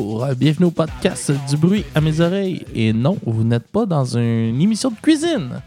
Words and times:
Bonjour, 0.00 0.24
bienvenue 0.36 0.66
au 0.66 0.70
podcast 0.70 1.32
du 1.50 1.56
bruit 1.56 1.84
à 1.92 2.00
mes 2.00 2.20
oreilles. 2.20 2.64
Et 2.72 2.92
non, 2.92 3.16
vous 3.26 3.42
n'êtes 3.42 3.66
pas 3.66 3.84
dans 3.84 4.04
une 4.04 4.60
émission 4.60 4.90
de 4.90 4.94
cuisine. 5.02 5.60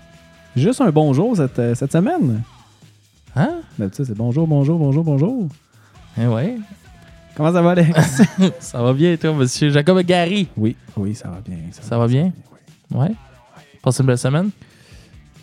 Juste 0.56 0.80
un 0.80 0.90
bonjour 0.90 1.36
cette, 1.36 1.60
euh, 1.60 1.76
cette 1.76 1.92
semaine. 1.92 2.42
Hein? 3.36 3.56
D'habitude, 3.78 4.06
c'est 4.06 4.16
bonjour, 4.16 4.48
bonjour, 4.48 4.80
bonjour, 4.80 5.04
bonjour. 5.04 5.48
Eh 6.18 6.28
ouais. 6.28 6.56
Comment 7.36 7.52
ça 7.52 7.62
va, 7.62 7.72
Alex? 7.72 8.22
Ça 8.62 8.82
va 8.82 8.94
bien, 8.94 9.18
toi, 9.18 9.34
monsieur 9.34 9.70
Jacob 9.70 10.00
Gary? 10.04 10.48
oui, 10.56 10.78
oui, 10.96 11.14
ça 11.14 11.28
va 11.28 11.42
bien. 11.46 11.58
Ça 11.72 11.98
va 11.98 12.08
bien? 12.08 12.32
Ouais. 12.90 13.12
Passez 13.84 14.00
une 14.02 14.08
belle 14.08 14.18
semaine? 14.18 14.50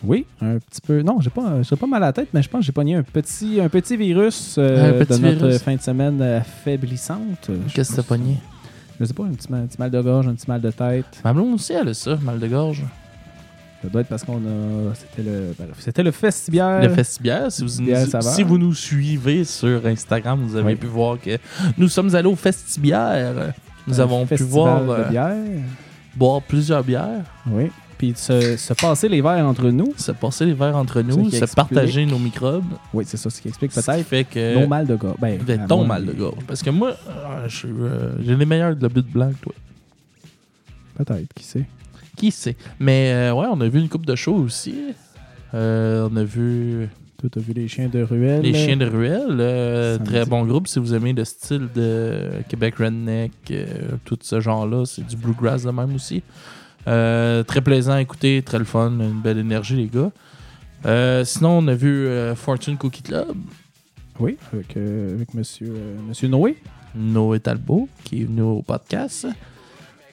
Oui, 0.03 0.25
un 0.41 0.57
petit 0.57 0.81
peu. 0.81 1.03
Non, 1.03 1.21
j'ai 1.21 1.29
pas, 1.29 1.61
j'ai 1.61 1.75
pas 1.75 1.85
mal 1.87 2.01
à 2.01 2.07
la 2.07 2.13
tête, 2.13 2.29
mais 2.33 2.41
je 2.41 2.49
pense 2.49 2.61
que 2.61 2.65
j'ai 2.65 2.71
pogné 2.71 2.95
un 2.95 3.03
petit, 3.03 3.61
un 3.61 3.69
petit 3.69 3.97
virus 3.97 4.55
euh, 4.57 4.89
Un 4.89 5.05
petit 5.05 5.19
de 5.21 5.27
notre 5.27 5.45
virus. 5.45 5.61
fin 5.61 5.75
de 5.75 5.81
semaine 5.81 6.19
affaiblissante. 6.23 7.51
Je 7.67 7.71
Qu'est-ce 7.75 7.91
que 7.91 7.95
t'as 7.97 8.03
pogné? 8.03 8.37
Je 8.99 9.05
sais 9.05 9.13
pas, 9.13 9.23
un 9.23 9.29
petit, 9.29 9.49
mal, 9.51 9.61
un 9.63 9.65
petit 9.67 9.77
mal 9.79 9.91
de 9.91 10.01
gorge, 10.01 10.27
un 10.27 10.33
petit 10.35 10.49
mal 10.49 10.59
de 10.61 10.71
tête. 10.71 11.05
Ma 11.23 11.33
blonde 11.33 11.53
aussi, 11.55 11.73
elle 11.73 11.87
a 11.89 11.93
ça, 11.93 12.17
mal 12.21 12.39
de 12.39 12.47
gorge. 12.47 12.83
Ça 13.81 13.87
doit 13.87 14.01
être 14.01 14.07
parce 14.09 14.25
qu'on 14.25 14.35
a. 14.37 14.93
C'était 14.93 15.23
le, 15.23 15.53
ben, 15.57 15.67
c'était 15.77 16.03
le 16.03 16.11
festibière. 16.11 16.81
Le 16.81 16.89
festibière, 16.89 17.49
si 17.49 17.61
vous, 17.61 17.67
Festibière 17.69 18.05
nous, 18.13 18.21
si 18.21 18.43
vous 18.43 18.57
nous 18.57 18.73
suivez 18.73 19.45
sur 19.45 19.85
Instagram, 19.85 20.41
vous 20.43 20.57
avez 20.57 20.73
Oui. 20.73 20.75
pu 20.75 20.87
voir 20.87 21.17
que 21.19 21.37
nous 21.77 21.87
sommes 21.87 22.13
allés 22.13 22.27
au 22.27 22.35
festibière. 22.35 23.53
Nous 23.87 24.01
Un 24.01 24.03
avons 24.03 24.25
pu 24.25 24.43
voir 24.43 24.83
de 24.83 25.15
euh, 25.15 25.59
boire 26.15 26.41
plusieurs 26.41 26.83
bières, 26.83 27.23
Oui. 27.49 27.71
Puis 27.99 28.13
se, 28.15 28.55
se 28.57 28.73
passer 28.73 29.07
les 29.09 29.21
verres 29.21 29.45
entre 29.45 29.69
nous. 29.69 29.93
se 29.97 30.11
passer 30.13 30.45
les 30.45 30.53
verres 30.53 30.75
entre 30.77 31.01
nous, 31.01 31.29
se 31.29 31.35
explique- 31.35 31.53
partager 31.55 32.05
nos 32.07 32.17
microbes. 32.17 32.63
Oui, 32.93 33.03
c'est 33.05 33.17
ça, 33.17 33.29
ce 33.29 33.39
qui 33.41 33.49
explique 33.49 33.71
peut-être 33.73 34.03
fait 34.07 34.23
que 34.23 34.57
nos 34.59 34.67
mal 34.67 34.87
de 34.87 34.95
gorge. 34.95 35.17
Ben, 35.19 35.37
Ben, 35.45 35.67
ton 35.67 35.85
mal 35.85 36.05
de 36.05 36.13
gorge. 36.13 36.39
Parce 36.47 36.63
que 36.63 36.69
moi, 36.71 36.95
euh, 37.09 37.47
je 37.47 37.55
suis, 37.57 37.67
euh, 37.67 38.13
j'ai 38.23 38.35
les 38.35 38.45
meilleurs 38.45 38.75
de 38.75 38.87
but 38.87 39.05
blanc 39.05 39.29
que 39.31 39.43
toi. 39.43 39.53
Peut-être, 40.95 41.33
qui 41.33 41.43
sait? 41.43 41.65
Qui 42.15 42.31
sait? 42.31 42.55
Mais 42.79 43.11
euh, 43.13 43.33
ouais, 43.33 43.47
on 43.51 43.59
a 43.61 43.67
vu 43.67 43.79
une 43.79 43.89
coupe 43.89 44.05
de 44.05 44.15
show 44.15 44.33
aussi. 44.35 44.75
Euh, 45.53 46.07
on 46.11 46.15
a 46.15 46.23
vu 46.23 46.87
Toi, 47.19 47.29
t'as 47.31 47.39
vu 47.41 47.51
les 47.53 47.67
chiens 47.67 47.89
de 47.89 48.01
ruelle. 48.01 48.41
Les 48.43 48.53
Chiens 48.53 48.77
de 48.77 48.85
Ruelle. 48.85 49.37
euh, 49.41 49.97
très 49.97 50.25
bon 50.25 50.45
groupe 50.45 50.67
si 50.69 50.79
vous 50.79 50.93
aimez 50.93 51.11
le 51.11 51.25
style 51.25 51.67
de 51.75 52.29
Québec 52.47 52.75
Redneck, 52.77 53.31
euh, 53.51 53.65
tout 54.05 54.17
ce 54.21 54.39
genre-là. 54.39 54.85
C'est 54.85 55.05
du 55.05 55.17
bluegrass 55.17 55.63
de 55.63 55.71
même 55.71 55.93
aussi. 55.95 56.23
Euh, 56.87 57.43
très 57.43 57.61
plaisant 57.61 57.93
à 57.93 58.01
écouter, 58.01 58.41
très 58.41 58.57
le 58.57 58.65
fun, 58.65 58.91
une 58.91 59.21
belle 59.21 59.37
énergie, 59.37 59.75
les 59.75 59.87
gars. 59.87 60.11
Euh, 60.85 61.25
sinon, 61.25 61.57
on 61.59 61.67
a 61.67 61.75
vu 61.75 62.07
euh, 62.07 62.35
Fortune 62.35 62.77
Cookie 62.77 63.03
Club, 63.03 63.35
Oui, 64.19 64.37
avec, 64.53 64.77
avec 64.77 65.33
monsieur, 65.33 65.73
monsieur 66.07 66.27
Noé. 66.27 66.57
Noé 66.95 67.39
Talbot, 67.39 67.87
qui 68.03 68.21
est 68.21 68.25
venu 68.25 68.41
au 68.41 68.61
podcast. 68.61 69.27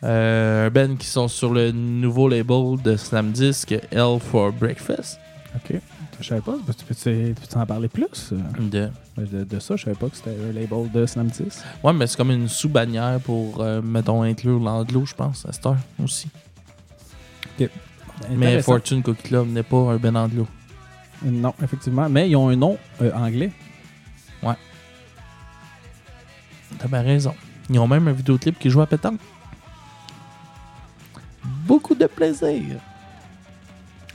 Un 0.02 0.68
band 0.70 0.96
qui 0.96 1.06
sont 1.06 1.28
sur 1.28 1.52
le 1.52 1.72
nouveau 1.72 2.28
label 2.28 2.76
de 2.84 2.96
Slam 2.96 3.32
Disc, 3.32 3.72
L 3.90 4.18
for 4.20 4.52
Breakfast. 4.52 5.18
OK. 5.54 5.80
Je 6.20 6.26
savais 6.28 6.40
pas. 6.40 6.56
Tu 6.78 6.84
peux, 6.84 6.94
tu 6.94 7.34
peux 7.34 7.58
en 7.58 7.66
parler 7.66 7.88
plus? 7.88 8.32
De... 8.58 8.88
De, 9.16 9.44
de 9.44 9.58
ça, 9.58 9.76
je 9.76 9.84
savais 9.84 9.96
pas 9.96 10.08
que 10.08 10.16
c'était 10.16 10.30
un 10.30 10.52
label 10.52 10.90
de 10.92 11.06
Slam 11.06 11.28
10. 11.28 11.64
Ouais, 11.82 11.92
mais 11.92 12.06
c'est 12.06 12.16
comme 12.16 12.30
une 12.30 12.48
sous-bannière 12.48 13.18
pour, 13.20 13.60
euh, 13.60 13.80
mettons, 13.82 14.22
inclure 14.22 14.58
l'Anglo, 14.58 15.06
je 15.06 15.14
pense, 15.14 15.46
à 15.46 15.52
cette 15.52 15.64
heure 15.64 15.76
aussi. 16.02 16.28
Mais. 18.30 18.62
Fortune 18.62 19.02
Cookie 19.02 19.22
Club 19.28 19.48
n'est 19.48 19.62
pas 19.62 19.76
un 19.76 19.96
Ben 19.96 20.16
Anglo. 20.16 20.46
Non, 21.22 21.54
effectivement. 21.62 22.08
Mais 22.08 22.28
ils 22.28 22.36
ont 22.36 22.48
un 22.48 22.56
nom 22.56 22.78
euh, 23.02 23.12
anglais. 23.14 23.50
T'as 26.78 26.88
bien 26.88 27.02
raison. 27.02 27.34
Ils 27.70 27.78
ont 27.78 27.88
même 27.88 28.06
un 28.08 28.12
vidéoclip 28.12 28.58
qui 28.58 28.68
joue 28.70 28.80
à 28.82 28.86
pétanque. 28.86 29.20
Beaucoup 31.66 31.94
de 31.94 32.06
plaisir. 32.06 32.62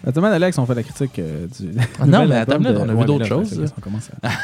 Attends, 0.06 0.24
Alex, 0.24 0.58
on 0.58 0.66
fait 0.66 0.76
la 0.76 0.84
critique 0.84 1.20
euh, 1.20 1.48
du. 1.48 1.72
Ah 2.00 2.06
non, 2.06 2.28
mais 2.28 2.36
attends 2.38 2.58
on 2.60 2.90
a 2.90 2.94
vu 2.94 3.06
d'autres 3.06 3.26
choses. 3.26 3.74
On 3.78 3.82
commence 3.82 4.10
à- 4.24 4.30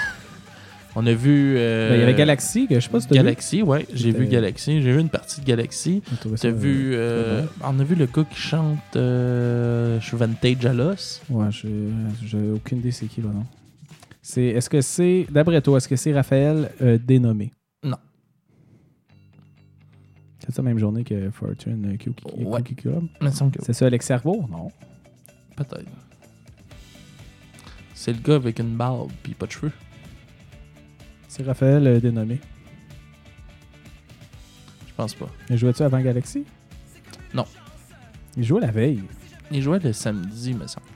On 1.00 1.06
a 1.06 1.14
vu. 1.14 1.54
euh, 1.58 1.90
Ben, 1.92 1.96
Il 1.98 2.00
y 2.00 2.04
avait 2.04 2.16
Galaxy, 2.16 2.66
que 2.68 2.74
je 2.74 2.80
sais 2.80 2.90
pas 2.90 3.00
si 3.00 3.06
tu 3.08 3.14
as 3.14 3.18
vu. 3.18 3.24
Galaxy, 3.24 3.62
ouais. 3.62 3.86
J'ai 3.94 4.12
vu 4.12 4.26
Galaxy. 4.26 4.82
J'ai 4.82 4.92
vu 4.94 5.00
une 5.00 5.10
partie 5.10 5.42
de 5.42 5.46
Galaxy. 5.46 6.02
Ça, 6.36 6.50
vu. 6.50 6.96
euh, 6.96 7.42
euh, 7.42 7.46
on 7.64 7.80
a 7.80 7.84
vu 7.84 7.94
le 7.94 8.08
gars 8.08 8.24
qui 8.24 8.36
chante 8.40 8.80
euh, 8.96 10.00
Je 10.00 10.06
suis 10.08 10.18
Vantage 10.18 10.66
à 10.66 10.74
l'os. 10.74 11.22
Ouais, 11.30 11.50
j'ai 11.52 12.50
aucune 12.52 12.80
idée 12.80 12.90
c'est 12.90 13.06
qui, 13.06 13.22
là, 13.22 13.28
non. 13.32 13.46
C'est, 14.24 14.42
est-ce 14.46 14.72
que 14.72 14.82
c'est, 14.82 15.28
d'après 15.30 15.62
toi, 15.62 15.78
est-ce 15.78 15.88
que 15.88 15.96
c'est 15.96 16.14
Raphaël 16.14 16.72
euh, 16.82 16.98
dénommé? 16.98 17.54
Non. 17.84 17.98
C'est 20.40 20.52
ça 20.54 20.64
même 20.64 20.80
journée 20.80 21.04
que 21.04 21.30
Fortune 21.30 21.96
Cookie, 22.04 22.44
Ouais. 22.44 22.62
C'est 23.62 23.74
ça, 23.74 23.86
Alex 23.86 24.04
Cerveau? 24.04 24.46
Non. 24.50 24.72
Peut-être. 25.56 25.86
C'est 27.94 28.14
le 28.14 28.20
gars 28.20 28.36
avec 28.36 28.58
une 28.60 28.76
barbe 28.76 29.12
puis 29.22 29.34
pas 29.36 29.46
de 29.46 29.52
cheveux. 29.52 29.72
C'est 31.38 31.44
Raphaël 31.46 31.86
euh, 31.86 32.00
dénommé. 32.00 32.40
Je 34.88 34.94
pense 34.96 35.14
pas. 35.14 35.30
Il 35.50 35.58
jouait-tu 35.58 35.84
avant 35.84 36.02
Galaxy? 36.02 36.44
Non. 37.34 37.46
Il 38.36 38.44
jouait 38.44 38.62
la 38.62 38.72
veille. 38.72 39.04
Il 39.52 39.62
jouait 39.62 39.80
le 39.80 39.94
samedi, 39.94 40.54
me 40.56 40.66
semble. 40.68 40.88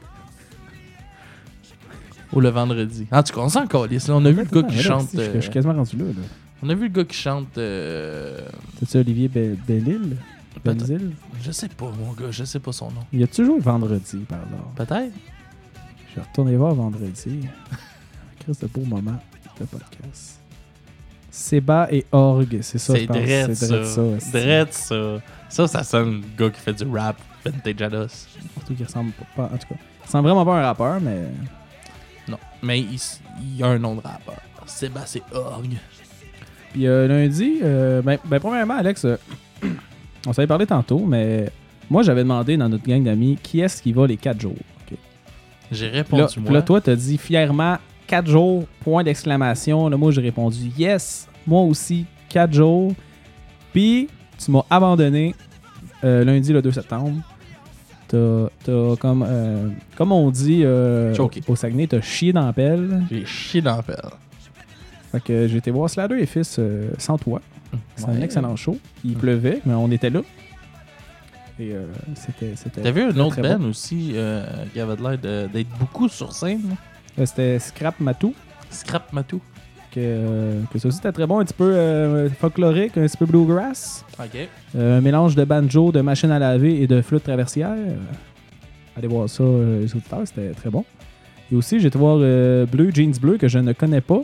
Ou 2.33 2.39
le 2.39 2.49
vendredi. 2.49 3.07
En 3.11 3.21
tout 3.23 3.33
cas, 3.33 3.41
on 3.41 3.49
s'en 3.49 3.67
calisse, 3.67 4.07
là. 4.07 4.15
On 4.15 4.25
a 4.25 4.31
vu 4.31 4.43
le 4.43 4.61
gars 4.61 4.67
qui 4.67 4.75
là, 4.77 4.81
chante. 4.81 5.09
je, 5.13 5.17
je 5.17 5.21
euh, 5.21 5.41
suis 5.41 5.51
quasiment 5.51 5.73
rendu 5.73 5.97
là. 5.97 6.05
là. 6.05 6.13
on 6.63 6.69
a 6.69 6.73
vu 6.73 6.83
le 6.83 6.89
gars 6.89 7.03
qui 7.03 7.15
chante. 7.17 7.57
euh, 7.57 8.39
C'est-tu 8.79 8.97
Olivier 8.97 9.27
Be- 9.27 9.57
Bellil? 9.67 10.17
Benzil? 10.65 11.11
Je 11.41 11.51
sais 11.51 11.69
pas, 11.69 11.91
mon 11.91 12.13
gars, 12.13 12.31
je 12.31 12.43
sais 12.43 12.59
pas 12.59 12.71
son 12.71 12.91
nom. 12.91 13.01
Il 13.13 13.21
a-tu 13.23 13.45
joué 13.45 13.59
vendredi, 13.59 14.17
par 14.27 14.39
hasard? 14.39 14.71
Peut-être. 14.75 15.13
Je 16.09 16.15
vais 16.15 16.21
retourner 16.27 16.55
voir 16.55 16.73
vendredi. 16.73 17.41
Chris, 18.39 18.57
de 18.61 18.67
beau 18.67 18.81
moment 18.85 19.19
podcast. 19.65 20.39
Seba 21.29 21.87
et 21.91 22.05
Org, 22.11 22.59
c'est 22.61 22.77
ça, 22.77 22.93
je 22.93 22.99
C'est 22.99 23.07
pense. 23.07 23.17
C'est 23.17 23.55
ça. 23.55 23.85
ça. 24.19 24.71
ça. 24.71 25.21
Ça, 25.49 25.67
ça 25.67 25.83
sonne 25.83 26.21
le 26.21 26.37
gars 26.37 26.49
qui 26.49 26.59
fait 26.61 26.73
du 26.73 26.85
rap. 26.89 27.17
Vintage 27.45 27.81
Ados. 27.81 28.27
Surtout 28.53 28.73
qu'il 28.75 28.85
ressemble 28.85 29.11
pas, 29.35 29.43
en 29.45 29.57
tout 29.57 29.67
cas. 29.69 29.75
Il 29.75 30.05
ressemble 30.05 30.27
vraiment 30.27 30.45
pas 30.45 30.57
à 30.57 30.59
un 30.59 30.65
rappeur, 30.65 31.01
mais 31.01 31.23
Non. 32.27 32.37
Mais 32.61 32.79
il, 32.79 32.99
il 33.55 33.63
a 33.63 33.67
un 33.67 33.79
nom 33.79 33.95
de 33.95 34.01
rappeur. 34.01 34.37
Sébastien 34.65 35.21
Org. 35.33 35.67
Puis 36.71 36.87
euh, 36.87 37.07
lundi, 37.07 37.59
euh, 37.63 38.01
ben, 38.01 38.17
ben, 38.25 38.39
premièrement, 38.39 38.75
Alex, 38.75 39.05
euh, 39.05 39.17
on 40.27 40.33
s'avait 40.33 40.47
parlé 40.47 40.65
tantôt, 40.65 40.99
mais 40.99 41.49
moi, 41.89 42.03
j'avais 42.03 42.21
demandé 42.23 42.55
dans 42.55 42.69
notre 42.69 42.85
gang 42.85 43.03
d'amis 43.03 43.37
qui 43.41 43.59
est-ce 43.59 43.81
qui 43.81 43.91
va 43.91 44.07
les 44.07 44.17
4 44.17 44.39
jours? 44.39 44.55
J'ai 45.71 45.87
répondu 45.87 46.21
là, 46.21 46.41
moi. 46.41 46.51
là, 46.51 46.61
toi, 46.61 46.81
t'as 46.81 46.95
dit 46.95 47.17
fièrement 47.17 47.77
4 48.11 48.27
jours, 48.29 48.65
point 48.81 49.03
d'exclamation. 49.05 49.87
Là, 49.87 49.95
moi, 49.95 50.11
j'ai 50.11 50.19
répondu 50.21 50.69
yes, 50.77 51.29
moi 51.47 51.61
aussi, 51.61 52.05
4 52.27 52.51
jours. 52.53 52.91
Puis, 53.71 54.09
tu 54.37 54.51
m'as 54.51 54.63
abandonné 54.69 55.33
euh, 56.03 56.25
lundi, 56.25 56.51
le 56.51 56.61
2 56.61 56.73
septembre. 56.73 57.13
T'as, 58.09 58.47
t'as 58.65 58.97
comme, 58.97 59.25
euh, 59.25 59.69
comme 59.95 60.11
on 60.11 60.29
dit 60.29 60.63
euh, 60.65 61.15
au 61.47 61.55
Saguenay, 61.55 61.87
t'as 61.87 62.01
chié 62.01 62.33
dans 62.33 62.45
la 62.45 62.51
pelle. 62.51 63.01
J'ai 63.09 63.25
chié 63.25 63.61
dans 63.61 63.77
la 63.77 63.81
pelle. 63.83 63.95
Fait 65.13 65.23
que 65.23 65.47
j'ai 65.47 65.57
été 65.59 65.71
voir 65.71 65.89
Slater 65.89 66.21
et 66.21 66.25
Fils 66.25 66.57
euh, 66.59 66.89
sans 66.97 67.17
toi. 67.17 67.39
C'est 67.95 68.09
un 68.09 68.19
excellent 68.19 68.57
show. 68.57 68.77
Il 69.05 69.11
Mm. 69.11 69.19
pleuvait, 69.19 69.61
mais 69.65 69.73
on 69.73 69.89
était 69.89 70.09
là. 70.09 70.19
Et 71.57 71.71
euh, 71.71 71.85
c'était. 72.15 72.57
c'était 72.57 72.81
T'as 72.81 72.91
vu 72.91 73.03
un 73.03 73.17
autre 73.19 73.41
band 73.41 73.63
aussi 73.69 74.15
qui 74.73 74.79
avait 74.81 74.95
l'air 74.97 75.47
d'être 75.47 75.69
beaucoup 75.79 76.09
sur 76.09 76.33
scène? 76.33 76.75
Euh, 77.19 77.25
C'était 77.25 77.59
Scrap 77.59 77.99
Matou. 77.99 78.33
Scrap 78.69 79.11
Matou. 79.13 79.41
Que, 79.91 79.99
euh, 79.99 80.61
que 80.71 80.79
ça 80.79 80.87
aussi 80.87 80.97
c'était 80.97 81.11
très 81.11 81.27
bon, 81.27 81.39
un 81.39 81.43
petit 81.43 81.53
peu 81.53 81.65
euh, 81.75 82.29
folklorique, 82.29 82.97
un 82.97 83.05
petit 83.07 83.17
peu 83.17 83.25
bluegrass. 83.25 84.05
Ok. 84.17 84.47
Euh, 84.77 84.99
un 84.99 85.01
mélange 85.01 85.35
de 85.35 85.43
banjo, 85.43 85.91
de 85.91 85.99
machine 85.99 86.31
à 86.31 86.39
laver 86.39 86.81
et 86.81 86.87
de 86.87 87.01
flûte 87.01 87.23
traversière. 87.23 87.75
Allez 88.97 89.07
voir 89.07 89.27
ça, 89.29 89.43
les 89.43 89.93
auditeurs, 89.93 90.21
c'était 90.25 90.51
très 90.51 90.69
bon. 90.69 90.85
Et 91.51 91.55
aussi, 91.55 91.81
j'ai 91.81 91.87
été 91.89 91.97
voir 91.97 92.17
euh, 92.21 92.65
Bleu, 92.65 92.89
Jeans 92.93 93.11
Bleu, 93.21 93.37
que 93.37 93.49
je 93.49 93.59
ne 93.59 93.73
connais 93.73 93.99
pas. 93.99 94.21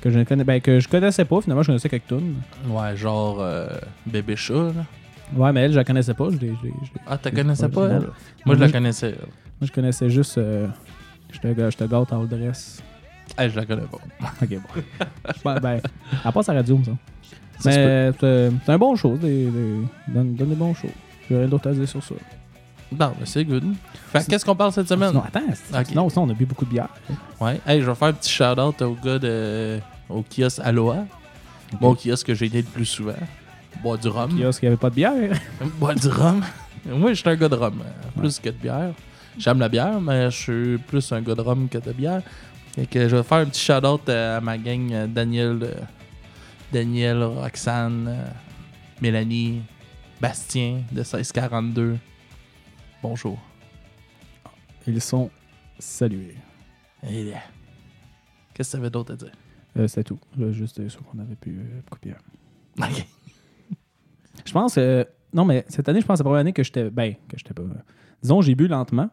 Que 0.00 0.10
je 0.10 0.18
ne 0.20 0.24
connais, 0.24 0.44
ben, 0.44 0.60
que 0.60 0.78
je 0.78 0.88
connaissais 0.88 1.24
pas, 1.24 1.40
finalement, 1.40 1.62
je 1.62 1.68
connaissais 1.68 1.88
quelques 1.88 2.06
tunes. 2.06 2.34
Ouais, 2.68 2.96
genre 2.96 3.38
euh, 3.40 3.66
Bébé 4.06 4.36
Chat, 4.36 4.54
là. 4.54 4.84
Ouais, 5.36 5.52
mais 5.52 5.62
elle, 5.62 5.72
je 5.72 5.76
la 5.78 5.84
connaissais 5.84 6.14
pas. 6.14 6.28
Je 6.30 6.36
l'ai- 6.36 6.54
je 6.60 6.66
l'ai- 6.66 6.74
je 6.82 6.92
l'ai- 6.94 7.00
Ah, 7.08 7.18
t'as 7.18 7.30
je 7.30 7.34
l'ai 7.36 7.42
connaissais 7.42 7.68
pas, 7.68 7.88
elle? 7.88 8.08
Moi, 8.44 8.54
je 8.54 8.60
la 8.60 8.68
connaissais. 8.70 9.10
Moi, 9.60 9.66
je 9.66 9.72
connaissais 9.72 10.10
juste. 10.10 10.38
Euh, 11.44 11.50
je, 11.52 11.54
te, 11.54 11.70
je 11.70 11.76
te 11.76 11.84
gâte 11.84 12.12
en 12.12 12.24
dress. 12.24 12.82
Elle, 13.36 13.50
je 13.50 13.56
la 13.56 13.66
connais 13.66 13.82
pas. 13.82 13.98
Ok, 14.42 14.48
bon. 14.50 14.82
ben, 15.44 15.60
ben, 15.60 15.80
elle 16.24 16.32
passe 16.32 16.48
à 16.48 16.52
la 16.54 16.60
radio, 16.60 16.80
ça. 16.84 16.90
Ça. 17.58 17.70
Mais 17.70 18.12
c'est 18.20 18.50
c'est 18.66 18.72
un 18.72 18.78
bon. 18.78 18.94
Des, 18.94 19.46
des, 19.46 19.50
donne, 20.08 20.34
donne 20.34 20.48
des 20.48 20.54
bons 20.54 20.74
shows. 20.74 20.88
J'ai 21.30 21.38
rien 21.38 21.46
d'autre 21.48 21.70
à 21.70 21.72
dire 21.72 21.88
sur 21.88 22.02
ça. 22.02 22.14
Bon, 22.90 23.06
ben, 23.06 23.24
c'est 23.24 23.44
good. 23.44 23.64
Fait 24.12 24.20
que 24.24 24.30
qu'est-ce 24.30 24.44
qu'on 24.44 24.56
parle 24.56 24.72
cette 24.72 24.88
semaine? 24.88 25.10
Sinon, 25.10 25.22
attends, 25.22 25.40
c'est- 25.54 25.78
Ok. 25.78 25.86
sinon, 25.86 26.08
sinon, 26.10 26.24
on 26.24 26.30
a 26.30 26.34
bu 26.34 26.44
beaucoup 26.44 26.64
de 26.66 26.70
bière. 26.70 26.88
Ouais. 27.40 27.58
Hey, 27.66 27.80
je 27.80 27.86
vais 27.86 27.94
faire 27.94 28.08
un 28.08 28.12
petit 28.12 28.30
shout-out 28.30 28.82
au 28.82 28.94
gars 29.02 29.18
de, 29.18 29.78
au 30.10 30.22
kiosque 30.22 30.60
Aloha. 30.62 31.04
Mon 31.80 31.94
kiosque 31.94 32.26
que 32.26 32.34
j'ai 32.34 32.46
été 32.46 32.58
le 32.58 32.64
plus 32.68 32.84
souvent. 32.84 33.14
Boire 33.82 33.96
du 33.96 34.08
rhum. 34.08 34.38
kiosque 34.38 34.60
qui 34.60 34.66
avait 34.66 34.76
pas 34.76 34.90
de 34.90 34.94
bière. 34.96 35.38
Boire 35.78 35.94
du 35.94 36.08
rhum. 36.08 36.42
Moi, 36.86 37.10
je 37.14 37.20
suis 37.20 37.28
un 37.30 37.36
gars 37.36 37.48
de 37.48 37.54
rhum, 37.54 37.80
euh, 37.80 38.20
plus 38.20 38.38
que 38.40 38.48
de 38.50 38.56
bière. 38.56 38.90
J'aime 39.38 39.58
la 39.58 39.68
bière, 39.68 40.00
mais 40.00 40.30
je 40.30 40.36
suis 40.36 40.78
plus 40.78 41.10
un 41.12 41.22
gars 41.22 41.34
de 41.34 41.40
rhum 41.40 41.68
que 41.68 41.78
de 41.78 41.92
bière. 41.92 42.22
Et 42.76 42.86
que 42.86 43.08
je 43.08 43.16
vais 43.16 43.22
faire 43.22 43.38
un 43.38 43.46
petit 43.46 43.60
shout-out 43.60 44.08
euh, 44.08 44.38
à 44.38 44.40
ma 44.40 44.56
gang 44.56 44.90
euh, 44.92 45.06
Daniel, 45.06 45.58
euh, 45.62 45.74
Daniel, 46.72 47.22
Roxane, 47.22 48.30
Mélanie, 49.00 49.60
Bastien 50.20 50.82
de 50.90 51.00
1642. 51.00 51.98
Bonjour. 53.02 53.38
Ils 54.86 55.00
sont 55.00 55.30
salués. 55.78 56.36
Et, 57.08 57.32
Qu'est-ce 58.54 58.72
que 58.72 58.76
tu 58.76 58.80
avais 58.80 58.90
d'autre 58.90 59.12
à 59.12 59.16
dire? 59.16 59.32
Euh, 59.76 59.86
C'était 59.88 60.04
tout. 60.04 60.18
Là, 60.38 60.52
juste 60.52 60.86
sûr 60.88 61.02
qu'on 61.04 61.18
avait 61.18 61.34
pu 61.36 61.58
euh, 61.58 61.96
bière. 62.02 62.20
Ok. 62.78 63.06
Je 64.46 64.52
pense. 64.52 64.76
euh, 64.78 65.04
non, 65.32 65.44
mais 65.44 65.64
cette 65.68 65.88
année, 65.88 66.00
je 66.00 66.06
pense 66.06 66.14
que 66.14 66.18
c'est 66.18 66.22
la 66.24 66.28
première 66.28 66.40
année 66.40 66.52
que 66.52 66.62
j'étais. 66.62 66.90
Ben, 66.90 67.14
que 67.28 67.36
j'étais 67.36 67.54
pas. 67.54 67.62
Disons, 68.22 68.40
j'ai 68.40 68.54
bu 68.54 68.66
lentement 68.68 69.10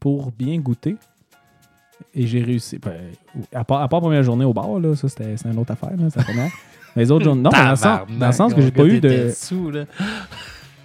pour 0.00 0.32
bien 0.32 0.58
goûter. 0.58 0.96
Et 2.14 2.26
j'ai 2.26 2.42
réussi. 2.42 2.78
ben, 2.78 2.94
à, 3.52 3.64
part, 3.64 3.82
à 3.82 3.88
part 3.88 4.00
première 4.00 4.22
journée 4.22 4.44
au 4.44 4.52
bar, 4.52 4.78
là, 4.78 4.94
ça 4.94 5.08
c'était 5.08 5.36
c'est 5.36 5.48
une 5.50 5.58
autre 5.58 5.72
affaire. 5.72 5.90
Là, 5.96 6.08
première. 6.22 6.50
Mais 6.96 7.02
les 7.02 7.10
autres 7.10 7.24
journées. 7.24 7.42
Non, 7.42 7.50
dans 7.50 7.70
le 7.70 7.76
sens, 7.76 8.00
dans 8.18 8.26
le 8.26 8.32
sens 8.32 8.54
que 8.54 8.62
j'ai 8.62 8.70
pas 8.70 8.84
eu 8.84 9.00
de. 9.00 9.30
Sous, 9.34 9.70
là. 9.70 9.84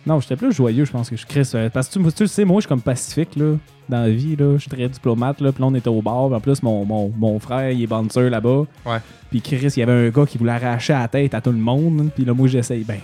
Non, 0.06 0.19
j'étais 0.19 0.36
plus 0.36 0.51
joyeux, 0.51 0.83
je 0.83 0.92
pense 0.92 1.10
que 1.10 1.15
je 1.15 1.25
crée 1.25 1.45
ça. 1.45 1.69
Parce 1.69 1.88
que 1.88 1.94
tu, 1.98 2.13
tu 2.13 2.24
le 2.24 2.27
sais, 2.27 2.44
moi, 2.44 2.57
je 2.57 2.63
suis 2.63 2.68
comme 2.68 2.81
pacifique, 2.81 3.38
là, 3.38 3.56
dans 3.88 4.01
la 4.01 4.10
vie, 4.10 4.36
là. 4.36 4.56
Je 4.56 4.57
suis 4.57 4.69
très 4.69 4.89
diplomate, 4.89 5.39
là. 5.39 5.54
Puis 5.54 5.62
là, 5.62 5.68
on 5.68 5.75
était 5.75 5.88
au 5.88 6.01
bar. 6.01 6.27
puis 6.27 6.36
En 6.36 6.42
plus, 6.42 6.62
mon, 6.62 6.83
mon, 6.83 7.10
mon 7.18 7.39
frère, 7.39 7.71
il 7.71 7.81
est 7.81 7.88
bouncer 7.88 8.30
là-bas. 8.30 8.65
Ouais. 8.86 8.98
Puis 9.30 9.39
Chris, 9.39 9.65
il 9.77 9.80
y 9.80 9.81
avait 9.81 10.07
un 10.07 10.10
gars 10.10 10.25
qui 10.25 10.38
voulait 10.38 10.51
arracher 10.51 10.92
la 10.92 11.07
tête 11.07 11.33
à 11.33 11.39
tout 11.39 11.51
le 11.54 11.57
monde. 11.57 12.10
Puis 12.13 12.25
là, 12.25 12.33
moi, 12.33 12.50
j'essaye. 12.50 12.83
Ben, 12.83 13.00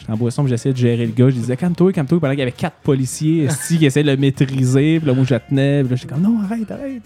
j'étais- 0.00 0.12
en 0.12 0.16
boisson, 0.16 0.46
j'essayais 0.46 0.72
de 0.72 0.78
gérer 0.78 1.06
le 1.06 1.12
gars. 1.12 1.30
Je 1.30 1.34
disais, 1.36 1.56
calme-toi, 1.56 1.92
calme-toi. 1.92 2.18
Pendant 2.20 2.32
qu'il 2.32 2.40
y 2.40 2.42
avait 2.42 2.52
quatre 2.52 2.76
policiers 2.82 3.44
esti, 3.44 3.78
qui 3.78 3.86
essayaient 3.86 4.04
de 4.04 4.10
le 4.10 4.16
maîtriser. 4.16 4.98
Puis 4.98 5.06
là, 5.08 5.14
moi, 5.14 5.24
je 5.28 5.34
la 5.34 5.40
tenais. 5.40 5.80
Puis 5.82 5.90
là, 5.90 5.96
j'étais 5.96 6.12
comme, 6.14 6.22
non, 6.22 6.40
arrête, 6.42 6.70
arrête. 6.70 7.02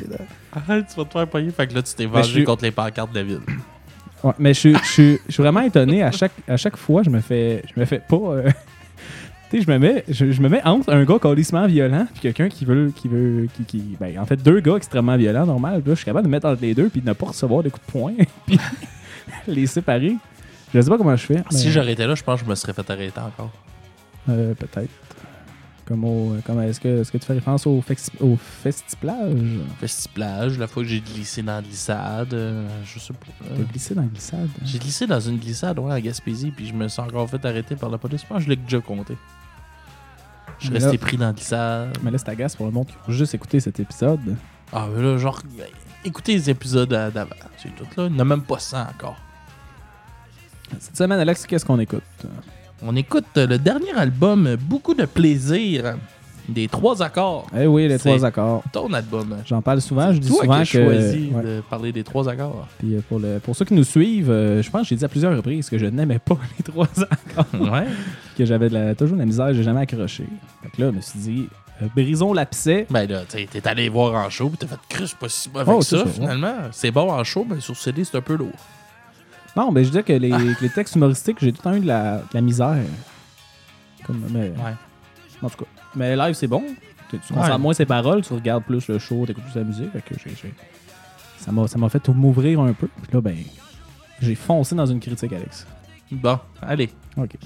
Arrête, 0.52 0.86
tu 0.88 0.96
vas 0.96 1.04
te 1.04 1.12
faire 1.12 1.26
payer. 1.28 1.50
Fait 1.50 1.66
que 1.66 1.74
là, 1.74 1.82
tu 1.82 1.94
t'es 1.94 2.06
Ben, 2.06 2.12
vengé 2.14 2.28
je 2.28 2.34
suis- 2.36 2.44
contre 2.44 2.64
les 2.64 2.70
pancartes 2.70 3.12
de 3.14 3.20
ville. 3.20 3.40
Ouais, 4.22 4.32
mais 4.38 4.54
je, 4.54 4.58
suis- 4.60 4.74
je, 4.82 4.88
suis- 4.90 5.18
je 5.28 5.32
suis 5.32 5.42
vraiment 5.42 5.60
étonné. 5.60 6.02
À 6.02 6.10
chaque, 6.10 6.32
à 6.48 6.56
chaque 6.56 6.76
fois, 6.78 7.02
je 7.02 7.10
me 7.10 7.20
fais, 7.20 7.62
je 7.74 7.78
me 7.78 7.84
fais 7.84 7.98
pas. 7.98 8.16
euh, 8.16 8.48
tu 9.50 9.58
sais, 9.58 9.64
je 9.66 9.70
me 9.70 9.78
mets, 9.78 10.02
je, 10.08 10.24
me 10.40 10.48
mets 10.48 10.62
entre 10.64 10.90
un 10.90 11.04
gars 11.04 11.18
colissement 11.18 11.66
violent 11.66 12.06
puis 12.10 12.20
quelqu'un 12.22 12.48
qui 12.48 12.64
veut, 12.64 12.90
qui 12.96 13.06
veut, 13.08 13.48
qui, 13.54 13.64
qui- 13.64 13.96
ben, 14.00 14.18
en 14.18 14.24
fait, 14.24 14.36
deux 14.42 14.60
gars 14.60 14.76
extrêmement 14.76 15.16
violents, 15.18 15.44
normal. 15.44 15.74
Là, 15.84 15.92
je 15.92 15.96
suis 15.96 16.04
capable 16.06 16.24
de 16.24 16.28
me 16.30 16.36
mettre 16.36 16.46
entre 16.48 16.62
les 16.62 16.74
deux 16.74 16.88
puis 16.88 17.02
de 17.02 17.06
ne 17.08 17.12
pas 17.12 17.26
recevoir 17.26 17.62
des 17.62 17.68
coups 17.70 17.84
de 17.86 17.92
poing 17.92 18.12
puis 18.46 18.58
les 19.46 19.66
séparer. 19.66 20.16
Je 20.74 20.80
sais 20.80 20.90
pas 20.90 20.98
comment 20.98 21.16
je 21.16 21.24
fais. 21.26 21.36
mais, 21.36 21.56
Si 21.56 21.68
été 21.68 22.06
là, 22.06 22.14
je 22.14 22.22
pense 22.22 22.40
que 22.40 22.46
je 22.46 22.50
me 22.50 22.54
serais 22.56 22.72
fait 22.72 22.90
arrêter 22.90 23.20
encore. 23.20 23.52
euh, 24.28 24.54
peut-être. 24.54 24.90
Comme 25.86 26.02
au, 26.04 26.34
comme 26.46 26.62
est-ce 26.62 26.80
que, 26.80 27.00
est-ce 27.02 27.12
que 27.12 27.18
tu 27.18 27.26
fais 27.26 27.34
référence 27.34 27.66
au, 27.66 27.82
au 28.20 28.36
festiplage? 28.36 29.36
Festiplage, 29.78 30.58
la 30.58 30.66
fois 30.66 30.82
que 30.82 30.88
j'ai 30.88 31.00
glissé 31.00 31.42
dans 31.42 31.56
la 31.56 31.62
glissade, 31.62 32.32
euh, 32.32 32.66
je 32.86 32.98
sais 32.98 33.12
pas. 33.12 33.26
euh, 33.44 33.56
T'as 33.58 33.62
glissé 33.70 33.94
dans 33.94 34.00
la 34.00 34.06
glissade. 34.08 34.48
J'ai 34.64 34.78
glissé 34.78 35.06
dans 35.06 35.20
une 35.20 35.36
glissade, 35.36 35.78
ouais, 35.78 35.92
à 35.92 36.00
Gaspésie, 36.00 36.50
puis 36.52 36.66
je 36.66 36.72
me 36.72 36.88
suis 36.88 37.02
encore 37.02 37.28
fait 37.28 37.44
arrêter 37.44 37.76
par 37.76 37.90
la 37.90 37.98
police. 37.98 38.22
Je 38.22 38.26
pense 38.26 38.38
que 38.38 38.44
je 38.44 38.48
l'ai 38.48 38.56
déjà 38.56 38.80
compté. 38.80 39.16
Je 40.58 40.64
suis 40.66 40.72
Mais 40.72 40.78
resté 40.80 40.96
pris 40.96 41.18
dans 41.18 41.26
la 41.26 41.32
glissade. 41.34 41.98
Mais 42.02 42.10
là, 42.10 42.16
c'est 42.18 42.30
agace 42.30 42.56
pour 42.56 42.64
le 42.66 42.72
monde 42.72 42.86
qui 42.86 42.94
a 43.06 43.12
juste 43.12 43.34
écouté 43.34 43.60
cet 43.60 43.78
épisode. 43.78 44.36
Ah, 44.72 44.86
mais 44.90 45.02
là, 45.02 45.18
genre, 45.18 45.42
écoutez 46.04 46.32
les 46.32 46.48
épisodes 46.48 46.92
euh, 46.94 47.10
d'avant. 47.10 47.36
C'est 47.58 47.74
tout, 47.76 47.84
là. 48.00 48.06
Il 48.06 48.12
n'y 48.12 48.16
en 48.16 48.20
a 48.20 48.24
même 48.24 48.42
pas 48.42 48.58
100 48.58 48.80
encore. 48.80 49.16
Cette 50.80 50.96
semaine, 50.96 51.18
Alex, 51.18 51.46
qu'est-ce 51.46 51.64
qu'on 51.64 51.78
écoute? 51.78 52.02
On 52.82 52.94
écoute 52.96 53.24
le 53.36 53.56
dernier 53.58 53.92
album, 53.96 54.56
Beaucoup 54.60 54.94
de 54.94 55.04
plaisir, 55.06 55.96
des 56.48 56.68
trois 56.68 57.02
accords. 57.02 57.46
Eh 57.58 57.66
oui, 57.66 57.88
les 57.88 57.98
trois 57.98 58.24
accords. 58.24 58.62
Ton 58.72 58.92
album. 58.92 59.36
J'en 59.46 59.62
parle 59.62 59.80
souvent, 59.80 60.12
je 60.12 60.18
dis 60.18 60.28
Toi 60.28 60.42
souvent 60.42 60.58
que. 60.60 60.64
choisi 60.64 61.30
ouais. 61.32 61.42
de 61.42 61.62
parler 61.70 61.92
des 61.92 62.04
trois 62.04 62.28
accords. 62.28 62.68
Puis 62.78 62.94
euh, 62.94 63.00
pour, 63.08 63.18
le, 63.18 63.38
pour 63.38 63.56
ceux 63.56 63.64
qui 63.64 63.74
nous 63.74 63.84
suivent, 63.84 64.30
euh, 64.30 64.62
je 64.62 64.70
pense 64.70 64.82
que 64.82 64.88
j'ai 64.88 64.96
dit 64.96 65.04
à 65.04 65.08
plusieurs 65.08 65.34
reprises 65.34 65.70
que 65.70 65.78
je 65.78 65.86
n'aimais 65.86 66.18
pas 66.18 66.36
les 66.58 66.62
trois 66.64 66.88
accords, 67.10 67.60
ouais. 67.72 67.86
que 68.36 68.44
j'avais 68.44 68.94
toujours 68.94 69.14
de 69.14 69.20
la 69.20 69.26
misère, 69.26 69.54
j'ai 69.54 69.62
jamais 69.62 69.80
accroché. 69.80 70.24
Fait 70.62 70.68
que 70.70 70.82
là, 70.82 70.90
je 70.90 70.96
me 70.96 71.00
suis 71.00 71.18
dit, 71.18 71.48
euh, 71.82 71.86
brisons 71.96 72.32
l'abcès. 72.34 72.86
Ben 72.90 73.08
là, 73.08 73.22
tu 73.28 73.38
sais, 73.38 73.48
t'es 73.50 73.66
allé 73.66 73.88
voir 73.88 74.26
en 74.26 74.28
show, 74.28 74.48
puis 74.50 74.58
t'as 74.58 74.66
fait 74.66 75.06
c'est 75.06 75.16
pas 75.16 75.28
si 75.28 75.48
mauvais 75.50 75.72
Oh, 75.74 75.80
c'est 75.80 75.96
ça, 75.96 76.04
ouais. 76.04 76.10
finalement. 76.10 76.54
C'est 76.72 76.90
bon 76.90 77.10
en 77.10 77.24
show, 77.24 77.46
mais 77.48 77.60
sur 77.60 77.76
CD, 77.76 78.04
c'est 78.04 78.18
un 78.18 78.22
peu 78.22 78.34
lourd. 78.36 78.52
Non, 79.56 79.70
mais 79.72 79.84
je 79.84 79.88
disais 79.90 80.02
que 80.02 80.12
les, 80.12 80.30
que 80.58 80.62
les 80.62 80.70
textes 80.70 80.94
humoristiques, 80.96 81.38
j'ai 81.40 81.52
tout 81.52 81.58
le 81.64 81.70
temps 81.70 81.76
eu 81.76 81.80
de 81.80 81.86
la, 81.86 82.18
de 82.18 82.22
la 82.34 82.40
misère. 82.40 82.76
Comme, 84.06 84.22
mais, 84.30 84.50
Ouais. 84.50 84.74
En 85.42 85.48
tout 85.50 85.58
cas. 85.64 85.70
Mais 85.96 86.16
live, 86.16 86.34
c'est 86.34 86.46
bon. 86.46 86.62
Tu, 87.10 87.18
tu 87.18 87.32
Ouais. 87.32 87.38
concentres 87.40 87.58
moins 87.58 87.74
ses 87.74 87.86
paroles, 87.86 88.22
tu 88.22 88.32
regardes 88.32 88.64
plus 88.64 88.88
le 88.88 88.98
show, 88.98 89.24
t'écoutes 89.26 89.44
plus 89.44 89.54
la 89.56 89.64
musique. 89.64 89.90
Fait 89.92 90.00
que 90.02 90.14
j'ai- 90.18 90.34
j'ai- 90.34 90.54
ça 91.38 91.52
m'a 91.52 91.68
ça 91.68 91.78
m'a 91.78 91.88
fait 91.88 92.06
m'ouvrir 92.08 92.60
un 92.60 92.72
peu. 92.72 92.88
Puis 93.02 93.12
là, 93.12 93.20
ben, 93.20 93.36
j'ai 94.20 94.34
foncé 94.34 94.74
dans 94.74 94.86
une 94.86 95.00
critique, 95.00 95.32
Alex. 95.32 95.66
Bon, 96.10 96.38
allez, 96.62 96.90
OK. 97.16 97.36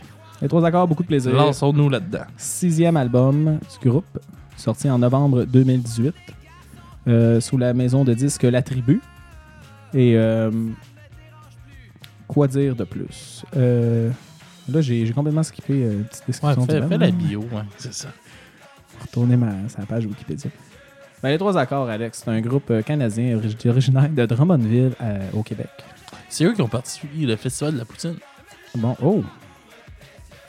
Les 0.40 0.48
trois 0.48 0.64
accords, 0.64 0.86
beaucoup 0.86 1.02
de 1.02 1.08
plaisir. 1.08 1.32
lançons-nous 1.32 1.88
là-dedans. 1.88 2.24
Sixième 2.36 2.96
album 2.96 3.58
du 3.82 3.88
groupe, 3.88 4.18
sorti 4.56 4.88
en 4.88 4.98
novembre 4.98 5.44
2018, 5.44 6.14
euh, 7.08 7.40
sous 7.40 7.58
la 7.58 7.74
maison 7.74 8.04
de 8.04 8.14
disques 8.14 8.44
La 8.44 8.62
Tribu. 8.62 9.00
Et 9.94 10.16
euh, 10.16 10.50
quoi 12.28 12.46
dire 12.46 12.76
de 12.76 12.84
plus? 12.84 13.44
Euh, 13.56 14.10
là, 14.68 14.80
j'ai 14.80 15.10
complètement 15.12 15.42
skippé 15.42 15.72
euh, 15.82 15.92
une 15.94 16.04
petite 16.04 16.20
Ouais, 16.20 16.26
description. 16.28 16.66
fais, 16.66 16.80
du 16.80 16.88
fais 16.88 16.98
la 16.98 17.06
là. 17.06 17.12
bio, 17.12 17.40
ouais, 17.40 17.62
c'est 17.78 17.92
ça. 17.94 18.08
Retourner 19.00 19.36
ma, 19.36 19.68
sa 19.68 19.84
page 19.86 20.06
Wikipédia. 20.06 20.50
Ben, 21.22 21.30
les 21.30 21.38
trois 21.38 21.56
accords, 21.58 21.88
Alex, 21.88 22.22
c'est 22.24 22.30
un 22.30 22.40
groupe 22.40 22.70
euh, 22.70 22.82
canadien 22.82 23.36
origi- 23.36 23.68
originaire 23.68 24.08
de 24.08 24.24
Drummondville 24.26 24.92
euh, 25.00 25.28
au 25.32 25.42
Québec. 25.42 25.68
C'est 26.28 26.44
eux 26.44 26.52
qui 26.52 26.62
ont 26.62 26.68
participé 26.68 27.32
au 27.32 27.36
festival 27.36 27.74
de 27.74 27.78
la 27.78 27.84
poutine. 27.84 28.16
Bon, 28.76 28.94
oh! 29.02 29.24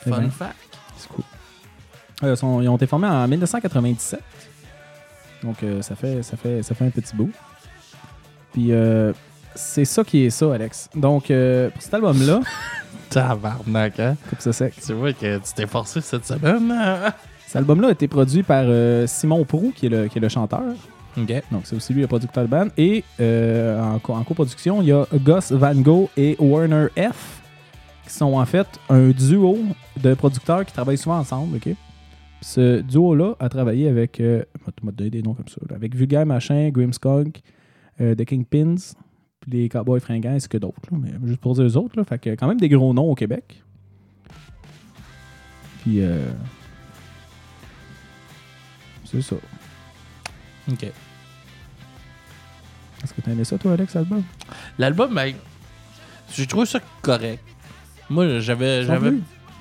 Eh 0.06 0.10
Fun 0.10 0.18
ben, 0.20 0.30
fact. 0.30 0.54
C'est 0.96 1.08
cool. 1.08 1.24
Euh, 2.22 2.36
sont- 2.36 2.60
ils 2.60 2.68
ont 2.68 2.76
été 2.76 2.86
formés 2.86 3.08
en 3.08 3.26
1997. 3.26 4.20
Donc, 5.42 5.62
euh, 5.62 5.80
ça, 5.82 5.96
fait, 5.96 6.22
ça, 6.22 6.36
fait, 6.36 6.62
ça 6.62 6.74
fait 6.74 6.84
un 6.84 6.90
petit 6.90 7.16
bout. 7.16 7.30
Puis, 8.52 8.72
euh, 8.72 9.12
c'est 9.54 9.84
ça 9.84 10.04
qui 10.04 10.24
est 10.24 10.30
ça, 10.30 10.54
Alex. 10.54 10.88
Donc, 10.94 11.30
euh, 11.30 11.70
pour 11.70 11.82
cet 11.82 11.94
album-là, 11.94 12.40
Tabarnak, 13.10 13.98
hein? 14.00 14.16
coupe 14.28 14.40
ça 14.40 14.52
sec. 14.52 14.74
Tu 14.84 14.92
vois 14.92 15.12
que 15.12 15.38
tu 15.38 15.52
t'es 15.54 15.66
forcé 15.66 16.00
cette 16.00 16.24
semaine. 16.26 16.70
hein? 16.70 17.12
Cet 17.46 17.56
album-là 17.56 17.88
a 17.88 17.90
été 17.92 18.06
produit 18.06 18.42
par 18.44 18.62
euh, 18.66 19.06
Simon 19.06 19.44
Prou, 19.44 19.72
qui 19.74 19.86
est 19.86 19.88
le, 19.88 20.06
qui 20.08 20.18
est 20.18 20.20
le 20.20 20.28
chanteur. 20.28 20.62
Donc, 21.16 21.62
c'est 21.64 21.74
aussi 21.74 21.92
lui 21.92 22.02
le 22.02 22.06
producteur 22.06 22.44
de 22.44 22.48
band. 22.48 22.68
Et 22.78 23.02
euh, 23.20 23.82
en, 23.82 23.98
co- 23.98 24.12
en 24.14 24.22
coproduction, 24.22 24.80
il 24.80 24.88
y 24.88 24.92
a 24.92 25.04
Gus 25.12 25.50
Van 25.50 25.74
Gogh 25.74 26.08
et 26.16 26.36
Warner 26.38 26.86
F, 26.96 27.40
qui 28.06 28.14
sont 28.14 28.34
en 28.34 28.46
fait 28.46 28.68
un 28.88 29.08
duo 29.08 29.58
de 30.00 30.14
producteurs 30.14 30.64
qui 30.64 30.72
travaillent 30.72 30.96
souvent 30.96 31.18
ensemble. 31.18 31.56
ok? 31.56 31.74
Ce 32.42 32.80
duo-là 32.80 33.34
a 33.40 33.48
travaillé 33.48 33.88
avec. 33.88 34.20
Euh, 34.20 34.44
des 34.94 35.22
noms 35.22 35.34
comme 35.34 35.48
ça. 35.48 35.56
là, 35.68 35.74
avec 35.76 35.94
Vulgaire 35.96 36.24
Machin, 36.24 36.70
Grimmskog, 36.70 37.32
euh, 38.00 38.14
The 38.14 38.24
Kingpins, 38.24 38.76
les 39.46 39.68
Cowboys 39.68 40.00
Fringants, 40.00 40.36
que 40.48 40.58
d'autres. 40.58 40.80
là, 40.90 40.98
Mais 41.00 41.12
juste 41.28 41.40
pour 41.40 41.54
dire 41.54 41.64
eux 41.64 41.76
autres, 41.76 41.96
là, 41.96 42.04
fait 42.04 42.18
que 42.18 42.30
quand 42.30 42.46
même 42.48 42.60
des 42.60 42.68
gros 42.68 42.92
noms 42.92 43.10
au 43.10 43.14
Québec. 43.14 43.62
Puis. 45.82 46.00
euh, 46.02 46.30
c'est 49.04 49.22
ça. 49.22 49.36
Ok. 50.70 50.82
Est-ce 53.02 53.14
que 53.14 53.20
t'as 53.22 53.32
aimé 53.32 53.44
ça, 53.44 53.56
toi, 53.58 53.72
Alex, 53.72 53.96
album? 53.96 54.22
L'album, 54.78 55.14
ben, 55.14 55.34
j'ai 56.32 56.46
trouvé 56.46 56.66
ça 56.66 56.80
correct. 57.02 57.42
Moi, 58.10 58.40
j'avais. 58.40 58.84
J'avais? 58.84 59.12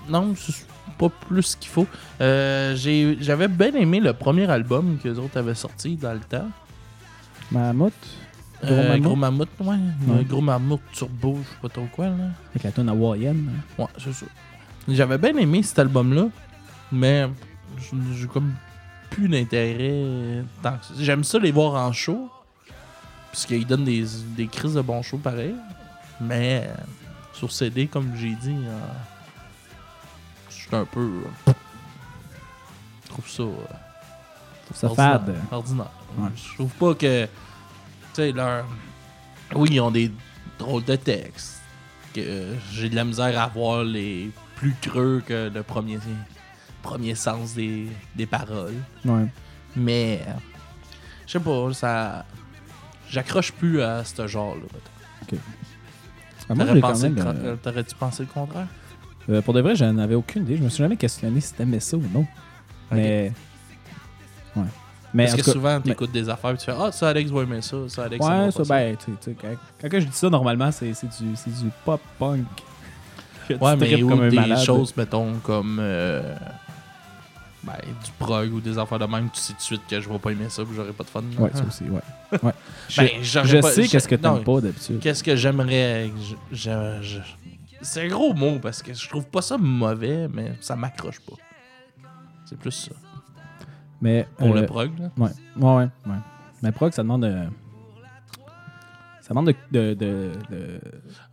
Non, 0.09 0.33
c'est 0.36 0.65
pas 0.98 1.09
plus 1.09 1.55
qu'il 1.55 1.69
faut. 1.69 1.88
Euh, 2.19 2.75
j'ai- 2.75 3.17
J'avais 3.21 3.48
bien 3.48 3.74
aimé 3.75 4.00
le 4.01 4.12
premier 4.13 4.50
album 4.50 4.98
que 5.01 5.07
les 5.07 5.17
autres 5.19 5.38
avaient 5.38 5.55
sorti 5.55 5.95
dans 5.95 6.13
le 6.13 6.19
temps. 6.19 6.50
Mammouth? 7.51 7.93
Gros 8.62 8.74
Euh, 8.74 8.88
Mammouth? 8.89 9.01
Gros 9.04 9.16
Mammouth, 9.16 9.50
ouais. 9.62 9.75
Ouais. 10.08 10.24
Gros 10.25 10.42
Mammouth 10.42 10.82
Turbo, 10.94 11.38
je 11.44 11.50
sais 11.50 11.56
pas 11.62 11.70
trop 11.70 11.88
quoi, 11.92 12.08
là. 12.08 12.13
Avec 12.51 12.63
la 12.63 12.72
tonne 12.72 12.89
hawaïenne. 12.89 13.50
Ouais, 13.78 13.86
c'est 13.98 14.13
ça. 14.13 14.25
J'avais 14.88 15.18
bien 15.18 15.36
aimé 15.38 15.63
cet 15.63 15.80
album-là, 15.80 16.28
mais 16.92 17.28
j'ai 18.13 18.28
comme 18.28 18.54
plus 19.10 19.30
d'intérêt. 19.30 20.44
J'aime 20.98 21.24
ça 21.24 21.39
les 21.39 21.51
voir 21.51 21.75
en 21.75 21.92
show, 21.94 22.30
parce 23.32 23.46
qu'ils 23.46 23.66
donnent 23.66 23.86
des, 23.86 24.06
des 24.36 24.48
crises 24.48 24.74
de 24.74 24.82
bon 24.82 25.01
show 25.01 25.18
pareil. 25.18 25.56
Mais 26.20 26.68
euh, 26.68 26.74
sur 27.34 27.51
CD, 27.51 27.88
comme 27.88 28.12
j'ai 28.18 28.36
dit, 28.36 28.56
euh, 28.66 28.80
je 30.50 30.56
suis 30.56 30.75
un 30.75 30.86
peu. 30.86 31.00
euh, 31.48 31.51
je 33.06 33.10
trouve 33.10 33.30
ça. 33.30 33.44
euh, 33.44 33.54
Ça 34.74 34.88
ordinaire. 34.88 35.12
fade. 35.22 35.36
Ordinaire. 35.51 35.92
Ouais. 36.18 36.30
Je 36.36 36.56
trouve 36.56 36.72
pas 36.74 36.94
que. 36.96 37.28
Tu 38.13 38.22
sais, 38.22 38.32
leur. 38.32 38.66
Oui, 39.56 39.70
ils 39.72 39.80
ont 39.82 39.92
des 39.92 40.12
drôles 40.58 40.84
de 40.86 40.96
textes. 40.96 41.62
que 42.13 42.22
euh, 42.22 42.56
j'ai 42.72 42.89
de 42.89 42.96
la 42.96 43.04
misère 43.04 43.39
à 43.42 43.48
voir 43.48 43.84
les 43.84 44.32
plus 44.56 44.75
creux 44.82 45.24
que 45.25 45.50
le 45.54 45.63
premier, 45.63 45.98
premier 46.82 47.16
sens 47.16 47.54
des, 47.56 47.88
des 48.16 48.25
paroles. 48.25 48.75
Ouais. 49.06 49.25
Mais, 49.75 50.22
euh, 50.28 50.32
je 51.25 51.34
sais 51.34 51.39
pas, 51.39 51.74
ça. 51.74 52.25
J'accroche 53.10 53.51
plus 53.54 53.82
à 53.82 54.04
ce 54.04 54.28
genre-là. 54.28 54.62
Ah, 56.51 56.56
moi, 56.56 56.66
T'aurais 56.66 56.80
pensé 56.80 57.10
même, 57.10 57.16
le 57.16 57.22
euh, 57.30 57.34
euh, 57.54 57.56
T'aurais-tu 57.58 57.96
pensé 57.96 58.24
le 58.24 58.30
contraire? 58.30 58.68
euh, 59.30 59.42
pour 59.42 59.54
de 59.54 59.62
vrai, 59.62 59.75
j'en 59.75 59.98
avais 60.00 60.16
aucune 60.16 60.44
idée. 60.44 60.58
Je 60.58 60.63
me 60.63 60.70
suis 60.70 60.84
jamais 60.84 60.98
questionné 60.98 61.39
si 61.42 61.54
t'aimais 61.54 61.80
ça 61.80 61.96
ou 61.98 62.04
non. 62.12 62.25
Mais. 62.92 63.32
Ouais. 64.56 64.63
Mais 65.13 65.25
Parce 65.25 65.38
que 65.38 65.46
cas- 65.46 65.51
souvent, 65.54 65.75
mais- 65.78 65.82
t'écoutes 65.82 66.12
des 66.12 66.30
affaires 66.30 66.51
et 66.51 66.58
tu 66.58 66.66
fais 66.66 66.74
Ah, 66.80 66.92
ça, 66.92 67.10
Alex 67.10 67.32
va 67.32 67.42
aimer 67.42 67.62
ça, 67.62 67.78
ça, 67.88 68.04
Alex 68.04 68.24
Ouais, 68.25 68.32
aimera 68.32 68.51
ça, 68.51 68.63
ben, 68.63 68.96
tu 68.96 69.06
sais, 69.06 69.12
tu 69.20 69.32
sais, 69.32 69.36
quand, 69.82 69.89
quand 69.89 70.00
je 70.00 70.06
dis 70.06 70.16
ça, 70.16 70.30
normalement, 70.30 70.72
c'est 70.72 70.92
du, 70.92 71.34
du 71.34 71.70
pop 71.86 72.01
punk. 72.20 72.46
Que 73.48 73.56
tu 73.56 73.60
Ouais, 73.63 73.75
mais 73.75 74.04
ou 74.04 74.30
des 74.30 74.36
malade. 74.36 74.63
choses, 74.63 74.96
mettons, 74.96 75.34
comme 75.42 75.80
euh, 75.82 76.36
ben, 77.63 77.74
du 78.06 78.12
prog 78.20 78.54
ou 78.54 78.62
des 78.62 78.78
affaires 78.78 79.00
de 79.00 79.06
même, 79.06 79.28
tu 79.34 79.39
sais 79.39 79.54
tout 79.54 79.58
de 79.58 79.63
suite 79.63 79.82
que 79.89 80.00
je 80.00 80.08
vais 80.08 80.20
pas 80.20 80.30
aimer 80.32 80.50
ça, 80.50 80.63
puis 80.63 80.75
j'aurai 80.75 80.92
pas 80.94 81.04
de 81.04 81.10
fun. 81.10 81.24
Ouais, 81.39 81.50
ça 81.56 81.63
aussi, 81.68 81.86
ouais. 81.86 82.00
ouais. 82.44 82.54
Je, 82.88 83.01
Ben, 83.01 83.10
je 83.24 83.58
pas- 83.58 83.72
sais 83.72 83.88
qu'est-ce 83.88 84.08
que 84.08 84.13
t'aimes 84.13 84.44
pas 84.44 84.62
d'habitude. 84.62 85.00
Qu'est-ce 85.00 85.24
que 85.24 85.36
j'aimerais. 85.36 86.12
je- 86.51 86.70
C'est 87.82 88.04
un 88.06 88.08
gros 88.10 88.34
mot 88.36 88.60
parce 88.62 88.84
que 88.84 88.94
je 88.94 89.10
trouve 89.10 89.25
pas 89.25 89.42
ça 89.42 89.58
mauvais, 89.58 90.28
mais 90.32 90.54
ça 90.62 90.75
m'accroche 90.75 91.20
pas. 91.22 91.34
C'est 92.46 92.58
plus 92.60 92.72
ça. 92.72 92.92
Mais. 94.01 94.27
Pour 94.38 94.56
euh, 94.56 94.62
le 94.62 94.65
prog, 94.65 94.91
là. 95.00 95.10
Ouais, 95.18 95.29
ouais, 95.58 95.75
ouais. 95.75 95.89
ouais. 96.08 96.18
Mais 96.63 96.72
prog, 96.72 96.91
ça 96.94 97.03
demande. 97.03 97.24
euh, 97.25 97.46
ça 99.22 99.29
demande 99.29 99.48
de, 99.48 99.56
de, 99.72 99.94
de, 99.94 100.32
de, 100.50 100.82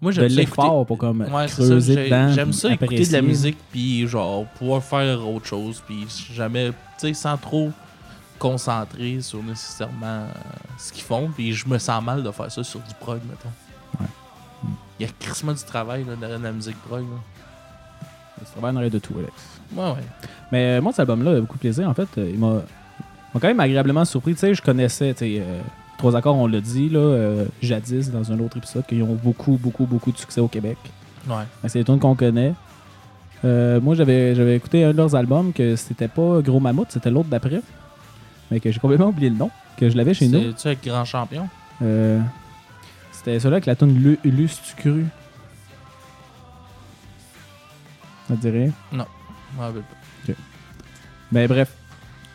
Moi, 0.01 0.13
j'aime 0.13 0.29
ça 0.29 0.35
l'effort 0.37 0.65
écouter- 0.67 0.87
pour 0.87 0.99
comme 0.99 1.21
Ouais, 1.23 1.47
creuser 1.47 1.95
ça. 1.95 2.05
Dedans. 2.05 2.33
J'aime 2.35 2.53
ça 2.53 2.69
écouter 2.73 2.87
de 2.87 2.93
la 3.13 3.19
apprécier. 3.19 3.23
musique, 3.23 3.59
puis 3.71 4.07
genre 4.07 4.45
pouvoir 4.59 4.83
faire 4.85 5.27
autre 5.27 5.47
chose, 5.47 5.83
puis 5.87 6.07
jamais, 6.33 6.69
tu 6.71 6.75
sais, 6.99 7.15
sans 7.15 7.37
trop 7.39 7.71
concentrer 8.39 9.23
sur 9.23 9.43
nécessairement 9.43 10.07
euh, 10.07 10.29
ce 10.79 10.93
qu'ils 10.93 11.05
font, 11.05 11.31
puis 11.35 11.55
je 11.55 11.67
me 11.67 11.79
sens 11.79 12.03
mal 12.05 12.23
de 12.23 12.31
faire 12.31 12.51
ça 12.53 12.63
sur 12.63 12.81
du 12.81 12.95
prog, 13.01 13.19
mettons. 13.29 13.49
Ouais. 13.99 14.07
Il 15.01 15.07
y 15.07 15.09
a 15.09 15.13
crissement 15.19 15.53
du 15.55 15.65
travail 15.65 16.05
là, 16.05 16.17
derrière 16.17 16.39
la 16.39 16.53
musique 16.53 16.77
prog. 16.83 17.01
Là. 17.01 17.46
Travaille 18.53 18.73
en 18.73 18.77
arrière 18.77 18.91
de 18.91 18.99
tout, 18.99 19.15
Alex. 19.19 19.33
Ouais, 19.75 19.85
ouais. 19.85 20.05
Mais 20.53 20.79
euh, 20.79 20.81
moi, 20.83 20.93
cet 20.93 21.01
album-là, 21.01 21.33
a 21.33 21.41
beaucoup 21.41 21.55
de 21.57 21.61
plaisir. 21.61 21.89
En 21.89 21.95
fait, 21.95 22.09
euh, 22.19 22.31
il 22.33 22.39
m'a 22.39 22.61
quand 23.35 23.49
même 23.49 23.61
agréablement 23.61 24.05
surpris. 24.05 24.35
Tu 24.35 24.41
sais, 24.41 24.55
je 24.55 24.63
connaissais, 24.63 25.13
tu 25.15 25.19
sais, 25.21 25.37
euh, 25.41 25.61
Trois 25.99 26.15
Accords, 26.17 26.37
on 26.37 26.47
l'a 26.47 26.61
dit, 26.61 26.89
là, 26.89 26.99
euh, 26.99 27.45
jadis, 27.63 28.11
dans 28.11 28.31
un 28.33 28.39
autre 28.41 28.57
épisode, 28.59 28.85
qu'ils 28.87 29.03
ont 29.03 29.19
beaucoup, 29.23 29.59
beaucoup, 29.61 29.87
beaucoup 29.87 30.13
de 30.13 30.19
succès 30.19 30.41
au 30.41 30.49
Québec. 30.49 30.77
Ouais. 31.29 31.45
C'est 31.67 31.79
des 31.81 31.85
tunes 31.85 31.99
qu'on 31.99 32.15
connaît. 32.15 32.53
Moi, 33.43 33.95
j'avais 33.95 34.57
écouté 34.57 34.85
un 34.85 34.93
de 34.93 34.97
leurs 34.97 35.15
albums, 35.15 35.53
que 35.53 35.77
c'était 35.77 36.09
pas 36.09 36.41
Gros 36.43 36.61
Mammouth, 36.61 36.89
c'était 36.91 37.11
l'autre 37.11 37.29
d'après. 37.29 37.61
Mais 38.51 38.61
que 38.61 38.71
j'ai 38.71 38.79
complètement 38.81 39.09
oublié 39.09 39.31
le 39.31 39.37
nom, 39.37 39.51
que 39.77 39.89
je 39.89 39.97
l'avais 39.97 40.15
chez 40.15 40.29
nous. 40.29 40.41
C'est-tu 40.53 40.67
avec 40.69 40.85
Grand 40.85 41.05
Champion? 41.05 41.49
Euh, 41.83 42.21
c'était 43.13 43.39
celui 43.41 43.55
avec 43.55 43.67
la 43.67 43.75
tune 43.77 43.95
Lu- 43.99 44.19
Ça 48.29 48.35
te 48.35 48.41
dit 48.41 48.51
rien? 48.51 48.71
Ouais, 48.93 49.73
ben, 49.73 50.35
Ben 51.33 51.47
bref. 51.47 51.75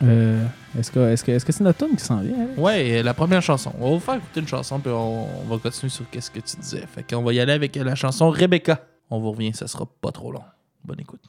Euh, 0.02 0.44
est-ce 0.76 0.90
que 0.90 0.98
est-ce 0.98 1.22
que 1.22 1.30
est-ce 1.30 1.44
que 1.44 1.52
c'est 1.52 1.62
notre 1.62 1.86
tune 1.86 1.96
qui 1.96 2.04
s'en 2.04 2.20
vient? 2.20 2.34
Alex? 2.34 2.58
Ouais, 2.58 3.02
la 3.02 3.14
première 3.14 3.42
chanson. 3.42 3.72
On 3.78 3.84
va 3.90 3.94
vous 3.94 4.00
faire 4.00 4.14
écouter 4.16 4.40
une 4.40 4.48
chanson, 4.48 4.80
puis 4.80 4.90
on, 4.90 5.28
on 5.42 5.44
va 5.44 5.58
continuer 5.58 5.90
sur 5.90 6.08
qu'est-ce 6.10 6.30
que 6.30 6.40
tu 6.40 6.56
disais. 6.56 6.84
Fait 6.92 7.04
qu'on 7.08 7.22
va 7.22 7.32
y 7.32 7.38
aller 7.40 7.52
avec 7.52 7.76
la 7.76 7.94
chanson 7.94 8.28
Rebecca. 8.30 8.80
On 9.10 9.20
vous 9.20 9.30
revient, 9.32 9.54
ça 9.54 9.68
sera 9.68 9.86
pas 10.00 10.10
trop 10.10 10.32
long. 10.32 10.42
Bonne 10.84 11.00
écoute. 11.00 11.20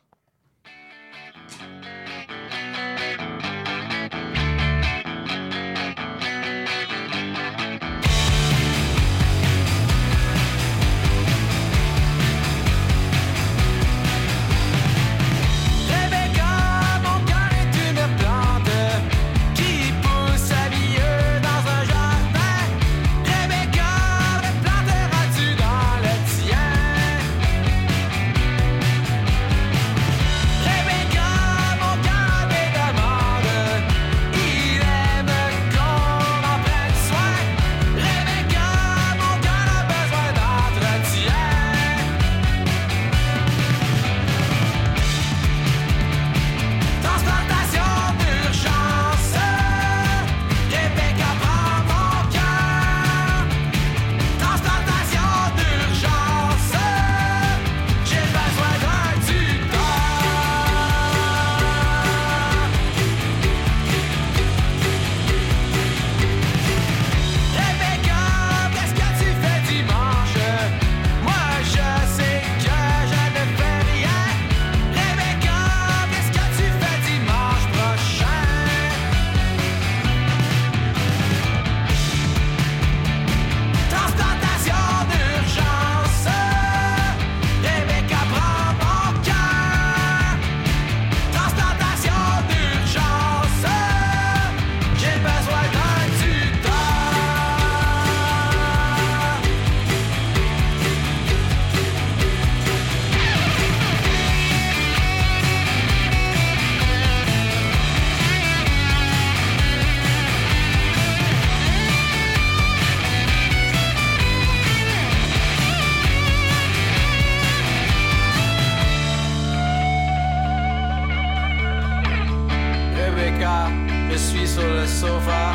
Sur 124.53 124.67
le 124.67 124.85
sofa. 124.85 125.45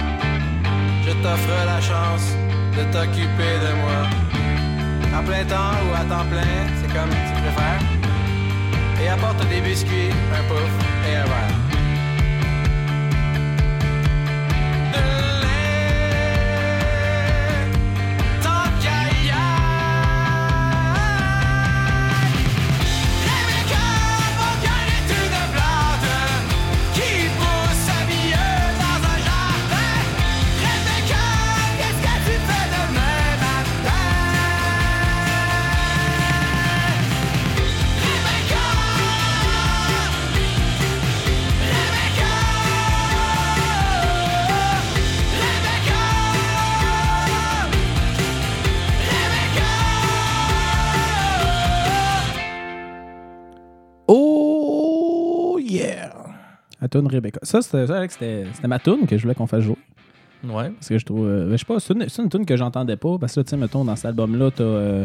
Je 1.05 1.13
t'offre 1.23 1.59
la 1.73 1.81
chance 1.81 2.27
de 2.77 2.83
t'occuper 2.93 3.55
de 3.65 3.73
moi. 3.83 4.01
À 5.17 5.23
plein 5.23 5.45
temps 5.45 5.77
ou 5.87 5.91
à 5.95 6.05
temps 6.13 6.29
plein, 6.33 6.59
c'est 6.79 6.93
comme 6.97 7.13
tu 7.27 7.35
préfères. 7.43 7.83
Et 9.01 9.09
apporte 9.09 9.43
des 9.49 9.61
biscuits, 9.61 10.13
un 10.39 10.43
pouf 10.49 10.73
et 11.09 11.17
un 11.17 11.25
verre. 11.25 11.58
La 56.93 57.01
tune 57.01 57.09
Rebecca. 57.09 57.39
Ça, 57.43 57.61
c'était 57.63 58.67
ma 58.67 58.79
tune 58.79 59.07
que 59.07 59.17
je 59.17 59.23
voulais 59.23 59.35
qu'on 59.35 59.47
fasse 59.47 59.65
jouer. 59.65 59.77
Ouais. 60.45 60.71
Parce 60.71 60.89
que 60.89 60.99
je 60.99 61.05
trouve. 61.05 61.27
euh, 61.27 61.51
je 61.53 61.57
sais 61.57 61.65
pas, 61.65 61.81
c'est 61.81 61.95
une, 61.95 62.03
une 62.03 62.29
tune 62.31 62.47
que 62.47 62.57
j'entendais 62.57 62.97
pas. 62.97 63.19
Parce 63.19 63.35
que 63.35 63.41
là, 63.41 63.45
tu 63.45 63.51
sais, 63.51 63.57
mettons, 63.57 63.85
dans 63.85 63.97
cet 63.97 64.07
album-là, 64.07 64.51
t'as 64.55 64.63
euh, 64.65 65.05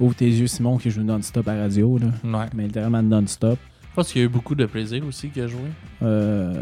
Ouvre 0.00 0.14
tes 0.14 0.26
yeux, 0.26 0.46
Simon, 0.46 0.76
qui 0.78 0.90
joue 0.90 1.02
non-stop 1.02 1.46
à 1.48 1.54
radio. 1.54 1.98
Là. 1.98 2.06
Ouais. 2.40 2.46
Mais 2.54 2.64
littéralement 2.64 3.02
non-stop. 3.02 3.58
Je 3.90 3.94
pense 3.94 4.12
qu'il 4.12 4.20
y 4.20 4.24
a 4.24 4.26
eu 4.26 4.30
beaucoup 4.30 4.54
de 4.54 4.66
plaisir 4.66 5.04
aussi 5.06 5.28
qu'il 5.28 5.42
a 5.42 5.46
joué. 5.48 5.60
Euh, 6.02 6.52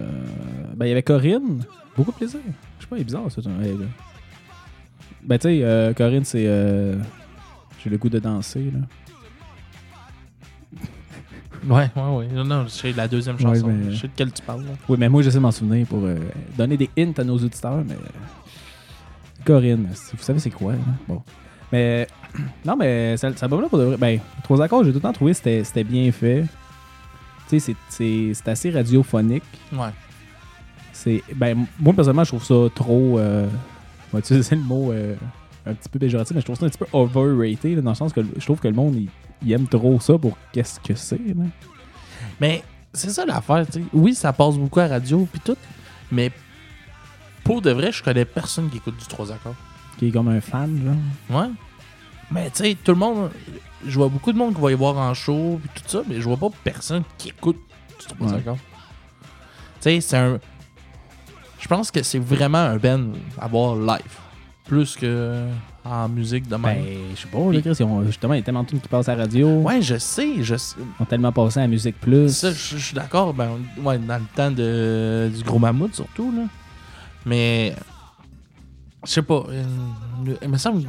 ben, 0.74 0.86
il 0.86 0.88
y 0.88 0.92
avait 0.92 1.02
Corinne. 1.02 1.62
Beaucoup 1.96 2.12
de 2.12 2.16
plaisir. 2.16 2.40
Je 2.78 2.84
sais 2.84 2.88
pas, 2.88 2.96
il 2.96 3.00
est 3.02 3.04
bizarre, 3.04 3.30
ça. 3.30 3.40
Ben, 5.22 5.38
tu 5.38 5.48
sais, 5.48 5.60
euh, 5.62 5.92
Corinne, 5.92 6.24
c'est. 6.24 6.44
euh, 6.46 6.96
J'ai 7.82 7.90
le 7.90 7.98
goût 7.98 8.08
de 8.08 8.18
danser, 8.18 8.70
là. 8.72 8.80
Ouais, 11.68 11.90
ouais, 11.96 12.16
ouais. 12.16 12.28
Non, 12.32 12.44
non, 12.44 12.64
c'est 12.68 12.92
la 12.92 13.08
deuxième 13.08 13.36
Ouais, 13.36 13.42
chanson. 13.42 13.66
mais- 13.68 13.92
Je 13.92 13.96
sais 14.00 14.06
de 14.08 14.12
quelle 14.14 14.32
tu 14.32 14.42
parles. 14.42 14.62
là. 14.62 14.70
Oui, 14.88 14.96
mais 14.98 15.08
moi, 15.08 15.22
j'essaie 15.22 15.36
de 15.38 15.42
m'en 15.42 15.50
souvenir 15.50 15.86
pour 15.86 16.04
euh, 16.04 16.16
donner 16.56 16.76
des 16.76 16.88
hints 16.98 17.12
à 17.18 17.24
nos 17.24 17.36
auditeurs, 17.36 17.82
mais. 17.86 17.96
Corinne, 19.44 19.88
vous 20.12 20.22
savez 20.22 20.38
c'est 20.40 20.50
quoi, 20.50 20.72
là? 20.72 20.78
Bon. 21.08 21.22
Mais. 21.72 22.06
Non, 22.64 22.76
mais 22.76 23.16
ça, 23.16 23.34
ça 23.36 23.46
là 23.48 23.68
pour 23.68 23.78
de 23.78 23.84
vrai. 23.84 23.96
Ben, 23.96 24.20
trois 24.42 24.60
accords, 24.62 24.84
j'ai 24.84 24.90
tout 24.90 24.96
le 24.96 25.02
temps 25.02 25.12
trouvé 25.12 25.32
que 25.32 25.62
c'était 25.64 25.84
bien 25.84 26.10
fait. 26.12 26.44
Tu 27.48 27.60
sais, 27.60 27.74
c'est- 27.88 28.48
assez 28.48 28.70
radiophonique. 28.70 29.44
Ouais. 29.72 29.88
C'est. 30.92 31.22
Ben, 31.34 31.66
moi, 31.78 31.94
personnellement, 31.94 32.24
je 32.24 32.30
trouve 32.30 32.44
ça 32.44 32.54
trop. 32.74 33.18
Euh, 33.18 33.46
on 34.12 34.16
va 34.16 34.18
utiliser 34.18 34.56
le 34.56 34.62
mot 34.62 34.92
euh, 34.92 35.14
un 35.64 35.74
petit 35.74 35.88
peu 35.88 35.98
péjoratif, 35.98 36.34
mais 36.34 36.40
je 36.40 36.46
trouve 36.46 36.56
ça 36.58 36.66
un 36.66 36.68
petit 36.68 36.78
peu 36.78 36.86
overrated, 36.92 37.76
là, 37.76 37.82
dans 37.82 37.90
le 37.90 37.96
sens 37.96 38.12
que 38.12 38.20
je 38.36 38.44
trouve 38.44 38.58
que 38.60 38.68
le 38.68 38.74
monde, 38.74 38.94
il, 38.96 39.08
il 39.42 39.52
aime 39.52 39.66
trop 39.68 39.98
ça 40.00 40.16
pour 40.18 40.36
qu'est-ce 40.52 40.80
que 40.80 40.94
c'est, 40.94 41.18
là. 41.18 41.44
Mais 42.40 42.62
c'est 42.92 43.10
ça 43.10 43.24
l'affaire, 43.26 43.66
tu 43.66 43.80
sais. 43.80 43.84
Oui, 43.92 44.14
ça 44.14 44.32
passe 44.32 44.56
beaucoup 44.56 44.80
à 44.80 44.86
radio 44.88 45.26
puis 45.30 45.40
tout, 45.44 45.56
mais 46.10 46.30
pour 47.44 47.62
de 47.62 47.70
vrai, 47.70 47.92
je 47.92 48.02
connais 48.02 48.24
personne 48.24 48.68
qui 48.70 48.78
écoute 48.78 48.96
du 48.96 49.06
3 49.06 49.32
accords. 49.32 49.54
Qui 49.98 50.08
est 50.08 50.10
comme 50.10 50.28
un 50.28 50.40
fan, 50.40 50.78
genre. 51.30 51.40
Ouais. 51.40 51.48
Mais 52.30 52.50
tu 52.50 52.64
sais, 52.64 52.76
tout 52.82 52.92
le 52.92 52.98
monde, 52.98 53.30
je 53.86 53.96
vois 53.98 54.08
beaucoup 54.08 54.32
de 54.32 54.38
monde 54.38 54.54
qui 54.54 54.60
va 54.60 54.70
y 54.72 54.74
voir 54.74 54.96
en 54.96 55.14
show 55.14 55.60
puis 55.62 55.82
tout 55.82 55.88
ça, 55.88 56.02
mais 56.08 56.16
je 56.20 56.22
vois 56.28 56.36
pas 56.36 56.48
personne 56.64 57.04
qui 57.18 57.28
écoute 57.28 57.58
du 58.00 58.06
3 58.06 58.28
Ouais. 58.28 58.38
accords. 58.38 58.56
Tu 58.56 58.62
sais, 59.80 60.00
c'est 60.00 60.16
un. 60.16 60.38
Je 61.58 61.68
pense 61.68 61.90
que 61.90 62.02
c'est 62.02 62.18
vraiment 62.18 62.58
un 62.58 62.76
band 62.76 63.12
à 63.40 63.46
voir 63.48 63.76
live. 63.76 64.18
Plus 64.64 64.96
que 64.96 65.46
en 65.90 66.08
musique 66.08 66.48
de 66.48 66.56
même. 66.56 66.82
Ben, 66.84 66.84
je 67.14 67.20
sais 67.20 67.28
pas, 67.28 67.38
là, 67.38 67.60
Chris, 67.60 67.84
justement, 68.06 68.34
il 68.34 68.38
y 68.38 68.40
a 68.40 68.42
tellement 68.42 68.62
de 68.62 68.68
tunes 68.68 68.80
qui 68.80 68.88
passent 68.88 69.08
à 69.08 69.14
la 69.14 69.22
radio. 69.22 69.48
ouais, 69.60 69.80
je 69.82 69.96
sais, 69.98 70.42
je 70.42 70.56
sais. 70.56 70.76
Ils 70.78 71.02
ont 71.02 71.06
tellement 71.06 71.32
passé 71.32 71.58
à 71.60 71.62
la 71.62 71.68
musique 71.68 72.00
plus. 72.00 72.28
Ça, 72.34 72.50
je 72.50 72.76
je 72.76 72.84
suis 72.84 72.94
d'accord. 72.94 73.32
Ben, 73.34 73.50
ouais, 73.82 73.98
dans 73.98 74.18
le 74.18 74.24
temps 74.34 74.50
de, 74.50 75.30
du 75.36 75.42
gros 75.44 75.58
mammouth, 75.58 75.94
surtout. 75.94 76.32
Là. 76.32 76.42
Mais, 77.24 77.74
je 79.04 79.10
sais 79.12 79.22
pas. 79.22 79.44
euh, 79.48 79.64
il 80.42 80.48
me 80.48 80.56
semble. 80.56 80.82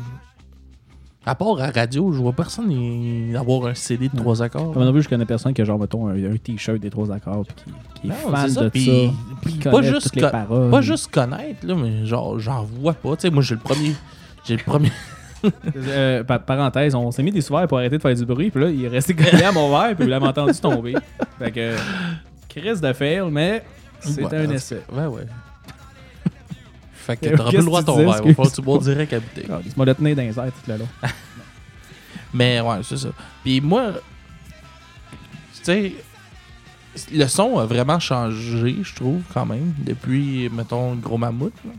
À 1.26 1.36
part 1.36 1.60
à 1.60 1.70
radio, 1.72 2.14
je 2.14 2.20
vois 2.20 2.32
personne 2.32 2.72
y- 2.72 3.36
avoir 3.36 3.66
un 3.68 3.74
CD 3.74 4.08
de 4.08 4.14
Ouais. 4.14 4.20
trois 4.22 4.42
accords. 4.42 4.72
Comme 4.72 4.86
non 4.86 4.94
plus, 4.94 5.02
je 5.02 5.10
connais 5.10 5.26
personne 5.26 5.54
qui 5.54 5.62
a 5.62 5.66
genre, 5.66 5.78
mettons, 5.78 6.08
un, 6.08 6.14
un 6.16 6.38
t-shirt 6.38 6.80
des 6.80 6.90
trois 6.90 7.12
accords 7.12 7.44
puis 7.46 7.56
qui, 7.66 8.02
qui 8.02 8.08
est 8.08 8.10
Non, 8.12 8.32
fan 8.32 8.48
c'est 8.48 8.54
ça, 8.54 8.62
de 8.64 8.70
puis- 8.70 8.86
ça. 8.86 9.50
qui 9.50 9.58
pas 9.58 9.82
juste 9.82 10.04
toutes 10.04 10.16
les 10.16 10.30
paroles. 10.30 10.72
Pas 10.72 10.80
juste 10.82 11.12
connaître, 11.12 11.68
là, 11.68 11.76
mais 11.76 12.06
genre, 12.06 12.40
j'en 12.40 12.64
vois 12.64 12.94
pas. 12.94 13.18
Tu 13.18 13.24
sais, 13.24 13.30
moi, 13.30 13.44
j'ai 13.44 13.56
le 13.56 13.60
premier. 13.62 13.94
J'ai 14.48 14.56
le 14.58 14.64
premier. 14.64 14.92
Euh, 15.76 16.24
pa- 16.24 16.40
parenthèse, 16.40 16.96
on 16.96 17.12
s'est 17.12 17.22
mis 17.24 17.32
des 17.32 17.42
souverains 17.42 17.68
pour 17.68 17.78
arrêter 17.78 17.98
de 17.98 18.02
faire 18.02 18.16
du 18.16 18.26
bruit, 18.26 18.50
puis 18.50 18.62
là, 18.64 18.70
il 18.70 18.84
est 18.86 18.88
resté 18.88 19.14
collé 19.16 19.44
à 19.44 19.52
mon 19.52 19.70
verre, 19.70 19.96
puis 19.96 20.06
il 20.06 20.10
l'avait 20.10 20.26
entendu 20.28 20.54
tomber. 20.60 20.96
Fait 21.38 21.52
que, 21.52 21.76
crise 22.50 22.82
de 22.82 22.92
fail, 22.94 23.22
mais 23.30 23.64
c'était 24.00 24.24
Ouais, 24.26 24.36
un 24.36 24.48
en 24.50 24.52
essai. 24.52 24.82
tout 24.88 24.96
cas, 24.96 25.02
Ouais, 25.08 25.08
ouais. 25.18 25.28
fait 26.94 27.18
que 27.18 27.36
t'auras 27.36 27.50
plus 27.50 27.58
le 27.60 27.64
droit 27.66 27.80
à 27.80 27.82
que 27.84 27.88
ton 27.88 27.96
verre. 27.98 28.06
Il 28.08 28.10
va 28.10 28.34
falloir 28.34 28.50
que 28.50 28.56
tu 28.56 28.62
bois 28.62 28.78
direct 28.80 29.14
à 29.14 29.20
bouteille. 29.20 29.46
Ah, 29.50 29.60
Il 29.66 29.72
m'a 29.78 29.86
le 29.86 29.94
tenir 29.96 30.16
dans 30.16 30.22
les 30.24 30.40
airs 30.40 30.46
tout 30.46 30.72
le 30.72 30.78
long. 30.78 30.88
Mais 32.34 32.60
ouais, 32.60 32.78
c'est 32.84 32.98
ça. 32.98 33.10
Puis 33.44 33.62
moi, 33.62 33.92
tu 35.54 35.64
sais, 35.64 35.94
le 37.14 37.28
son 37.28 37.60
a 37.60 37.66
vraiment 37.66 38.00
changé, 38.00 38.78
je 38.82 38.96
trouve, 38.96 39.22
quand 39.34 39.46
même, 39.46 39.74
depuis, 39.80 40.50
mettons, 40.52 40.92
le 40.92 40.98
Gros 40.98 41.18
Mammouth. 41.18 41.54
là. 41.64 41.72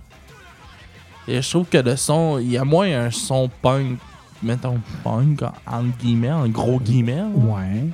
Et 1.28 1.42
je 1.42 1.50
trouve 1.50 1.66
que 1.68 1.78
le 1.78 1.94
son, 1.96 2.38
il 2.38 2.50
y 2.52 2.56
a 2.56 2.64
moins 2.64 2.90
un 3.06 3.10
son 3.10 3.50
punk, 3.62 3.98
mettons, 4.42 4.78
punk, 5.04 5.42
en- 5.66 5.84
guillemets, 6.00 6.32
en 6.32 6.48
gros 6.48 6.80
guillemets, 6.80 7.22
Ouais. 7.36 7.84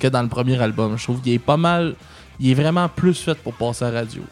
que 0.00 0.08
dans 0.08 0.22
le 0.22 0.28
premier 0.28 0.60
album. 0.60 0.98
Je 0.98 1.04
trouve 1.04 1.20
qu'il 1.20 1.32
est 1.32 1.38
pas 1.38 1.56
mal, 1.56 1.94
il 2.40 2.50
est 2.50 2.54
vraiment 2.54 2.88
plus 2.88 3.14
fait 3.22 3.38
pour 3.38 3.54
passer 3.54 3.84
à 3.84 3.90
la 3.92 4.00
radio. 4.00 4.22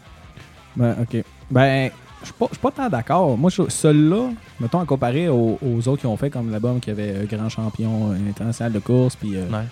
Ben, 0.75 0.95
ok. 1.01 1.23
Ben, 1.49 1.91
je 2.21 2.25
suis 2.25 2.33
pas, 2.33 2.47
pas 2.61 2.71
tant 2.71 2.89
d'accord. 2.89 3.37
Moi, 3.37 3.49
celui-là, 3.51 4.31
mettons, 4.59 4.79
à 4.81 4.85
comparer 4.85 5.29
aux, 5.29 5.57
aux 5.61 5.87
autres 5.87 6.01
qui 6.01 6.07
ont 6.07 6.17
fait, 6.17 6.29
comme 6.29 6.51
l'album 6.51 6.79
qui 6.81 6.89
avait 6.91 7.13
euh, 7.15 7.25
Grand 7.25 7.47
Champion 7.49 8.11
euh, 8.11 8.29
international 8.29 8.73
de 8.73 8.79
course, 8.79 9.15
puis 9.15 9.35
euh, 9.37 9.45
Ouais. 9.49 9.65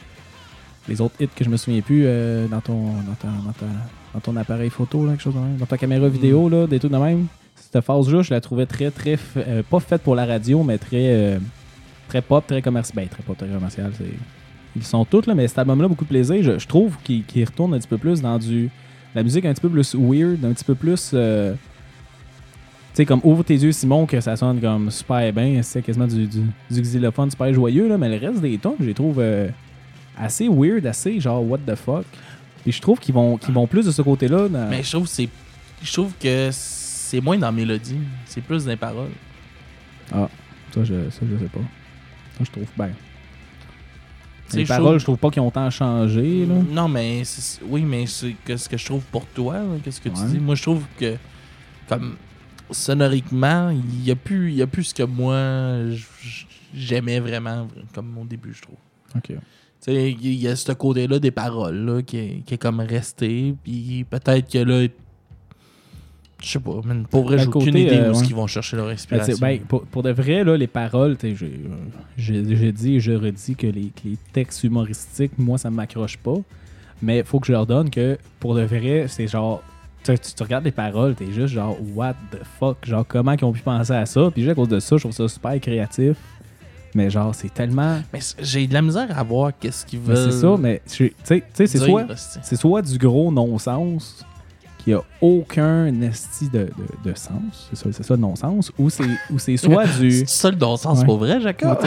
les 0.87 1.01
autres 1.01 1.15
hits 1.19 1.27
que 1.35 1.43
je 1.43 1.49
me 1.49 1.57
souviens 1.57 1.81
plus 1.81 2.05
dans, 2.49 2.61
ton, 2.61 2.93
dans, 2.93 3.13
ta- 3.19 3.65
dans 4.13 4.19
ton 4.21 4.35
appareil 4.37 4.69
photo, 4.69 5.03
là, 5.05 5.11
quelque 5.11 5.23
chose 5.23 5.35
de 5.35 5.39
même. 5.39 5.57
Dans 5.57 5.65
ta 5.65 5.77
caméra 5.77 6.07
vidéo, 6.07 6.47
là, 6.47 6.65
des 6.65 6.79
trucs 6.79 6.91
de 6.93 6.97
même. 6.97 7.27
Cette 7.71 7.85
phase-là, 7.85 8.23
je 8.23 8.33
la 8.33 8.41
trouvais 8.41 8.65
très, 8.65 8.89
très. 8.89 9.17
euh, 9.37 9.61
pas 9.61 9.79
faite 9.79 10.01
pour 10.01 10.15
la 10.15 10.25
radio, 10.25 10.63
mais 10.63 10.77
très. 10.77 11.13
euh, 11.13 11.39
très 12.07 12.21
pop, 12.21 12.45
très 12.45 12.61
commercial. 12.61 12.95
Ben, 12.95 13.07
très 13.07 13.21
pop, 13.21 13.37
très 13.37 13.47
commercial. 13.47 13.91
Ils 14.75 14.83
sont 14.83 15.05
tous, 15.05 15.27
là, 15.27 15.35
mais 15.35 15.47
cet 15.47 15.59
album-là, 15.59 15.87
beaucoup 15.87 16.03
de 16.03 16.09
plaisir. 16.09 16.41
Je, 16.59 16.67
trouve 16.67 16.97
qu'il 17.03 17.23
qu'il 17.23 17.45
retourne 17.45 17.73
un 17.73 17.79
petit 17.79 17.87
peu 17.87 17.97
plus 17.97 18.21
dans 18.21 18.39
du. 18.39 18.69
La 19.13 19.23
musique 19.23 19.45
un 19.45 19.53
petit 19.53 19.61
peu 19.61 19.69
plus 19.69 19.95
weird, 19.95 20.43
un 20.45 20.53
petit 20.53 20.63
peu 20.63 20.75
plus. 20.75 21.11
euh, 21.13 21.53
tu 21.53 21.57
sais, 22.95 23.05
comme 23.05 23.21
Ouvre 23.23 23.43
tes 23.43 23.55
yeux, 23.55 23.71
Simon, 23.71 24.07
que 24.07 24.19
ça 24.19 24.35
sonne 24.35 24.59
comme 24.59 24.89
super 24.89 25.31
bien. 25.31 25.61
C'est 25.61 25.83
quasiment 25.83 26.07
du, 26.07 26.25
du, 26.25 26.41
xylophone 26.71 27.29
super 27.29 27.53
joyeux, 27.53 27.87
là, 27.87 27.99
mais 27.99 28.09
le 28.09 28.27
reste 28.27 28.41
des 28.41 28.57
tons, 28.57 28.75
je 28.79 28.85
les 28.85 28.93
trouve 28.95 29.23
assez 30.17 30.49
weird, 30.49 30.87
assez 30.87 31.19
genre 31.19 31.47
what 31.47 31.59
the 31.59 31.75
fuck. 31.75 32.05
Puis 32.63 32.71
je 32.71 32.81
trouve 32.81 32.99
qu'ils 32.99 33.13
vont, 33.13 33.39
vont 33.49 33.67
plus 33.67 33.85
de 33.85 33.91
ce 33.91 34.01
côté-là. 34.01 34.47
Mais 34.69 34.81
je 34.81 34.91
trouve 34.91 35.07
je 35.81 35.93
trouve 35.93 36.11
que 36.19 36.49
c'est 37.09 37.21
moins 37.21 37.37
dans 37.39 37.47
la 37.47 37.51
mélodie, 37.51 37.97
c'est 38.25 38.41
plus 38.41 38.65
dans 38.65 38.69
les 38.71 38.77
paroles. 38.77 39.09
Ça, 40.11 40.29
je, 40.83 41.09
ça, 41.09 41.21
je 41.29 41.37
sais 41.37 41.49
pas. 41.49 41.59
Ça, 42.37 42.43
je 42.43 42.51
trouve 42.51 42.67
bien. 42.77 42.91
Les 44.53 44.65
paroles, 44.65 44.83
trouve- 44.85 44.99
je 44.99 45.03
trouve 45.03 45.17
pas 45.17 45.29
qu'ils 45.31 45.41
ont 45.41 45.49
tant 45.51 45.69
changé. 45.71 46.45
Là. 46.45 46.55
Non, 46.71 46.87
mais 46.87 47.23
oui, 47.67 47.81
mais 47.83 48.05
c'est 48.05 48.35
que 48.45 48.55
ce 48.57 48.69
que 48.69 48.77
je 48.77 48.85
trouve 48.85 49.03
pour 49.11 49.25
toi, 49.27 49.57
qu'est-ce 49.83 49.99
que 50.01 50.09
tu 50.09 50.23
dis? 50.25 50.39
Moi, 50.39 50.53
je 50.55 50.61
trouve 50.61 50.83
que 50.99 51.15
comme 51.87 52.15
sonoriquement, 52.71 53.69
il 53.71 54.03
y 54.05 54.11
a 54.11 54.15
plus, 54.15 54.51
il 54.51 54.57
y 54.57 54.61
a 54.61 54.67
plus 54.67 54.83
ce 54.85 54.93
que 54.93 55.03
moi 55.03 55.35
j'aimais 56.73 57.19
vraiment, 57.19 57.67
comme 57.93 58.15
au 58.17 58.25
début, 58.25 58.53
je 58.53 58.61
trouve. 58.61 58.77
Ok. 59.15 59.31
Il 59.87 60.33
y 60.35 60.47
a 60.47 60.55
ce 60.55 60.71
côté-là 60.73 61.17
des 61.19 61.31
paroles 61.31 61.77
là, 61.85 62.01
qui, 62.03 62.17
est, 62.17 62.43
qui 62.45 62.53
est 62.53 62.57
comme 62.59 62.79
resté, 62.79 63.55
puis 63.63 64.05
peut-être 64.09 64.51
que 64.51 64.59
là, 64.59 64.87
je 66.41 66.47
sais 66.47 66.59
pas, 66.59 66.79
mais 66.85 66.95
pour 67.09 67.23
vrai, 67.23 67.35
Ben, 67.37 67.43
j'ai 67.43 67.47
aucune 67.49 67.77
idée 67.77 67.97
euh, 67.97 68.13
où 68.13 68.17
ouais. 68.17 68.25
ils 68.27 68.35
vont 68.35 68.47
chercher 68.47 68.77
leur 68.77 68.85
Ben, 68.87 68.93
inspiration. 68.93 69.25
tu 69.33 69.39
sais, 69.39 69.41
ben, 69.41 69.59
pour, 69.67 69.83
pour 69.83 70.03
de 70.03 70.11
vrai, 70.11 70.43
là, 70.43 70.55
les 70.57 70.67
paroles, 70.67 71.17
j'ai 72.17 72.37
euh, 72.37 72.71
dit 72.71 72.95
et 72.95 72.99
je 72.99 73.11
redis 73.11 73.55
que 73.55 73.67
les, 73.67 73.87
que 73.87 74.05
les 74.07 74.17
textes 74.33 74.63
humoristiques, 74.63 75.33
moi, 75.37 75.57
ça 75.57 75.69
ne 75.69 75.75
m'accroche 75.75 76.17
pas. 76.17 76.35
Mais 77.01 77.23
faut 77.23 77.39
que 77.39 77.47
je 77.47 77.51
leur 77.53 77.65
donne 77.65 77.89
que 77.89 78.17
pour 78.39 78.55
de 78.55 78.61
vrai, 78.61 79.05
c'est 79.07 79.27
genre. 79.27 79.61
Tu, 80.03 80.17
tu- 80.17 80.43
regardes 80.43 80.63
les 80.63 80.71
paroles, 80.71 81.13
t'es 81.15 81.31
juste 81.31 81.53
genre, 81.53 81.77
what 81.93 82.13
the 82.31 82.39
fuck? 82.59 82.77
Genre, 82.85 83.05
comment 83.07 83.33
ils 83.33 83.43
ont 83.43 83.51
pu 83.51 83.61
penser 83.61 83.91
à 83.93 84.05
ça? 84.05 84.29
Puis 84.33 84.43
juste 84.43 84.51
à 84.53 84.55
cause 84.55 84.69
de 84.69 84.79
ça, 84.79 84.95
je 84.95 85.01
trouve 85.01 85.11
ça 85.13 85.27
super 85.27 85.59
créatif. 85.59 86.15
Mais 86.95 87.09
genre, 87.09 87.35
c'est 87.35 87.53
tellement. 87.53 87.99
Mais 88.13 88.19
j'ai 88.41 88.65
de 88.65 88.73
la 88.73 88.81
misère 88.81 89.07
à 89.17 89.23
voir 89.23 89.51
qu'est-ce 89.59 89.85
qu'ils 89.85 89.99
veulent. 89.99 90.31
c'est 90.31 90.39
ça, 90.39 90.55
mais 90.57 90.81
tu 90.89 91.13
sais, 91.23 91.43
c'est 91.53 91.67
soit. 91.77 92.05
soit 92.41 92.81
du 92.81 92.97
gros 92.97 93.31
non-sens 93.31 94.25
qui 94.79 94.93
a 94.93 95.01
aucun 95.21 96.01
esti 96.01 96.49
de, 96.49 96.59
de, 97.03 97.09
de 97.11 97.15
sens, 97.15 97.69
c'est 97.73 97.91
ça, 98.03 98.13
le 98.15 98.19
non-sens, 98.21 98.71
ou 98.79 98.89
c'est, 98.89 99.57
soit 99.57 99.85
du... 99.99 100.11
C'est 100.11 100.29
ça 100.29 100.49
le 100.49 100.55
bon 100.55 100.75
sens 100.77 100.99
Ouais. 100.99 101.05
pour 101.05 101.17
vrai, 101.17 101.39
Jacob? 101.41 101.77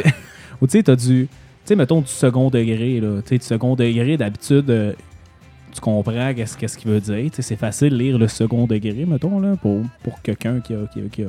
ou 0.61 0.67
tu 0.67 0.73
sais, 0.73 0.83
t'as 0.83 0.95
du... 0.97 1.27
Tu 1.27 1.29
sais, 1.65 1.77
mettons 1.77 2.01
du 2.01 2.09
second 2.09 2.51
degré, 2.51 3.01
là. 3.01 3.23
Tu 3.23 3.29
sais, 3.31 3.39
du 3.39 3.45
second 3.45 3.75
degré, 3.77 4.17
d'habitude, 4.17 4.69
euh, 4.69 4.93
tu 5.73 5.81
comprends 5.81 6.35
qu'est-ce, 6.35 6.77
qu'il 6.77 6.91
veut 6.91 7.01
dire. 7.01 7.31
Tu 7.31 7.37
sais, 7.37 7.43
c'est 7.43 7.57
facile 7.57 7.91
de 7.91 7.97
lire 7.97 8.19
le 8.19 8.29
second 8.29 8.67
degré, 8.67 9.05
mettons, 9.07 9.41
là, 9.41 9.57
pour, 9.57 9.81
pour 10.03 10.21
quelqu'un 10.23 10.61
qui 10.61 10.75
a, 10.75 10.87
qui 10.93 11.01
a, 11.01 11.03
qui 11.11 11.23
a- 11.23 11.27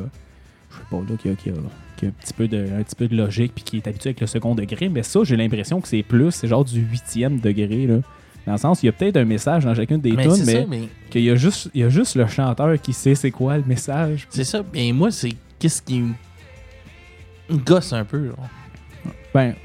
Je 0.71 0.75
sais 0.75 0.83
pas, 0.89 0.97
là, 0.97 1.17
qui 1.21 1.29
a, 1.29 1.35
qui 1.35 1.49
a, 1.49 1.53
qui 1.97 2.05
a 2.05 2.09
un, 2.09 2.11
petit 2.11 2.33
peu 2.33 2.47
de, 2.47 2.67
un 2.77 2.83
petit 2.83 2.95
peu 2.95 3.07
de 3.07 3.15
logique 3.15 3.53
puis 3.55 3.63
qui 3.63 3.77
est 3.77 3.87
habitué 3.87 4.09
avec 4.09 4.21
le 4.21 4.27
second 4.27 4.55
degré. 4.55 4.89
Mais 4.89 5.03
ça, 5.03 5.19
j'ai 5.23 5.37
l'impression 5.37 5.79
que 5.79 5.87
c'est 5.87 6.03
plus, 6.03 6.31
c'est 6.31 6.47
genre 6.47 6.65
du 6.65 6.81
huitième 6.81 7.39
degré, 7.39 7.85
là. 7.87 7.97
Dans 8.45 8.51
le 8.53 8.57
sens, 8.57 8.83
il 8.83 8.87
y 8.87 8.89
a 8.89 8.91
peut-être 8.91 9.17
un 9.17 9.25
message 9.25 9.63
dans 9.63 9.73
chacune 9.73 10.01
des 10.01 10.11
mais 10.11 10.23
tunes, 10.27 10.65
mais 10.69 10.89
qu'il 11.09 11.23
y 11.23 11.29
a 11.29 11.35
juste, 11.35 11.69
il 11.73 11.81
y 11.81 11.83
a 11.83 11.89
juste 11.89 12.15
le 12.15 12.27
chanteur 12.27 12.79
qui 12.81 12.91
sait 12.91 13.15
c'est 13.15 13.31
quoi 13.31 13.57
le 13.57 13.63
message. 13.63 14.27
c'est 14.29 14.43
ça. 14.43 14.61
Et 14.73 14.91
moi, 14.91 15.11
c'est 15.11 15.33
qu'est-ce 15.59 15.81
qui 15.81 16.01
me 17.49 17.57
gosse 17.57 17.93
un 17.93 18.03
peu. 18.03 18.27
genre. 18.27 18.47
Ben, 19.33 19.55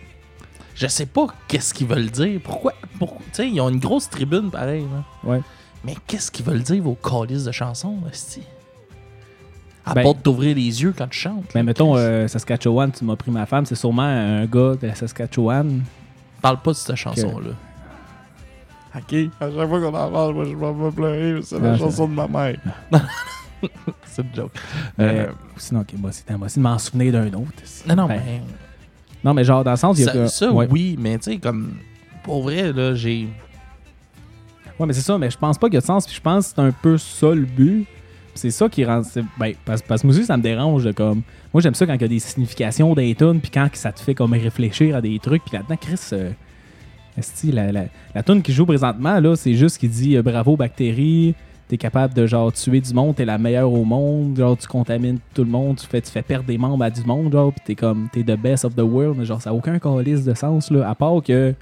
Je 0.76 0.86
sais 0.86 1.06
pas 1.06 1.26
qu'est-ce 1.48 1.74
qu'ils 1.74 1.88
veulent 1.88 2.10
dire. 2.10 2.40
Pourquoi? 2.44 2.72
Pourquoi? 2.98 3.20
Tu 3.26 3.34
sais, 3.34 3.48
ils 3.48 3.60
ont 3.60 3.68
une 3.68 3.80
grosse 3.80 4.08
tribune 4.08 4.50
pareil. 4.50 4.82
là. 4.92 5.28
Ouais. 5.30 5.40
Mais 5.84 5.94
qu'est-ce 6.06 6.30
qu'ils 6.30 6.44
veulent 6.46 6.62
dire 6.62 6.82
vos 6.82 6.94
calices 6.94 7.44
de 7.44 7.52
chansons, 7.52 7.96
esti? 8.10 8.42
À 9.84 9.94
Ben- 9.94 10.02
part 10.02 10.14
de 10.14 10.20
t'ouvrir 10.20 10.54
les 10.54 10.82
yeux 10.82 10.94
quand 10.96 11.08
tu 11.08 11.18
chantes. 11.18 11.46
Mais 11.54 11.60
là, 11.60 11.64
mettons, 11.64 11.96
euh, 11.96 12.28
Saskatchewan, 12.28 12.92
tu 12.92 13.04
m'as 13.04 13.16
pris 13.16 13.30
ma 13.30 13.46
femme, 13.46 13.64
c'est 13.66 13.74
sûrement 13.74 14.02
un 14.02 14.44
gars 14.46 14.74
de 14.80 14.86
la 14.86 14.94
Saskatchewan. 14.94 15.82
Parle 16.42 16.60
pas 16.60 16.70
de 16.72 16.76
cette 16.76 16.94
chanson-là. 16.94 17.50
Ok, 18.96 19.14
à 19.40 19.51
chaque 19.51 19.68
fois 19.68 19.81
qu'on 19.81 19.88
en 19.88 20.11
parle, 20.11 20.35
moi 20.35 20.44
je 20.44 20.55
vais 20.55 20.90
pleurer, 20.92 21.40
c'est 21.42 21.59
la 21.61 21.72
Ah, 21.72 21.79
chanson 21.79 22.09
de 22.09 22.14
ma 22.14 22.27
mère. 22.27 22.57
c'est 24.07 24.22
une 24.22 24.35
joke. 24.35 24.53
Mais 24.96 25.05
Euh, 25.05 25.27
sinon, 25.57 25.81
ok, 25.81 25.92
moi, 25.98 26.11
c'est 26.12 26.27
de 26.31 26.61
m'en 26.61 26.79
souvenir 26.79 27.12
d'un 27.12 27.27
autre. 27.29 27.53
non, 27.87 27.96
non, 27.96 28.07
Ben, 28.07 28.20
mais. 28.24 28.40
Non, 29.24 29.35
mais 29.35 29.44
genre, 29.44 29.64
dans 29.64 29.72
le 29.72 29.77
sens, 29.77 29.98
il 29.98 30.05
y 30.05 30.09
a 30.09 30.12
Ça, 30.12 30.18
que- 30.18 30.27
ça, 30.29 30.53
ouais. 30.53 30.66
oui, 30.70 30.96
mais 30.98 31.18
tu 31.18 31.33
sais, 31.33 31.38
comme. 31.38 31.74
Pour 32.22 32.42
vrai, 32.44 32.72
là, 32.72 32.94
j'ai. 32.94 33.29
Ouais, 34.79 34.87
mais 34.87 34.92
c'est 34.92 35.01
ça, 35.03 35.18
mais 35.18 35.29
je 35.31 35.37
pense 35.37 35.59
pas 35.59 35.66
qu'il 35.66 35.74
y 35.74 35.79
a 35.79 35.81
de 35.81 35.87
sens. 35.87 36.07
Puis 36.07 36.14
je 36.14 36.20
pense 36.20 36.48
que 36.48 36.53
c'est 36.55 36.62
un 36.62 36.70
peu 36.70 36.96
ça 36.98 37.31
le 37.35 37.44
but. 37.44 37.85
Puis 37.85 38.35
c'est 38.37 38.51
ça 38.51 38.68
qui 38.68 38.85
rend. 38.85 39.03
Ben, 39.38 39.55
parce, 39.64 39.83
parce 39.83 40.03
que 40.03 40.07
moi 40.07 40.16
aussi, 40.16 40.24
ça 40.24 40.37
me 40.37 40.42
dérange. 40.42 40.85
de 40.85 40.92
comme. 40.92 41.22
Moi, 41.53 41.61
j'aime 41.61 41.74
ça 41.74 41.85
quand 41.87 41.94
il 41.94 42.01
y 42.01 42.05
a 42.05 42.09
des 42.09 42.18
significations 42.20 42.94
d'un 42.94 43.12
tune, 43.12 43.40
puis 43.40 43.51
quand 43.51 43.68
ça 43.74 43.90
te 43.92 44.01
fait 44.01 44.14
comme 44.14 44.33
réfléchir 44.35 44.94
à 44.96 45.01
des 45.01 45.18
trucs. 45.18 45.44
Puis 45.44 45.57
là-dedans, 45.57 45.77
Chris. 45.81 45.98
Euh, 46.12 46.31
esti, 47.18 47.52
la, 47.52 47.70
la, 47.72 47.85
la 48.14 48.22
tune 48.22 48.42
qui 48.42 48.52
joue 48.52 48.64
présentement, 48.66 49.18
là, 49.20 49.37
c'est 49.37 49.54
juste 49.54 49.78
qui 49.78 49.88
dit 49.88 50.16
euh, 50.16 50.22
bravo 50.22 50.57
bactéries, 50.57 51.35
t'es 51.68 51.76
capable 51.76 52.14
de 52.14 52.26
genre 52.26 52.52
tuer 52.52 52.81
du 52.81 52.94
monde, 52.94 53.14
t'es 53.16 53.24
la 53.24 53.37
meilleure 53.38 53.70
au 53.72 53.85
monde, 53.85 54.37
genre 54.37 54.57
tu 54.57 54.66
contamines 54.66 55.18
tout 55.35 55.44
le 55.44 55.50
monde, 55.50 55.76
tu 55.76 55.87
fais, 55.87 56.00
tu 56.00 56.11
fais 56.11 56.22
perdre 56.22 56.46
des 56.46 56.57
membres 56.59 56.83
à 56.85 56.90
du 56.90 57.02
monde, 57.04 57.31
genre, 57.33 57.52
pis 57.52 57.61
t'es 57.64 57.74
comme 57.74 58.09
t'es 58.12 58.22
the 58.22 58.38
best 58.40 58.64
of 58.64 58.74
the 58.74 58.81
world, 58.81 59.22
genre 59.24 59.40
ça 59.42 59.50
n'a 59.50 59.57
aucun 59.57 59.78
calice 59.78 60.24
de 60.24 60.33
sens 60.35 60.70
là, 60.70 60.88
à 60.88 60.94
part 60.94 61.22
que 61.22 61.54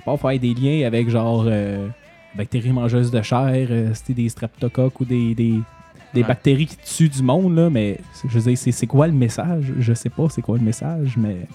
à 0.00 0.02
part 0.04 0.18
faire 0.20 0.38
des 0.38 0.52
liens 0.54 0.86
avec 0.86 1.08
genre 1.08 1.44
euh, 1.46 1.88
bactéries 2.36 2.72
mangeuses 2.72 3.10
de 3.10 3.22
chair, 3.22 3.68
euh, 3.70 3.90
c'était 3.94 4.12
des 4.14 4.28
streptocoques 4.28 5.00
ou 5.00 5.04
des, 5.06 5.34
des, 5.34 5.54
des 6.12 6.20
Ouais. 6.20 6.28
bactéries 6.28 6.66
qui 6.66 6.76
tuent 6.76 7.08
du 7.08 7.22
monde 7.22 7.56
là, 7.56 7.70
mais 7.70 7.98
je 8.28 8.38
veux 8.38 8.44
dire 8.50 8.58
c'est, 8.58 8.72
c'est 8.72 8.86
quoi 8.86 9.06
le 9.06 9.12
message? 9.14 9.72
Je 9.78 9.94
sais 9.94 10.10
pas 10.10 10.28
c'est 10.28 10.42
quoi 10.42 10.58
le 10.58 10.64
message, 10.64 11.14
mais 11.16 11.46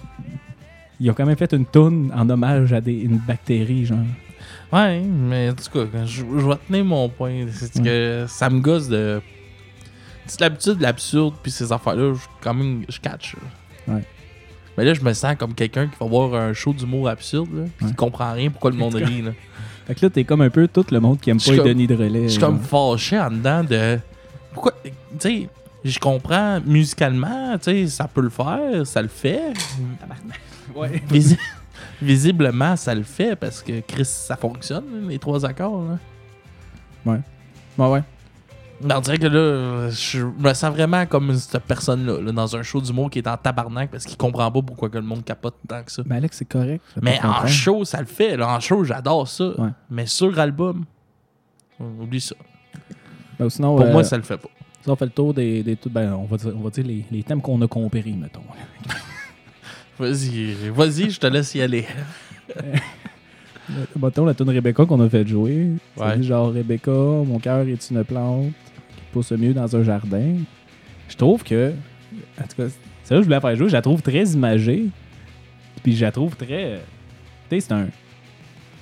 ils 1.00 1.10
ont 1.10 1.14
quand 1.14 1.26
même 1.26 1.36
fait 1.36 1.52
une 1.52 1.66
toune 1.66 2.12
en 2.14 2.28
hommage 2.28 2.72
à 2.72 2.80
des, 2.80 2.92
une 3.00 3.18
bactérie 3.18 3.86
genre. 3.86 3.98
Ouais, 4.72 5.00
mais 5.00 5.50
en 5.50 5.54
tout 5.54 5.64
cas, 5.72 5.86
je, 6.06 6.22
je 6.22 6.46
vais 6.46 6.56
tenir 6.68 6.84
mon 6.84 7.08
point. 7.08 7.46
C'est 7.52 7.82
que 7.82 8.24
ça 8.28 8.48
me 8.50 8.60
gosse 8.60 8.88
de. 8.88 9.20
C'est 10.26 10.40
l'habitude, 10.40 10.80
l'absurde, 10.80 11.34
puis 11.42 11.50
ces 11.50 11.72
affaires-là, 11.72 12.14
je, 12.14 12.20
quand 12.40 12.54
même, 12.54 12.84
je 12.88 13.00
catch. 13.00 13.34
là. 13.88 13.94
Ouais. 13.94 14.04
Mais 14.78 14.84
là, 14.84 14.94
je 14.94 15.00
me 15.02 15.12
sens 15.12 15.34
comme 15.36 15.54
quelqu'un 15.54 15.88
qui 15.88 15.96
va 15.98 16.06
voir 16.06 16.34
un 16.34 16.52
show 16.52 16.72
d'humour 16.72 17.08
absurde, 17.08 17.48
là, 17.52 17.62
Ouais. 17.82 17.88
qui 17.88 17.94
comprend 17.94 18.32
rien 18.32 18.48
pourquoi 18.50 18.70
le 18.70 18.76
monde 18.76 18.94
rit. 18.96 19.22
Là. 19.22 19.32
Fait 19.88 19.94
que 19.96 20.06
là 20.06 20.10
t'es 20.10 20.22
comme 20.22 20.40
un 20.42 20.50
peu 20.50 20.68
tout 20.68 20.86
le 20.92 21.00
monde 21.00 21.18
qui 21.18 21.30
aime 21.30 21.40
pas 21.40 21.50
les 21.52 21.58
Denis 21.62 21.88
de 21.88 21.96
relais. 21.96 22.22
Je 22.24 22.28
suis 22.28 22.40
comme 22.40 22.60
fâché 22.60 23.18
en 23.18 23.30
dedans 23.30 23.64
de. 23.64 23.98
Pourquoi. 24.52 24.72
Tu 24.84 24.90
sais, 25.18 25.48
je 25.84 25.98
comprends 25.98 26.60
musicalement, 26.64 27.58
tu 27.58 27.64
sais, 27.72 27.86
ça 27.88 28.06
peut 28.06 28.20
le 28.20 28.30
faire, 28.30 28.86
ça 28.86 29.02
le 29.02 29.08
fait. 29.08 29.52
Ouais. 30.74 31.02
Visi- 31.10 31.38
Visiblement, 32.02 32.76
ça 32.76 32.94
le 32.94 33.02
fait 33.02 33.36
parce 33.36 33.62
que 33.62 33.80
Chris, 33.80 34.04
ça 34.04 34.36
fonctionne, 34.36 34.84
là, 35.02 35.08
les 35.08 35.18
trois 35.18 35.44
accords. 35.46 35.82
Là. 35.84 35.98
Ouais, 37.06 37.86
ouais. 37.86 38.02
Mais 38.82 38.94
on 38.94 39.00
dirait 39.00 39.18
que 39.18 39.26
là, 39.26 39.90
je 39.90 40.22
me 40.24 40.54
sens 40.54 40.72
vraiment 40.74 41.04
comme 41.04 41.34
cette 41.36 41.62
personne-là, 41.64 42.20
là, 42.22 42.32
dans 42.32 42.56
un 42.56 42.62
show 42.62 42.80
d'humour 42.80 43.10
qui 43.10 43.18
est 43.18 43.28
en 43.28 43.36
tabarnak 43.36 43.90
parce 43.90 44.06
qu'il 44.06 44.16
comprend 44.16 44.50
pas 44.50 44.62
pourquoi 44.62 44.88
que 44.88 44.96
le 44.96 45.04
monde 45.04 45.22
capote 45.22 45.56
tant 45.68 45.82
que 45.82 45.92
ça. 45.92 46.02
Mais 46.06 46.16
Alex, 46.16 46.38
c'est 46.38 46.46
correct. 46.46 46.82
Mais 47.02 47.18
en 47.22 47.46
show, 47.46 47.84
ça 47.84 48.00
le 48.00 48.06
fait. 48.06 48.36
là. 48.38 48.48
En 48.54 48.60
show, 48.60 48.82
j'adore 48.84 49.28
ça. 49.28 49.52
Ouais. 49.60 49.68
Mais 49.90 50.06
sur 50.06 50.38
album, 50.38 50.84
on 51.78 52.02
oublie 52.02 52.22
ça. 52.22 52.34
Ben, 53.38 53.50
sinon, 53.50 53.76
Pour 53.76 53.84
euh, 53.86 53.92
moi, 53.92 54.02
ça 54.04 54.16
le 54.16 54.22
fait 54.22 54.38
pas. 54.38 54.48
ça, 54.82 54.92
on 54.92 54.96
fait 54.96 55.04
le 55.06 55.10
tour 55.10 55.34
des, 55.34 55.62
des 55.62 55.76
tout- 55.76 55.90
ben, 55.90 56.14
on 56.14 56.24
va 56.24 56.38
dire, 56.38 56.52
on 56.56 56.60
va 56.60 56.70
dire 56.70 56.86
les, 56.86 57.04
les 57.10 57.22
thèmes 57.22 57.42
qu'on 57.42 57.60
a 57.60 57.66
compris, 57.66 58.12
mettons. 58.14 58.40
Vas-y, 60.00 60.54
vas-y, 60.70 61.10
je 61.10 61.20
te 61.20 61.26
laisse 61.26 61.54
y 61.54 61.60
aller. 61.60 61.84
Mettons 64.00 64.24
la 64.24 64.32
tune 64.32 64.48
Rebecca 64.48 64.86
qu'on 64.86 64.98
a 65.02 65.10
fait 65.10 65.28
jouer. 65.28 65.72
Ouais. 65.94 66.22
genre 66.22 66.54
Rebecca, 66.54 66.90
mon 66.90 67.38
cœur 67.38 67.68
est 67.68 67.90
une 67.90 68.02
plante 68.02 68.46
qui 68.46 69.02
pousse 69.12 69.30
mieux 69.32 69.52
dans 69.52 69.76
un 69.76 69.82
jardin. 69.82 70.36
Je 71.06 71.16
trouve 71.16 71.42
que, 71.42 71.74
en 72.40 72.44
tout 72.44 72.62
cas, 72.62 72.68
c'est 73.04 73.12
là 73.12 73.20
que 73.20 73.24
je 73.24 73.26
voulais 73.26 73.36
la 73.36 73.40
faire 73.42 73.56
jouer. 73.56 73.68
Je 73.68 73.74
la 73.74 73.82
trouve 73.82 74.00
très 74.00 74.24
imagée. 74.24 74.86
Puis 75.82 75.94
je 75.94 76.04
la 76.06 76.12
trouve 76.12 76.34
très. 76.34 76.80
Tu 77.50 77.56
sais, 77.56 77.60
c'est 77.60 77.72
un. 77.72 77.88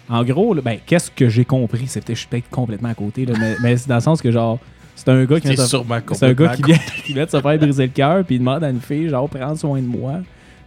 En 0.08 0.22
gros, 0.22 0.54
là, 0.54 0.62
ben, 0.62 0.78
qu'est-ce 0.86 1.10
que 1.10 1.28
j'ai 1.28 1.44
compris? 1.44 1.88
C'est 1.88 2.04
peut-être, 2.04 2.16
je 2.16 2.20
suis 2.20 2.28
peut-être 2.28 2.48
complètement 2.48 2.90
à 2.90 2.94
côté, 2.94 3.26
là, 3.26 3.34
mais, 3.38 3.56
mais 3.60 3.76
c'est 3.76 3.88
dans 3.88 3.96
le 3.96 4.00
sens 4.00 4.22
que, 4.22 4.30
genre, 4.30 4.60
c'est 4.94 5.08
un 5.08 5.24
gars 5.24 5.40
qui 5.40 5.48
vient 5.48 5.66
c'est 5.66 5.74
un 5.74 6.32
gars 6.32 6.54
qui 6.54 6.62
complètement 6.62 6.66
vient, 6.66 6.78
qui 7.04 7.12
vient 7.12 7.24
de 7.24 7.30
se 7.30 7.40
faire 7.40 7.58
briser 7.58 7.86
le 7.86 7.92
cœur, 7.92 8.24
puis 8.24 8.36
il 8.36 8.38
demande 8.38 8.62
à 8.62 8.70
une 8.70 8.80
fille, 8.80 9.08
genre, 9.08 9.28
prends 9.28 9.56
soin 9.56 9.80
de 9.80 9.86
moi. 9.86 10.20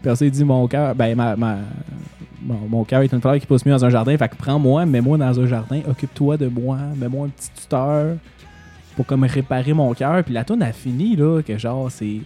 Il 0.03 0.31
dit, 0.31 0.43
mon 0.43 0.67
cœur, 0.67 0.95
ben, 0.95 1.15
ma, 1.15 1.35
ma- 1.35 1.59
mon, 2.43 2.83
cœur 2.83 3.01
est 3.01 3.13
une 3.13 3.21
fleur 3.21 3.39
qui 3.39 3.45
pousse 3.45 3.65
mieux 3.65 3.71
dans 3.71 3.85
un 3.85 3.89
jardin, 3.89 4.17
fait 4.17 4.29
que 4.29 4.35
prends-moi, 4.35 4.85
mets-moi 4.85 5.17
dans 5.17 5.39
un 5.39 5.45
jardin, 5.45 5.81
occupe-toi 5.87 6.37
de 6.37 6.47
moi, 6.47 6.77
mets-moi 6.97 7.27
un 7.27 7.29
petit 7.29 7.51
tuteur 7.55 8.15
pour 8.95 9.05
comme 9.05 9.23
réparer 9.23 9.73
mon 9.73 9.93
cœur. 9.93 10.23
Puis 10.23 10.33
la 10.33 10.43
tune 10.43 10.61
a 10.63 10.71
fini, 10.71 11.15
là, 11.15 11.41
que 11.41 11.57
genre, 11.57 11.91
c'est. 11.91 12.19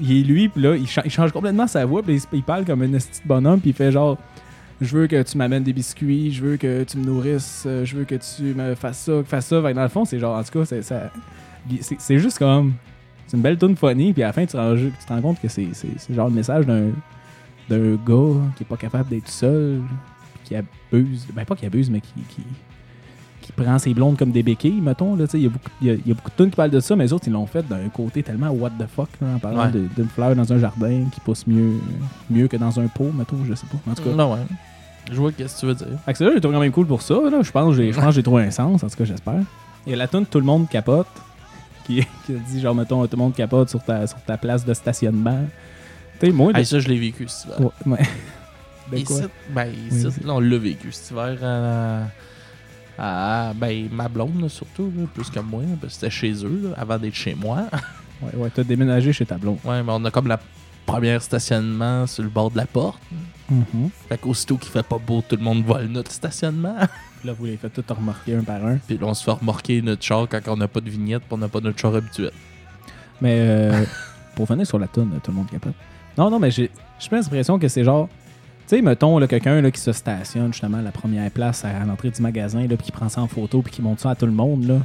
Il, 0.00 0.18
est 0.18 0.22
lui, 0.22 0.48
puis 0.48 0.62
là, 0.62 0.76
il, 0.76 0.86
cha- 0.86 1.02
il 1.04 1.10
change 1.10 1.32
complètement 1.32 1.66
sa 1.66 1.84
voix, 1.84 2.00
puis 2.00 2.22
il, 2.32 2.42
parle 2.44 2.64
comme 2.64 2.82
un 2.82 2.90
petit 2.90 3.22
bonhomme, 3.24 3.60
puis 3.60 3.70
il 3.70 3.76
fait 3.76 3.90
genre. 3.90 4.18
Je 4.80 4.96
veux 4.96 5.06
que 5.06 5.22
tu 5.22 5.38
m'amènes 5.38 5.62
des 5.62 5.72
biscuits, 5.72 6.32
je 6.32 6.44
veux 6.44 6.56
que 6.56 6.84
tu 6.84 6.98
me 6.98 7.04
nourrisses, 7.04 7.64
euh, 7.66 7.84
je 7.84 7.96
veux 7.96 8.04
que 8.04 8.16
tu 8.16 8.54
me 8.54 8.74
fasses 8.74 8.98
ça, 8.98 9.12
que 9.12 9.24
fasses 9.24 9.46
ça. 9.46 9.62
Fait 9.62 9.70
que 9.70 9.76
dans 9.76 9.82
le 9.82 9.88
fond, 9.88 10.04
c'est 10.04 10.18
genre, 10.18 10.36
en 10.36 10.42
tout 10.42 10.58
cas, 10.58 10.80
c'est 11.98 12.18
juste 12.18 12.38
comme. 12.38 12.74
C'est 13.26 13.36
une 13.36 13.42
belle 13.42 13.58
tune 13.58 13.76
funny, 13.76 14.12
puis 14.12 14.22
à 14.22 14.26
la 14.28 14.32
fin, 14.32 14.42
tu 14.42 14.52
te 14.52 14.56
rends, 14.56 14.74
tu 14.76 14.90
te 15.06 15.12
rends 15.12 15.20
compte 15.22 15.40
que 15.40 15.48
c'est 15.48 15.68
genre 16.10 16.28
le 16.28 16.34
message 16.34 16.66
d'un 16.66 16.88
d'un 17.70 17.94
gars 17.94 18.40
qui 18.56 18.62
est 18.62 18.66
pas 18.68 18.76
capable 18.76 19.08
d'être 19.08 19.28
seul, 19.28 19.80
qui 20.44 20.54
abuse. 20.54 21.26
Ben, 21.34 21.44
pas 21.46 21.56
qui 21.56 21.64
abuse, 21.66 21.90
mais 21.90 22.00
qui. 22.00 22.12
qui 22.28 22.42
qui 23.40 23.52
prend 23.52 23.78
ses 23.78 23.92
blondes 23.92 24.16
comme 24.16 24.30
des 24.30 24.42
béquilles, 24.42 24.80
mettons. 24.80 25.18
Il 25.34 25.42
y, 25.42 25.46
a 25.46 25.50
y 25.82 25.90
a- 25.90 25.92
il 25.92 26.08
y 26.08 26.10
a 26.12 26.14
beaucoup 26.14 26.30
de 26.30 26.34
tunes 26.34 26.48
qui 26.48 26.56
parlent 26.56 26.70
de 26.70 26.80
ça, 26.80 26.96
mais 26.96 27.04
les 27.04 27.12
autres, 27.12 27.24
ils 27.26 27.32
l'ont 27.32 27.44
fait 27.44 27.62
d'un 27.68 27.90
côté 27.92 28.22
tellement 28.22 28.48
what 28.48 28.70
the 28.70 28.86
fuck, 28.86 29.10
là, 29.20 29.28
en 29.34 29.38
parlant 29.38 29.66
Ouais. 29.70 29.82
d'une 29.94 30.08
fleur 30.08 30.34
dans 30.34 30.50
un 30.50 30.58
jardin 30.58 31.04
qui 31.12 31.20
pousse 31.20 31.46
mieux, 31.46 31.72
mieux 32.30 32.48
que 32.48 32.56
dans 32.56 32.80
un 32.80 32.86
pot, 32.86 33.10
mettons, 33.14 33.36
je 33.46 33.52
sais 33.54 33.66
pas. 33.66 33.90
En 33.90 33.94
tout 33.94 34.02
cas, 34.02 34.14
Non, 34.16 34.32
ouais. 34.32 34.38
Je 35.12 35.16
vois 35.20 35.30
qu'est-ce 35.30 35.56
que 35.56 35.60
tu 35.60 35.66
veux 35.66 35.74
dire. 35.74 35.88
fait 36.06 36.12
que 36.12 36.18
ça, 36.18 36.30
j'ai 36.32 36.40
trouvé 36.40 36.54
quand 36.54 36.60
même 36.62 36.72
cool 36.72 36.86
pour 36.86 37.02
ça. 37.02 37.16
Là. 37.30 37.42
Je 37.42 37.50
pense 37.50 37.76
que 37.76 37.82
j'ai 37.82 37.92
je 37.92 37.96
pense 37.98 38.06
que 38.06 38.12
j'ai 38.12 38.22
trouvé 38.22 38.44
un 38.44 38.50
sens, 38.50 38.82
en 38.82 38.88
tout 38.88 38.96
cas, 38.96 39.04
j'espère. 39.04 39.42
Il 39.86 39.90
y 39.90 39.92
a 39.92 39.98
la 39.98 40.08
tune 40.08 40.24
Tout 40.24 40.38
le 40.38 40.46
monde 40.46 40.66
capote, 40.70 41.06
qui, 41.84 42.04
qui 42.26 42.32
dit 42.48 42.60
genre, 42.60 42.74
mettons, 42.74 43.04
tout 43.06 43.16
le 43.16 43.22
monde 43.22 43.34
capote 43.34 43.68
sur 43.70 43.82
ta, 43.82 44.06
sur 44.06 44.18
ta 44.22 44.36
place 44.36 44.64
de 44.64 44.74
stationnement. 44.74 45.44
Tu 46.20 46.26
sais, 46.26 46.32
moi, 46.32 46.52
de- 46.52 46.58
Hey, 46.58 46.66
ça, 46.66 46.78
je 46.80 46.88
l'ai 46.88 46.98
vécu 46.98 47.26
cet 47.28 47.46
hiver. 47.46 47.60
Ouais, 47.86 47.92
ouais. 47.92 47.98
De 48.92 48.96
Ici, 48.98 49.04
quoi? 49.06 49.20
ben, 49.50 49.72
ici, 49.90 50.06
là, 50.24 50.34
on 50.34 50.40
l'a 50.40 50.58
vécu 50.58 50.92
cet 50.92 51.10
hiver. 51.10 51.38
euh, 51.42 52.04
à, 52.98 53.52
ben, 53.54 53.88
ma 53.90 54.08
blonde, 54.08 54.40
là, 54.42 54.48
surtout, 54.48 54.92
là, 54.96 55.04
plus 55.12 55.30
que 55.30 55.40
moi, 55.40 55.62
parce 55.80 55.94
que 55.94 56.00
c'était 56.00 56.10
chez 56.10 56.32
eux, 56.44 56.60
là, 56.64 56.74
avant 56.76 56.98
d'être 56.98 57.14
chez 57.14 57.34
moi. 57.34 57.62
Ouais, 58.22 58.34
ouais, 58.36 58.50
t'as 58.54 58.62
déménagé 58.62 59.12
chez 59.12 59.26
ta 59.26 59.36
blonde. 59.36 59.58
ouais, 59.64 59.82
mais 59.82 59.90
on 59.92 60.04
a 60.04 60.10
comme 60.10 60.28
la 60.28 60.38
première 60.84 61.22
stationnement 61.22 62.06
sur 62.06 62.22
le 62.22 62.28
bord 62.28 62.50
de 62.50 62.56
la 62.56 62.66
porte. 62.66 63.00
Mhm. 63.50 63.90
Fait 64.08 64.18
qu'aussitôt 64.18 64.56
qu'il 64.56 64.70
fait 64.70 64.82
pas 64.82 64.98
beau, 64.98 65.22
tout 65.26 65.36
le 65.36 65.42
monde 65.42 65.64
vole 65.64 65.86
notre 65.86 66.10
stationnement. 66.10 66.76
Là, 67.24 67.32
vous 67.32 67.46
les 67.46 67.56
faites 67.56 67.72
tout 67.72 67.94
remarquer 67.94 68.34
un 68.34 68.42
par 68.42 68.64
un. 68.64 68.76
Puis 68.76 68.98
là, 68.98 69.06
on 69.06 69.14
se 69.14 69.24
fait 69.24 69.30
remorquer 69.30 69.80
notre 69.80 70.02
char 70.02 70.28
quand 70.28 70.40
on 70.48 70.56
n'a 70.56 70.68
pas 70.68 70.80
de 70.80 70.90
vignette, 70.90 71.22
puis 71.22 71.32
on 71.32 71.38
n'a 71.38 71.48
pas 71.48 71.60
notre 71.60 71.78
char 71.78 71.94
habituel. 71.94 72.32
Mais 73.22 73.38
euh, 73.40 73.84
pour 74.34 74.44
venir 74.44 74.66
sur 74.66 74.78
la 74.78 74.86
tune, 74.88 75.10
tout 75.22 75.30
le 75.30 75.36
monde 75.38 75.50
capote. 75.50 75.72
Non, 76.18 76.30
non, 76.30 76.38
mais 76.38 76.50
j'ai 76.50 76.70
j'ai 76.98 77.08
pas 77.08 77.16
l'impression 77.16 77.58
que 77.58 77.68
c'est 77.68 77.84
genre. 77.84 78.08
Tu 78.66 78.76
sais, 78.76 78.82
mettons, 78.82 79.18
là, 79.18 79.26
quelqu'un 79.26 79.60
là, 79.60 79.70
qui 79.70 79.80
se 79.80 79.92
stationne 79.92 80.52
justement 80.52 80.78
à 80.78 80.82
la 80.82 80.90
première 80.90 81.30
place 81.30 81.64
à, 81.64 81.84
l'entrée 81.84 82.10
du 82.10 82.22
magasin, 82.22 82.66
là, 82.66 82.76
puis 82.76 82.86
qui 82.86 82.92
prend 82.92 83.08
ça 83.08 83.20
en 83.20 83.26
photo, 83.26 83.60
puis 83.62 83.72
qui 83.72 83.82
montre 83.82 84.02
ça 84.02 84.10
à 84.10 84.14
tout 84.14 84.26
le 84.26 84.32
monde, 84.32 84.66
là. 84.66 84.78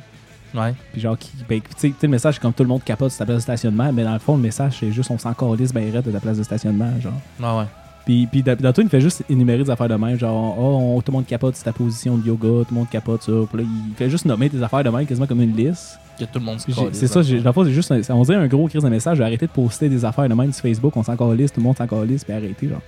Ouais. 0.54 0.74
Puis 0.92 1.02
genre, 1.02 1.18
qui, 1.18 1.32
ben, 1.48 1.62
tu 1.62 1.68
sais, 1.90 1.94
le 2.02 2.08
message, 2.10 2.36
c'est 2.36 2.40
comme 2.42 2.54
tout 2.54 2.64
le 2.64 2.70
monde 2.70 2.84
capote 2.84 3.12
sur 3.12 3.20
ta 3.20 3.26
place 3.26 3.38
de 3.38 3.42
stationnement, 3.42 3.92
mais 3.94 4.04
dans 4.04 4.14
le 4.14 4.20
fond, 4.20 4.36
le 4.36 4.42
message, 4.42 4.78
c'est 4.80 4.92
juste 4.92 5.12
on 5.12 5.18
s'en 5.18 5.34
calisse 5.34 5.72
ben 5.74 5.92
raide 5.92 6.04
de 6.06 6.12
ta 6.12 6.20
place 6.20 6.38
de 6.38 6.44
stationnement, 6.44 6.90
genre. 7.02 7.14
Ah 7.44 7.58
ouais. 7.60 7.66
Puis, 8.06 8.26
puis 8.26 8.42
dans, 8.42 8.56
dans 8.60 8.74
tout, 8.74 8.82
il 8.82 8.90
fait 8.90 9.02
juste 9.02 9.24
énumérer 9.30 9.64
des 9.64 9.70
affaires 9.70 9.88
de 9.90 9.94
même, 9.96 10.18
genre, 10.18 10.56
oh, 10.58 10.96
on- 10.98 11.02
tout 11.02 11.12
le 11.12 11.18
monde 11.18 11.28
capote 11.28 11.56
sur 11.56 11.64
ta 11.66 11.72
position 11.74 12.18
de 12.18 12.26
yoga, 12.26 12.48
tout 12.48 12.66
le 12.72 12.76
monde 12.76 12.90
capote 12.90 13.22
ça. 13.22 13.32
Puis 13.52 13.62
là, 13.62 13.70
il 13.90 13.96
fait 13.96 14.10
juste 14.10 14.26
nommer 14.26 14.50
des 14.50 14.64
affaires 14.64 14.84
de 14.84 14.90
même, 14.90 15.06
quasiment 15.06 15.28
comme 15.28 15.42
une 15.42 15.56
liste. 15.56 16.00
Que 16.18 16.26
tout 16.26 16.40
le 16.40 16.46
monde 16.46 16.60
se 16.60 16.72
C'est 16.94 17.06
ça, 17.08 17.20
hein. 17.20 17.22
j'ai- 17.22 17.40
dans 17.40 17.50
le 17.50 17.54
fond, 17.54 17.64
c'est 17.64 17.72
juste, 17.72 17.92
un- 17.92 18.02
on 18.16 18.24
dirait 18.24 18.38
un 18.38 18.48
gros 18.48 18.68
crise 18.68 18.82
de 18.82 18.90
message, 18.90 19.18
j'ai 19.18 19.24
arrêté 19.24 19.46
de 19.46 19.52
poster 19.52 19.88
des 19.90 20.04
affaires 20.04 20.28
de 20.28 20.34
même 20.34 20.52
sur 20.52 20.64
Facebook, 20.64 20.98
on 20.98 21.04
s'en 21.04 21.16
calisse, 21.16 21.54
tout 21.54 21.60
le 21.60 21.66
monde 21.66 21.78
s'en 21.78 21.86
calisse, 21.86 22.24
puis 22.24 22.34
arrêter, 22.34 22.68
genre. 22.70 22.82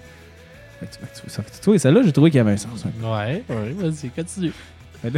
Fait 0.80 0.88
que 0.88 0.92
tu- 0.94 0.98
fait 1.00 1.06
que 1.06 1.26
tu- 1.26 1.30
ça 1.30 1.44
fait- 1.44 1.60
tu 1.62 1.70
vois, 1.70 1.78
celle-là, 1.78 2.02
j'ai 2.04 2.12
trouvé 2.12 2.32
qu'il 2.32 2.38
y 2.40 2.42
avait 2.42 2.54
un 2.54 2.58
sens. 2.58 2.84
hein. 2.86 2.90
Ouais, 3.04 3.44
ouais, 3.48 3.74
vas-y, 3.78 4.10
continue. 4.10 4.52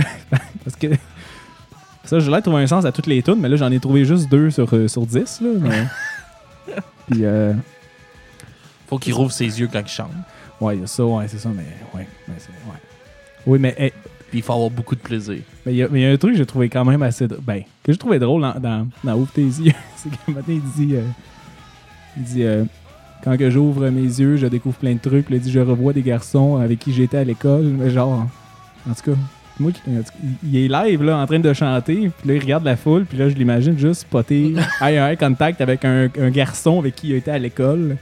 Parce 0.64 0.76
que. 0.78 0.88
Ça, 2.06 2.20
je 2.20 2.30
l'ai 2.30 2.42
trouvé 2.42 2.62
un 2.64 2.68
sens 2.68 2.86
à 2.86 2.92
toutes 2.92 3.08
les 3.08 3.22
tunes, 3.24 3.40
mais 3.40 3.48
là, 3.50 3.56
j'en 3.56 3.72
ai 3.72 3.80
trouvé 3.80 4.04
juste 4.06 4.30
deux 4.30 4.50
sur, 4.52 4.68
euh, 4.74 4.88
sur 4.88 5.06
10, 5.06 5.42
là. 5.42 5.50
Mais... 5.60 5.88
Puis, 7.10 7.24
euh, 7.26 7.54
Faut 8.88 8.98
qu'il 8.98 9.14
rouvre 9.14 9.32
ses 9.32 9.46
yeux 9.60 9.70
quand 9.72 9.80
il 9.82 9.88
chante. 9.88 10.12
ouais, 10.62 10.76
il 10.78 10.82
y 10.82 10.84
a 10.84 10.88
ça, 10.88 11.06
ouais, 11.06 11.28
c'est 11.28 11.38
ça, 11.40 11.50
mais 11.56 11.64
ouais. 11.98 12.08
mais 12.28 12.36
c'est- 12.38 12.50
ouais. 12.50 12.78
Oui, 13.46 13.60
mais 13.60 13.74
hey, 13.78 13.92
Puis 14.30 14.40
il 14.40 14.42
faut 14.42 14.54
avoir 14.54 14.70
beaucoup 14.70 14.96
de 14.96 15.02
plaisir. 15.02 15.40
mais 15.66 15.74
il 15.74 15.78
y, 15.78 15.84
a- 15.84 15.88
mais 15.90 16.00
il 16.02 16.04
y 16.04 16.06
a 16.06 16.12
un 16.12 16.18
truc 16.18 16.32
que 16.34 16.38
j'ai 16.38 16.46
trouvé 16.46 16.70
quand 16.70 16.86
même 16.86 17.04
assez. 17.04 17.28
Ben, 17.42 17.62
que 17.84 17.92
j'ai 17.92 17.98
trouvé 17.98 18.20
drôle 18.20 18.42
dans, 18.42 18.60
dans, 18.60 18.88
dans 19.04 19.16
Ouvre 19.16 19.32
tes 19.32 19.42
yeux. 19.42 19.74
C'est 19.96 20.10
qu'un 20.10 20.32
matin, 20.34 20.54
il 20.54 20.62
dit. 20.88 20.96
euh, 20.96 21.02
il 22.18 22.24
dit. 22.24 22.44
euh, 22.44 22.64
quand 23.24 23.38
que 23.38 23.50
j'ouvre 23.50 23.90
mes 23.90 24.02
yeux, 24.02 24.36
je 24.38 24.48
découvre 24.48 24.78
plein 24.78 24.94
de 24.94 25.00
trucs. 25.00 25.26
Puis 25.28 25.36
il 25.36 25.42
dit 25.42 25.52
Je 25.52 25.60
revois 25.62 25.94
des 25.94 26.02
garçons 26.02 26.58
avec 26.58 26.80
qui 26.80 26.92
j'étais 26.94 27.18
à 27.18 27.24
l'école. 27.24 27.64
Mais 27.64 27.90
genre. 27.90 28.28
En 28.90 28.94
tout 28.94 29.12
cas. 29.12 29.18
Moi, 29.60 29.72
il 30.44 30.58
est 30.58 30.68
live 30.68 31.04
là, 31.04 31.18
en 31.18 31.26
train 31.28 31.40
de 31.40 31.54
chanter, 31.54 32.10
puis 32.18 32.28
là 32.28 32.36
il 32.36 32.42
regarde 32.42 32.64
la 32.64 32.76
foule, 32.76 33.06
puis 33.06 33.18
là 33.18 33.30
je 33.30 33.36
l'imagine 33.36 33.78
juste 33.78 34.02
spotter 34.02 34.56
eye 34.82 34.96
eye 34.96 35.18
contact 35.18 35.62
avec 35.62 35.86
un, 35.86 36.10
un 36.20 36.30
garçon 36.32 36.80
avec 36.80 36.96
qui 36.96 37.10
il 37.10 37.16
était 37.16 37.32
à 37.32 37.38
l'école. 37.38 37.98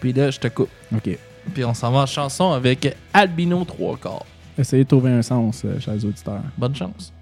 Puis 0.00 0.12
là, 0.12 0.30
je 0.30 0.38
te 0.38 0.48
coupe. 0.48 0.70
Ok. 0.94 1.16
Puis 1.54 1.64
on 1.64 1.74
s'en 1.74 1.90
va 1.90 2.00
en 2.00 2.06
chanson 2.06 2.52
avec 2.52 2.96
Albino 3.12 3.64
3 3.64 3.96
quarts. 3.98 4.26
Essayez 4.58 4.84
de 4.84 4.88
trouver 4.88 5.10
un 5.10 5.22
sens, 5.22 5.62
euh, 5.64 5.78
chers 5.78 6.04
auditeurs. 6.04 6.42
Bonne 6.56 6.74
chance. 6.74 7.12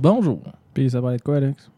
Bonjour. 0.00 0.40
Puis 0.74 0.90
ça 0.90 1.00
va 1.00 1.14
être 1.14 1.22
quoi, 1.22 1.36
Alex? 1.36 1.70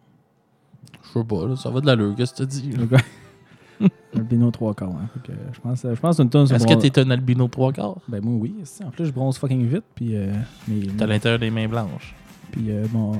Je 1.02 1.18
sais 1.18 1.24
pas, 1.24 1.46
là, 1.46 1.56
ça 1.56 1.70
va 1.70 1.80
de 1.80 1.86
l'allure. 1.86 2.14
Qu'est-ce 2.16 2.34
que 2.34 2.42
tu 2.44 2.60
dis? 2.60 2.72
là? 2.72 3.88
Albino 4.14 4.50
trois 4.52 4.74
quarts. 4.74 4.90
Hein. 4.90 5.08
Fait 5.14 5.32
que, 5.32 5.38
je 5.52 5.60
pense, 5.60 5.82
je 5.82 6.00
pense 6.00 6.18
une 6.20 6.30
tonne 6.30 6.44
Est-ce 6.44 6.64
bron- 6.64 6.76
que 6.76 6.86
t'es 6.86 7.00
un 7.00 7.10
albino 7.10 7.48
3 7.48 7.72
quarts? 7.72 7.96
Ben 8.06 8.22
moi 8.22 8.34
oui, 8.40 8.54
en 8.84 8.90
plus 8.90 9.06
je 9.06 9.10
bronze 9.12 9.38
fucking 9.38 9.66
vite 9.66 9.82
puis 9.96 10.14
euh, 10.14 10.32
mes- 10.68 10.86
T'as 10.86 11.06
l'intérieur 11.06 11.40
des 11.40 11.50
mains 11.50 11.66
blanches. 11.66 12.14
puis 12.52 12.66
euh, 12.70 12.86
mon 12.92 13.12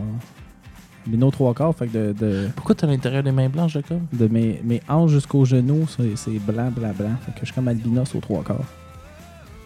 albino 1.04 1.30
trois 1.32 1.52
quarts 1.54 1.74
fait 1.74 1.88
que 1.88 1.98
de, 1.98 2.12
de, 2.12 2.48
Pourquoi 2.54 2.76
t'as 2.76 2.86
l'intérieur 2.86 3.24
des 3.24 3.32
mains 3.32 3.48
blanches, 3.48 3.72
Jacob? 3.72 4.02
de 4.12 4.28
mes, 4.28 4.60
mes 4.62 4.80
hanches 4.88 5.10
jusqu'aux 5.10 5.44
genoux, 5.44 5.86
c'est 6.14 6.30
blanc 6.38 6.70
blanc 6.70 6.92
blanc, 6.96 7.16
fait 7.22 7.32
que 7.32 7.40
je 7.40 7.46
suis 7.46 7.54
comme 7.54 7.66
albinos 7.66 8.14
aux 8.14 8.20
trois 8.20 8.44
quarts. 8.44 8.60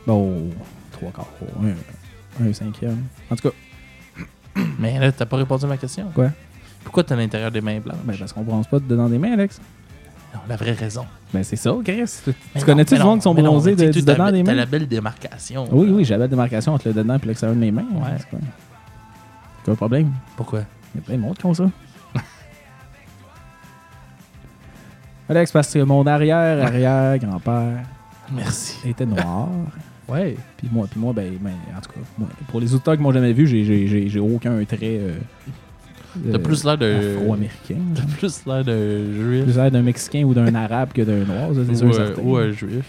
Bon, 0.07 0.49
trois 0.93 1.11
quarts, 1.11 1.29
un, 2.41 2.47
un 2.47 2.53
cinquième. 2.55 3.03
En 3.31 3.37
tout 3.37 3.51
cas, 3.51 3.55
Mais 4.79 4.99
là, 4.99 5.11
t'as 5.13 5.27
pas 5.27 5.37
répondu 5.37 5.65
à 5.65 5.69
ma 5.69 5.77
question. 5.77 6.11
Quoi? 6.15 6.31
Pourquoi 6.85 7.03
t'as 7.05 7.17
l'intérieur 7.17 7.51
des 7.51 7.61
mains 7.61 7.81
blanches? 7.81 7.97
ben 8.05 8.17
parce 8.19 8.33
qu'on 8.33 8.43
bronze 8.43 8.67
pas 8.67 8.79
dedans 8.79 9.09
des 9.09 9.19
mains, 9.19 9.33
Alex. 9.33 9.61
Non, 10.35 10.41
la 10.49 10.57
vraie 10.57 10.73
raison. 10.73 11.07
Ben 11.33 11.43
c'est 11.43 11.57
ça, 11.57 11.75
Chris. 11.85 12.05
Tu, 12.25 12.33
Mais 12.55 12.61
tu 12.61 12.67
connais-tu 12.67 12.95
mais 12.95 13.01
monde 13.05 13.19
qui 13.19 13.23
sont 13.25 13.35
bronzés 13.35 13.75
de, 13.75 13.91
du 13.91 14.05
t'as- 14.05 14.13
dedans 14.13 14.31
des 14.31 14.45
T'as 14.45 14.53
mains? 14.53 14.57
la 14.59 14.67
belle 14.67 14.87
démarcation. 14.87 15.67
Oui, 15.73 15.89
oui, 15.91 16.05
j'avais 16.05 16.21
la 16.25 16.29
démarcation 16.29 16.75
entre 16.75 16.89
le 16.89 16.95
dedans 16.95 17.19
et 17.23 17.27
l'extérieur 17.27 17.57
de 17.57 17.61
mes 17.61 17.71
mains. 17.73 17.87
Ouais. 17.95 18.11
C'est 18.19 18.29
quoi? 18.29 18.39
Quel 19.65 19.75
problème? 19.77 20.13
Pourquoi? 20.37 20.61
Il 20.95 20.99
y 21.01 21.01
a 21.03 21.07
plein 21.07 21.15
de 21.17 21.21
monde 21.21 21.37
qui 21.39 21.47
ont 21.47 21.55
ça. 21.55 21.65
Alex, 25.29 25.51
parce 25.51 25.73
que 25.73 25.81
mon 25.81 26.07
arrière-arrière-grand-père 26.07 27.83
Merci. 28.33 28.77
était 28.89 29.07
noir. 29.07 29.49
Ouais. 30.09 30.37
Puis 30.57 30.69
moi, 30.71 30.87
puis 30.91 31.01
moi 31.01 31.13
ben, 31.13 31.33
ben, 31.41 31.53
en 31.77 31.81
tout 31.81 31.91
cas, 31.91 32.01
moi, 32.19 32.29
pour 32.49 32.61
les 32.61 32.73
auditeurs 32.75 32.97
qui 32.97 33.03
m'ont 33.03 33.13
jamais 33.13 33.33
vu, 33.33 33.47
j'ai- 33.47 34.21
aucun 34.21 34.65
trait 34.65 34.79
euh, 35.01 35.15
T'as 36.33 36.39
plus 36.39 36.65
l'air 36.65 36.79
de. 36.79 37.17
afro-américain. 37.19 37.77
T'as 37.95 38.03
plus 38.17 38.47
l'air 38.47 38.65
de 38.65 39.13
juif. 39.13 39.45
Plus 39.45 39.57
l'air 39.57 39.71
d'un 39.71 39.83
Mexicain 39.83 40.23
ou 40.23 40.33
d'un 40.33 40.55
Arabe 40.55 40.93
que 40.93 41.03
d'un 41.03 41.25
Noir, 41.25 41.51
c'est 41.55 41.75
sûr 41.77 42.19
Ou, 42.23 42.37
euh, 42.37 42.49
un 42.49 42.53
juif. 42.53 42.85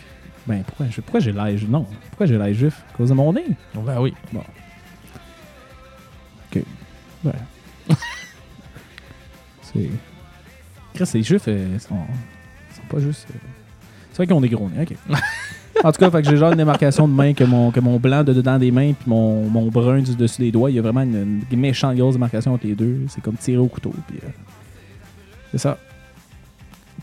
Ben, 0.46 0.64
pourquoi, 0.66 1.20
j'ai 1.20 1.32
l'air 1.34 1.58
juif? 1.58 1.70
Non, 1.70 1.86
pourquoi 2.10 2.26
j'ai 2.26 2.38
l'air 2.38 2.54
juif? 2.54 2.82
À 2.94 2.98
cause 2.98 3.10
de 3.10 3.14
mon 3.16 3.34
nez? 3.34 3.44
Ben 3.76 4.00
oui. 4.00 4.14
Ouais. 7.26 7.32
c'est... 9.62 9.90
Chris, 10.94 11.10
les 11.16 11.24
juifs, 11.24 11.44
euh, 11.48 11.80
sont... 11.80 11.96
sont 12.76 12.88
pas 12.90 13.00
juste... 13.00 13.28
euh, 13.32 13.38
C'est 14.12 14.18
vrai 14.18 14.28
qu'ils 14.28 14.36
ont 14.36 14.42
des 14.42 14.50
gros 14.50 14.70
nez, 14.70 14.84
ok. 14.84 14.96
en 15.84 15.92
tout 15.92 16.00
cas, 16.00 16.10
fait 16.12 16.22
que 16.22 16.30
j'ai 16.30 16.38
genre 16.38 16.52
une 16.52 16.58
démarcation 16.58 17.08
de 17.08 17.14
main 17.14 17.34
que 17.34 17.44
mon, 17.44 17.72
que 17.72 17.80
mon 17.80 17.98
blanc 17.98 18.24
de 18.24 18.34
dedans 18.34 18.58
des 18.58 18.72
mains 18.72 18.94
puis 18.94 19.10
mon, 19.10 19.48
mon 19.50 19.68
brun 19.68 20.00
du 20.02 20.16
dessus 20.16 20.42
des 20.42 20.52
doigts. 20.52 20.70
Il 20.72 20.76
y 20.76 20.80
a 20.80 20.82
vraiment 20.82 21.02
une, 21.02 21.42
une 21.52 21.60
méchante 21.60 21.96
grosse 21.96 22.16
démarcation 22.16 22.54
entre 22.54 22.66
les 22.68 22.76
deux. 22.76 23.02
C'est 23.10 23.22
comme 23.22 23.36
tiré 23.36 23.58
au 23.58 23.68
couteau. 23.68 23.94
Puis, 24.08 24.18
euh, 24.24 24.28
c'est 25.52 25.58
ça. 25.60 25.78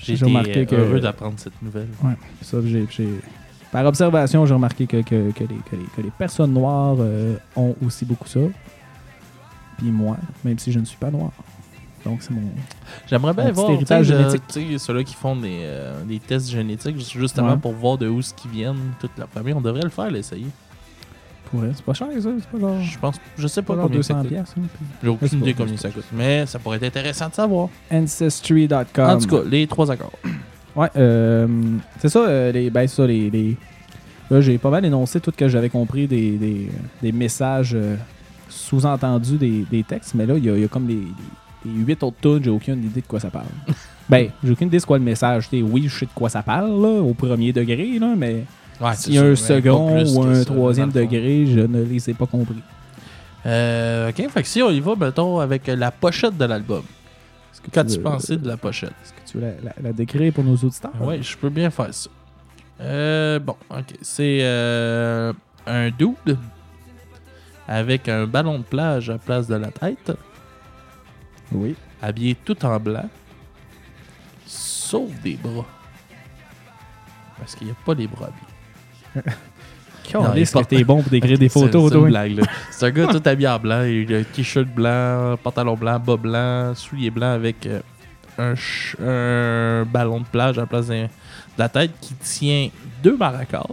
J'ai 0.00 0.06
J'ai 0.06 0.14
été 0.14 0.24
remarqué 0.24 0.66
que- 0.66 0.74
heureux 0.74 1.00
d'apprendre 1.00 1.34
cette 1.38 1.60
nouvelle. 1.62 1.88
Ouais. 2.02 2.14
Ça, 2.42 2.58
j'ai, 2.64 2.84
j'ai- 2.90 3.20
Par 3.70 3.84
observation, 3.86 4.44
j'ai 4.46 4.54
remarqué 4.54 4.86
que, 4.86 5.02
que- 5.02 5.30
que 5.30 5.40
les, 5.44 5.46
que 5.70 5.76
les- 5.76 5.86
que 5.96 6.00
les 6.02 6.10
personnes 6.10 6.52
noires 6.52 6.96
euh, 6.98 7.36
ont 7.56 7.74
aussi 7.84 8.04
beaucoup 8.04 8.28
ça. 8.28 8.40
Puis 9.78 9.90
moi, 9.90 10.16
même 10.44 10.58
si 10.58 10.70
je 10.72 10.78
ne 10.80 10.84
suis 10.84 10.96
pas 10.98 11.10
noir. 11.10 11.30
Donc, 12.04 12.18
c'est 12.22 12.32
mon. 12.32 12.42
J'aimerais 13.06 13.32
bien 13.32 13.50
voir 13.52 13.70
héritage 13.70 14.06
génétique. 14.06 14.42
ceux-là 14.78 15.02
qui 15.04 15.14
font 15.14 15.36
des, 15.36 15.60
euh, 15.62 16.04
des 16.04 16.18
tests 16.18 16.50
génétiques 16.50 16.98
justement 17.16 17.52
Ouais. 17.52 17.56
pour 17.56 17.72
voir 17.72 17.96
de 17.98 18.06
où 18.08 18.20
ce 18.20 18.34
qu'ils 18.34 18.50
viennent, 18.50 18.76
toute 19.00 19.12
la 19.18 19.26
famille. 19.26 19.54
On 19.54 19.60
devrait 19.60 19.82
le 19.82 19.88
faire, 19.88 20.10
l'essayer. 20.10 20.46
Pour 21.50 21.60
vrai, 21.60 21.70
c'est 21.74 21.84
pas 21.84 21.94
cher, 21.94 22.08
ça. 22.20 22.28
C'est 22.38 22.48
pas 22.48 22.58
genre. 22.58 22.80
Je 22.80 22.98
pense, 22.98 23.16
je 23.38 23.46
sais 23.46 23.62
pas 23.62 23.74
Pas 23.76 23.82
combien 23.82 24.02
ça 24.02 24.14
200 24.14 24.20
coûte. 24.22 24.28
piastres, 24.32 24.54
hein, 24.58 24.62
puis- 24.76 24.86
J'ai 24.86 24.94
Je 25.00 25.06
sais 25.06 25.08
aucune 25.08 25.28
pas, 25.28 25.36
idée 25.46 25.54
combien 25.54 25.76
ça 25.76 25.90
coûte. 25.90 26.04
Mais 26.12 26.46
ça 26.46 26.58
pourrait 26.58 26.76
être 26.78 26.82
intéressant 26.84 27.28
de 27.28 27.34
savoir. 27.34 27.68
Ancestry.com. 27.90 28.84
En 29.10 29.18
tout 29.18 29.26
cas, 29.28 29.42
les 29.48 29.66
trois 29.66 29.90
accords. 29.90 30.12
Ouais, 30.76 30.88
euh, 30.96 31.46
c'est 32.00 32.08
ça, 32.08 32.18
euh, 32.20 32.50
les, 32.52 32.70
ben, 32.70 32.86
ça, 32.88 33.06
les, 33.06 33.30
les- 33.30 33.56
Là, 34.30 34.40
j'ai 34.40 34.56
pas 34.58 34.70
mal 34.70 34.84
énoncé 34.84 35.20
tout 35.20 35.30
ce 35.30 35.36
que 35.36 35.48
j'avais 35.48 35.68
compris 35.68 36.06
des, 36.08 36.32
des, 36.32 36.70
des 37.02 37.12
messages 37.12 37.72
euh, 37.74 37.94
sous-entendus 38.48 39.36
des, 39.36 39.64
des 39.70 39.82
textes, 39.84 40.14
mais 40.14 40.24
là, 40.26 40.36
il 40.38 40.44
y, 40.44 40.60
y 40.60 40.64
a 40.64 40.68
comme 40.68 40.88
les, 40.88 41.02
les, 41.64 41.70
huit 41.84 42.02
autres 42.02 42.16
tunes, 42.20 42.40
j'ai 42.44 42.50
aucune 42.50 42.82
idée 42.84 43.00
de 43.00 43.06
quoi 43.06 43.20
ça 43.20 43.30
parle. 43.30 43.46
ben, 44.08 44.30
j'ai 44.42 44.50
aucune 44.52 44.68
idée 44.68 44.78
de 44.78 44.84
quoi 44.84 44.98
le 44.98 45.04
message. 45.04 45.48
Oui, 45.52 45.86
je 45.88 45.98
sais 46.00 46.06
de 46.06 46.10
quoi 46.14 46.28
ça 46.28 46.42
parle, 46.42 46.70
là, 46.70 47.00
au 47.02 47.14
premier 47.14 47.52
degré, 47.52 47.98
là, 47.98 48.14
mais 48.16 48.44
Ouais, 48.80 48.94
s'il 48.96 49.14
y 49.14 49.18
a 49.18 49.22
un 49.22 49.36
sûr, 49.36 49.46
second 49.46 50.04
ou 50.04 50.22
un 50.24 50.34
ça, 50.34 50.44
troisième 50.46 50.90
degré, 50.90 51.46
je 51.46 51.60
ne 51.60 51.82
les 51.84 52.10
ai 52.10 52.14
pas 52.14 52.26
compris. 52.26 52.60
Euh, 53.46 54.08
ok, 54.10 54.28
fait 54.30 54.42
que 54.42 54.48
si 54.48 54.62
on 54.62 54.70
y 54.70 54.80
va, 54.80 54.96
mettons, 54.96 55.38
avec 55.38 55.66
la 55.68 55.90
pochette 55.92 56.36
de 56.36 56.44
l'album. 56.44 56.82
Qu'as-tu 57.72 57.98
pensé 58.00 58.36
de 58.36 58.46
la 58.46 58.56
pochette? 58.56 58.92
Est-ce 59.04 59.12
que 59.12 59.30
tu 59.30 59.38
veux 59.38 59.44
la, 59.44 59.52
la- 59.62 59.74
la 59.82 59.92
décrire 59.92 60.32
pour 60.32 60.44
nos 60.44 60.56
auditeurs? 60.56 60.90
Oui, 61.00 61.22
je 61.22 61.36
peux 61.36 61.48
bien 61.48 61.70
faire 61.70 61.94
ça. 61.94 62.10
Euh, 62.80 63.38
bon, 63.38 63.56
ok. 63.70 63.84
C'est 64.02 64.40
euh, 64.42 65.32
un 65.66 65.90
dude 65.90 66.36
avec 67.68 68.08
un 68.08 68.26
ballon 68.26 68.58
de 68.58 68.64
plage 68.64 69.08
à 69.08 69.18
place 69.18 69.46
de 69.46 69.54
la 69.54 69.68
tête, 69.68 70.12
Oui. 71.54 71.74
habillé 72.02 72.34
tout 72.34 72.64
en 72.66 72.78
blanc, 72.78 73.08
sauf 74.46 75.10
des 75.22 75.34
bras. 75.36 75.64
Parce 77.38 77.54
qu'il 77.54 77.66
n'y 77.68 77.72
a 77.72 77.76
pas 77.84 77.94
les 77.94 78.06
bras 78.06 78.28
habillés. 78.28 79.32
Non, 80.12 80.34
il 80.36 80.46
porte- 80.46 80.68
t'es 80.68 80.84
bon 80.84 81.00
pour 81.02 81.10
décrire 81.10 81.38
des 81.38 81.48
photos, 81.48 81.88
c'est 81.90 81.94
une 81.96 82.00
toi? 82.02 82.08
blague, 82.10 82.36
là. 82.36 82.42
C'est 82.70 82.84
un 82.86 82.90
gars 82.90 83.06
tout 83.06 83.22
habillé 83.24 83.48
en 83.48 83.58
blanc, 83.58 83.82
il 83.84 84.14
a 84.14 84.18
un 84.18 84.22
t-shirt 84.22 84.68
blanc, 84.68 85.36
pantalon 85.42 85.76
blanc, 85.76 85.98
bas 85.98 86.16
blanc, 86.18 86.74
souliers 86.74 87.10
blancs 87.10 87.34
avec 87.34 87.64
euh, 87.64 87.80
un, 88.36 88.54
ch- 88.54 88.96
un 89.00 89.84
ballon 89.90 90.20
de 90.20 90.26
plage 90.26 90.58
à 90.58 90.60
la 90.60 90.66
place 90.66 90.88
de 90.88 91.08
la 91.56 91.68
tête 91.70 91.90
qui 92.02 92.12
tient 92.14 92.68
deux 93.02 93.16
maracas, 93.16 93.64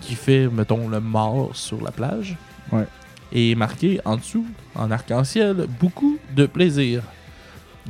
qui 0.00 0.14
fait, 0.14 0.48
mettons, 0.48 0.88
le 0.88 0.98
mort 0.98 1.50
sur 1.54 1.80
la 1.84 1.90
plage. 1.92 2.34
Ouais. 2.72 2.86
Et 3.32 3.54
marqué 3.54 4.00
en 4.04 4.16
dessous, 4.16 4.46
en 4.74 4.90
arc-en-ciel, 4.90 5.66
beaucoup 5.80 6.18
de 6.34 6.46
plaisir. 6.46 7.02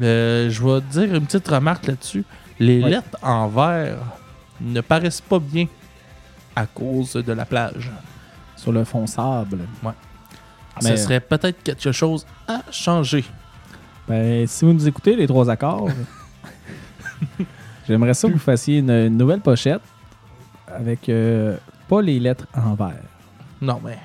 Euh, 0.03 0.51
je 0.51 0.62
vais 0.62 0.81
te 0.81 0.87
dire 0.98 1.14
une 1.14 1.24
petite 1.27 1.46
remarque 1.48 1.87
là-dessus. 1.87 2.24
Les 2.59 2.83
Ouais. 2.83 2.90
lettres 2.90 3.16
en 3.22 3.46
vert 3.48 3.98
ne 4.61 4.81
paraissent 4.81 5.20
pas 5.20 5.38
bien 5.38 5.66
à 6.57 6.66
cause 6.66 7.12
de 7.12 7.33
la 7.33 7.44
plage. 7.44 7.90
Sur 8.57 8.72
le 8.72 8.83
fond 8.85 9.07
sable. 9.07 9.61
Ce 10.81 10.88
Mais- 10.88 10.96
serait 10.96 11.20
peut-être 11.20 11.62
quelque 11.62 11.92
chose 11.92 12.27
à 12.48 12.62
changer. 12.72 13.24
Ben, 14.09 14.46
si 14.46 14.64
vous 14.64 14.72
nous 14.72 14.88
écoutez, 14.88 15.14
les 15.14 15.27
trois 15.29 15.48
accords, 15.51 15.88
j'aimerais 17.88 18.14
ça 18.14 18.29
que 18.29 18.33
vous 18.33 18.38
fassiez 18.38 18.79
une, 18.79 18.90
une 18.90 19.16
nouvelle 19.16 19.40
pochette 19.40 19.83
avec 20.66 21.09
euh, 21.09 21.57
pas 21.88 22.03
les 22.03 22.18
lettres 22.18 22.46
en 22.55 22.74
vert. 22.74 23.03
Non, 23.61 23.81
mais 23.85 23.98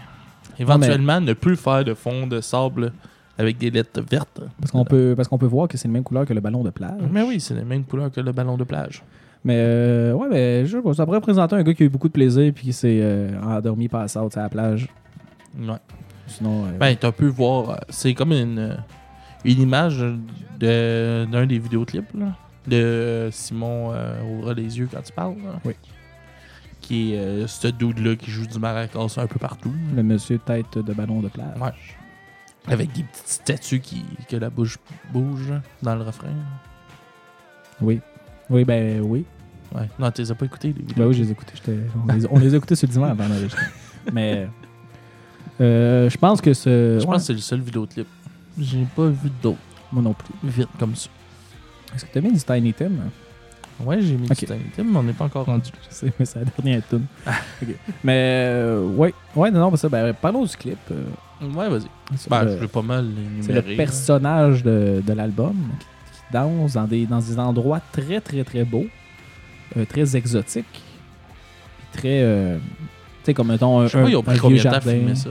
éventuellement, 0.59 1.19
ne 1.21 1.33
plus 1.33 1.55
faire 1.55 1.83
de 1.83 1.93
fond 1.93 2.27
de 2.27 2.41
sable 2.41 2.91
avec 3.37 3.57
des 3.57 3.69
lettres 3.71 4.01
vertes. 4.09 4.41
Parce 4.59 4.71
qu'on 4.71 4.85
peut, 4.85 5.13
parce 5.15 5.27
qu'on 5.27 5.37
peut 5.37 5.45
voir 5.47 5.67
que 5.67 5.77
c'est 5.77 5.87
la 5.87 5.93
même 5.93 6.03
couleur 6.03 6.25
que 6.25 6.33
le 6.33 6.41
ballon 6.41 6.63
de 6.63 6.69
plage. 6.69 7.01
Mais 7.11 7.23
oui, 7.23 7.39
c'est 7.39 7.55
la 7.55 7.63
même 7.63 7.83
couleur 7.83 8.11
que 8.11 8.21
le 8.21 8.31
ballon 8.31 8.57
de 8.57 8.63
plage. 8.63 9.03
Mais 9.43 9.55
euh, 9.57 10.13
ouais, 10.13 10.27
mais 10.29 10.65
je 10.65 10.77
sais 10.77 10.81
pas, 10.83 10.93
ça 10.93 11.05
pourrait 11.05 11.19
présenter 11.19 11.55
un 11.55 11.63
gars 11.63 11.73
qui 11.73 11.83
a 11.83 11.85
eu 11.85 11.89
beaucoup 11.89 12.07
de 12.07 12.13
plaisir 12.13 12.51
puis 12.53 12.65
qui 12.65 12.73
s'est 12.73 12.99
euh, 13.01 13.29
endormi 13.43 13.87
par 13.89 14.03
out 14.17 14.37
à 14.37 14.43
la 14.43 14.49
plage. 14.49 14.87
Ouais. 15.59 15.75
Sinon, 16.27 16.65
euh, 16.65 16.77
Ben, 16.79 16.95
tu 16.95 17.11
peux 17.11 17.27
voir, 17.27 17.71
euh, 17.71 17.75
c'est 17.89 18.13
comme 18.13 18.31
une, 18.31 18.77
une 19.43 19.59
image 19.61 19.99
de- 20.59 21.25
d'un 21.29 21.45
des 21.45 21.59
vidéoclips 21.59 22.13
là, 22.17 22.27
de 22.67 23.27
Simon 23.31 23.91
Ouvre 24.31 24.53
les 24.53 24.77
yeux 24.79 24.87
quand 24.91 25.01
tu 25.01 25.11
parles. 25.11 25.35
là. 25.43 25.59
Oui. 25.65 25.73
Qui 26.83 27.13
est 27.13 27.17
euh, 27.17 27.47
ce 27.47 27.69
dude-là 27.69 28.15
qui 28.15 28.29
joue 28.29 28.45
du 28.45 28.59
maracas 28.59 28.99
un 29.17 29.27
peu 29.27 29.39
partout. 29.39 29.73
le 29.95 30.03
monsieur 30.03 30.37
tête 30.37 30.77
de 30.77 30.93
ballon 30.93 31.21
de 31.21 31.29
plage. 31.29 31.57
Ouais. 31.59 31.71
Avec 32.67 32.91
des 32.93 33.03
petites 33.03 33.27
statues 33.27 33.79
qui, 33.79 34.05
que 34.29 34.35
la 34.35 34.49
bouche 34.49 34.77
bouge 35.11 35.51
dans 35.81 35.95
le 35.95 36.03
refrain. 36.03 36.29
Oui. 37.81 37.99
Oui, 38.49 38.63
ben 38.63 39.01
oui. 39.01 39.25
Ouais. 39.73 39.89
Non, 39.97 40.11
tu 40.11 40.21
les 40.21 40.31
as 40.31 40.35
pas 40.35 40.45
écoutés, 40.45 40.67
les 40.67 40.73
vidéos. 40.73 40.95
Ben 40.97 41.07
oui, 41.07 41.13
je 41.15 41.23
les 41.23 41.29
ai 41.29 41.31
écoutés. 41.31 41.53
On 42.07 42.13
les, 42.13 42.27
on 42.29 42.37
les 42.37 42.53
a 42.53 42.57
écoutés 42.57 42.75
le 42.81 42.87
dimanche 42.87 43.11
avant 43.11 43.27
d'enregistrer. 43.27 43.65
Mais 44.13 44.47
euh, 45.59 46.09
je 46.09 46.17
pense 46.17 46.41
que 46.41 46.53
ce. 46.53 46.99
Je 46.99 47.05
ouais, 47.05 47.05
pense 47.05 47.21
que 47.21 47.27
c'est 47.27 47.33
le 47.33 47.39
seul 47.39 47.61
vidéoclip. 47.61 48.07
J'ai 48.59 48.85
pas 48.95 49.07
vu 49.07 49.31
d'autres 49.41 49.57
moi 49.93 50.01
non 50.01 50.13
plus. 50.13 50.33
vite 50.43 50.69
comme 50.79 50.95
ça. 50.95 51.09
Est-ce 51.95 52.05
que 52.05 52.11
tu 52.11 52.17
as 52.17 52.21
mis 52.21 52.31
du 52.31 52.39
Tiny 52.39 52.73
Tim? 52.73 52.91
Ouais, 53.79 54.01
j'ai 54.01 54.15
mis 54.15 54.27
Ok. 54.31 54.39
du 54.39 54.45
Tiny 54.45 54.59
Tim, 54.75 54.83
mais 54.83 54.97
on 54.97 55.03
n'est 55.03 55.13
pas 55.13 55.25
encore 55.25 55.45
rendu. 55.45 55.69
Je 55.89 55.95
sais, 55.95 56.13
mais 56.19 56.25
c'est 56.25 56.39
la 56.39 56.45
dernière 56.45 56.81
tune. 56.87 57.05
Mais 58.03 58.13
euh, 58.47 58.85
ouais, 58.87 59.13
ouais, 59.35 59.51
non, 59.51 59.59
non, 59.61 59.71
mais 59.71 59.77
ça, 59.77 59.89
ben, 59.89 60.13
parlons 60.13 60.43
du 60.45 60.55
clip. 60.55 60.77
euh, 60.91 61.03
Ouais, 61.53 61.67
vas-y. 61.69 61.87
Ben, 62.29 62.43
le- 62.43 62.51
je 62.51 62.55
vais 62.57 62.67
pas 62.67 62.81
mal 62.81 63.09
c'est 63.41 63.51
le 63.51 63.61
personnage 63.75 64.63
de, 64.63 65.01
de 65.05 65.13
l'album 65.13 65.55
qui, 65.79 65.85
qui 65.85 66.21
danse 66.31 66.73
dans 66.73 66.85
des, 66.85 67.05
dans 67.05 67.19
des 67.19 67.37
endroits 67.39 67.81
très, 67.91 68.21
très, 68.21 68.43
très 68.43 68.63
beaux, 68.63 68.85
euh, 69.75 69.85
très 69.85 70.15
exotiques, 70.15 70.81
très. 71.91 72.21
euh, 72.23 72.57
tu 72.57 73.25
sais, 73.25 73.33
comme 73.33 73.47
mettons 73.47 73.79
un, 73.81 73.87
Je 73.87 73.91
sais 73.91 74.01
pas, 74.01 74.09
ils 74.09 74.15
ont 74.15 74.23
pris 74.23 74.33
vieux 74.35 74.41
combien 74.41 74.63
de 74.63 74.69
temps 74.69 74.81
filmer 74.81 75.15
ça. 75.15 75.29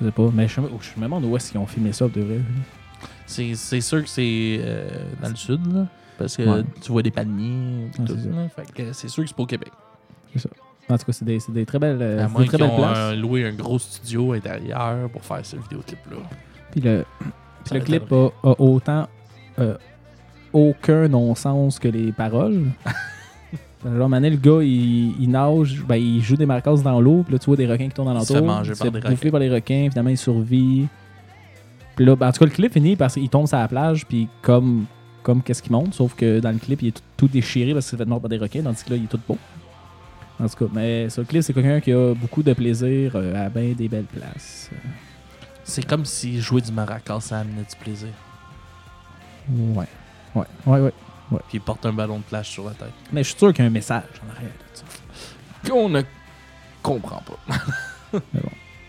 Je 0.00 0.04
sais 0.06 0.10
pas, 0.12 0.30
mais 0.32 0.48
je, 0.48 0.60
me- 0.60 0.68
demande 1.02 1.24
où 1.24 1.36
est-ce 1.36 1.50
qu'ils 1.52 1.60
ont 1.60 1.66
filmé 1.66 1.92
ça, 1.92 2.06
de 2.08 2.20
vrai. 2.20 2.40
C'est 3.26 3.54
c'est 3.54 3.80
sûr 3.80 4.02
que 4.02 4.08
c'est 4.08 4.58
euh, 4.62 4.88
dans 5.22 5.28
le 5.28 5.36
sud, 5.36 5.60
là. 5.72 5.86
Parce 6.18 6.36
que 6.36 6.42
Ouais. 6.42 6.64
tu 6.80 6.92
vois 6.92 7.02
des 7.02 7.10
palmiers 7.10 7.90
Ouais, 7.98 8.06
c'est 8.06 8.84
ça. 8.84 8.92
c'est 8.92 9.08
sûr 9.08 9.22
que 9.24 9.28
c'est 9.28 9.36
pas 9.36 9.42
au 9.42 9.46
Québec. 9.46 9.70
En 10.88 10.96
tout 10.96 11.04
cas, 11.06 11.12
c'est 11.12 11.24
des, 11.24 11.40
c'est 11.40 11.52
des 11.52 11.66
très 11.66 11.78
belles, 11.80 11.98
euh, 12.00 12.24
à 12.24 12.26
c'est 12.28 12.32
moins 12.32 12.42
des 12.42 12.48
très 12.48 12.58
belles 12.58 12.70
ont 12.70 12.76
places. 12.76 12.96
euh, 12.98 13.16
loué 13.16 13.44
un 13.44 13.52
gros 13.52 13.78
studio 13.78 14.32
intérieur 14.34 15.08
pour 15.10 15.24
faire 15.24 15.44
ce 15.44 15.56
vidéoclip-là. 15.56 16.16
Puis 16.70 16.80
le, 16.80 17.04
puis 17.18 17.28
Ça 17.64 17.74
le 17.74 17.80
va 17.80 17.86
clip 17.86 18.12
a, 18.12 18.28
a 18.44 18.54
autant 18.60 19.08
euh, 19.58 19.76
aucun 20.52 21.08
non-sens 21.08 21.78
que 21.80 21.88
les 21.88 22.12
paroles. 22.12 22.66
Genre, 23.84 24.08
Mané, 24.08 24.30
le 24.30 24.36
gars, 24.36 24.62
il, 24.62 25.20
il 25.20 25.28
nage, 25.30 25.82
ben, 25.86 25.96
il 25.96 26.20
joue 26.22 26.36
des 26.36 26.46
marcasses 26.46 26.82
dans 26.82 27.00
l'eau, 27.00 27.22
puis 27.24 27.32
là, 27.34 27.38
tu 27.38 27.46
vois 27.46 27.56
des 27.56 27.66
requins 27.66 27.88
qui 27.88 27.94
tournent 27.94 28.12
dans 28.12 28.20
Il 28.20 28.26
se 28.26 28.32
l'entour. 28.32 28.48
fait 28.48 28.54
manger 28.58 28.74
se 28.74 28.78
par 28.78 28.86
fait 28.86 29.00
des 29.00 29.08
requins. 29.08 29.30
par 29.30 29.40
les 29.40 29.50
requins, 29.50 29.88
finalement, 29.90 30.10
il 30.10 30.16
survit. 30.18 30.86
Puis 31.96 32.04
là, 32.04 32.14
ben, 32.16 32.28
en 32.28 32.32
tout 32.32 32.38
cas, 32.40 32.44
le 32.46 32.50
clip 32.52 32.72
finit 32.72 32.94
parce 32.96 33.14
qu'il 33.14 33.28
tombe 33.28 33.46
sur 33.46 33.58
la 33.58 33.68
plage, 33.68 34.06
puis 34.06 34.28
comme, 34.42 34.86
comme 35.26 35.42
qu'est-ce 35.42 35.60
qu'il 35.60 35.72
monte, 35.72 35.92
sauf 35.92 36.14
que 36.14 36.38
dans 36.38 36.52
le 36.52 36.58
clip, 36.58 36.80
il 36.82 36.88
est 36.88 36.92
tout, 36.92 37.02
tout 37.16 37.26
déchiré 37.26 37.72
parce 37.74 37.86
qu'il 37.86 37.98
s'est 37.98 38.04
fait 38.04 38.08
mort 38.08 38.20
par 38.20 38.28
des 38.28 38.38
requins, 38.38 38.62
tandis 38.62 38.84
que 38.84 38.90
là, 38.90 38.96
il 38.96 39.04
est 39.04 39.08
tout 39.08 39.18
beau. 39.26 39.36
En 40.38 40.48
tout 40.48 40.54
cas, 40.54 40.72
mais 40.72 41.10
sur 41.10 41.22
le 41.22 41.26
clip, 41.26 41.42
c'est 41.42 41.52
quelqu'un 41.52 41.80
qui 41.80 41.92
a 41.92 42.14
beaucoup 42.14 42.44
de 42.44 42.52
plaisir 42.52 43.10
euh, 43.16 43.46
à 43.46 43.48
bien 43.48 43.72
des 43.72 43.88
belles 43.88 44.04
places. 44.04 44.70
C'est 45.64 45.84
comme 45.84 46.04
si 46.04 46.40
jouer 46.40 46.60
du 46.60 46.70
maracas, 46.70 47.18
ça 47.22 47.40
amenait 47.40 47.64
du 47.68 47.76
plaisir. 47.80 48.10
Ouais. 49.48 49.86
Ouais, 50.36 50.44
ouais, 50.66 50.80
ouais. 50.80 50.92
Puis 51.48 51.54
il 51.54 51.60
porte 51.60 51.84
un 51.86 51.92
ballon 51.92 52.18
de 52.18 52.22
plage 52.22 52.48
sur 52.48 52.64
la 52.64 52.74
tête. 52.74 52.92
Mais 53.10 53.24
je 53.24 53.30
suis 53.30 53.38
sûr 53.38 53.52
qu'il 53.52 53.64
y 53.64 53.66
a 53.66 53.68
un 53.68 53.72
message 53.72 54.04
en 54.24 54.30
arrière. 54.30 54.52
de 54.52 54.78
ça. 54.78 54.84
Qu'on 55.68 55.88
ne 55.88 56.02
comprend 56.84 57.20
pas. 57.22 58.20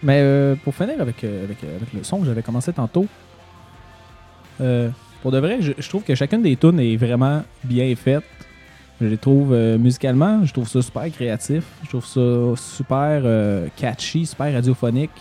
Mais 0.04 0.20
euh, 0.22 0.56
pour 0.64 0.76
finir 0.76 1.02
avec, 1.02 1.24
euh, 1.24 1.46
avec, 1.46 1.64
euh, 1.64 1.78
avec 1.78 1.94
le 1.94 2.04
son 2.04 2.20
que 2.20 2.28
j'avais 2.28 2.44
commencé 2.44 2.72
tantôt, 2.72 3.08
euh, 4.62 4.92
pour 5.22 5.32
de 5.32 5.40
vrai, 5.40 5.58
je, 5.62 5.74
je 5.78 5.90
trouve 5.90 6.04
que 6.04 6.16
chacune 6.16 6.42
des 6.42 6.56
tunes 6.56 6.80
est 6.80 6.96
vraiment 6.96 7.44
bien 7.64 7.96
faite. 7.96 8.24
Je 9.00 9.06
les 9.06 9.18
trouve 9.18 9.54
euh, 9.54 9.78
musicalement, 9.78 10.44
je 10.44 10.52
trouve 10.52 10.68
ça 10.68 10.82
super 10.82 11.10
créatif. 11.12 11.64
Je 11.84 11.90
trouve 11.90 12.06
ça 12.06 12.62
super 12.62 13.22
euh, 13.24 13.68
catchy, 13.76 14.26
super 14.26 14.52
radiophonique. 14.52 15.12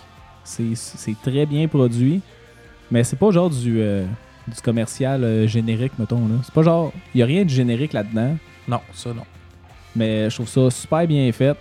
C'est 0.44 1.16
très 1.22 1.44
bien 1.44 1.68
produit. 1.68 2.22
Mais 2.90 3.05
c'est 3.05 3.16
pas 3.16 3.30
genre 3.32 3.51
du, 3.51 3.80
euh, 3.80 4.07
du 4.47 4.61
commercial 4.62 5.47
générique, 5.49 5.92
mettons. 5.99 6.20
C'est 6.44 6.55
pas 6.55 6.62
genre. 6.62 6.92
Il 7.14 7.18
y 7.18 7.22
a 7.22 7.26
rien 7.26 7.44
de 7.44 7.51
générique 7.51 7.92
là-dedans. 7.92 8.36
Non, 8.68 8.80
ça 8.92 9.12
non. 9.12 9.24
Mais 9.94 10.30
je 10.30 10.36
trouve 10.36 10.49
ça 10.49 10.70
super 10.70 11.07
bien 11.07 11.30
fait. 11.32 11.57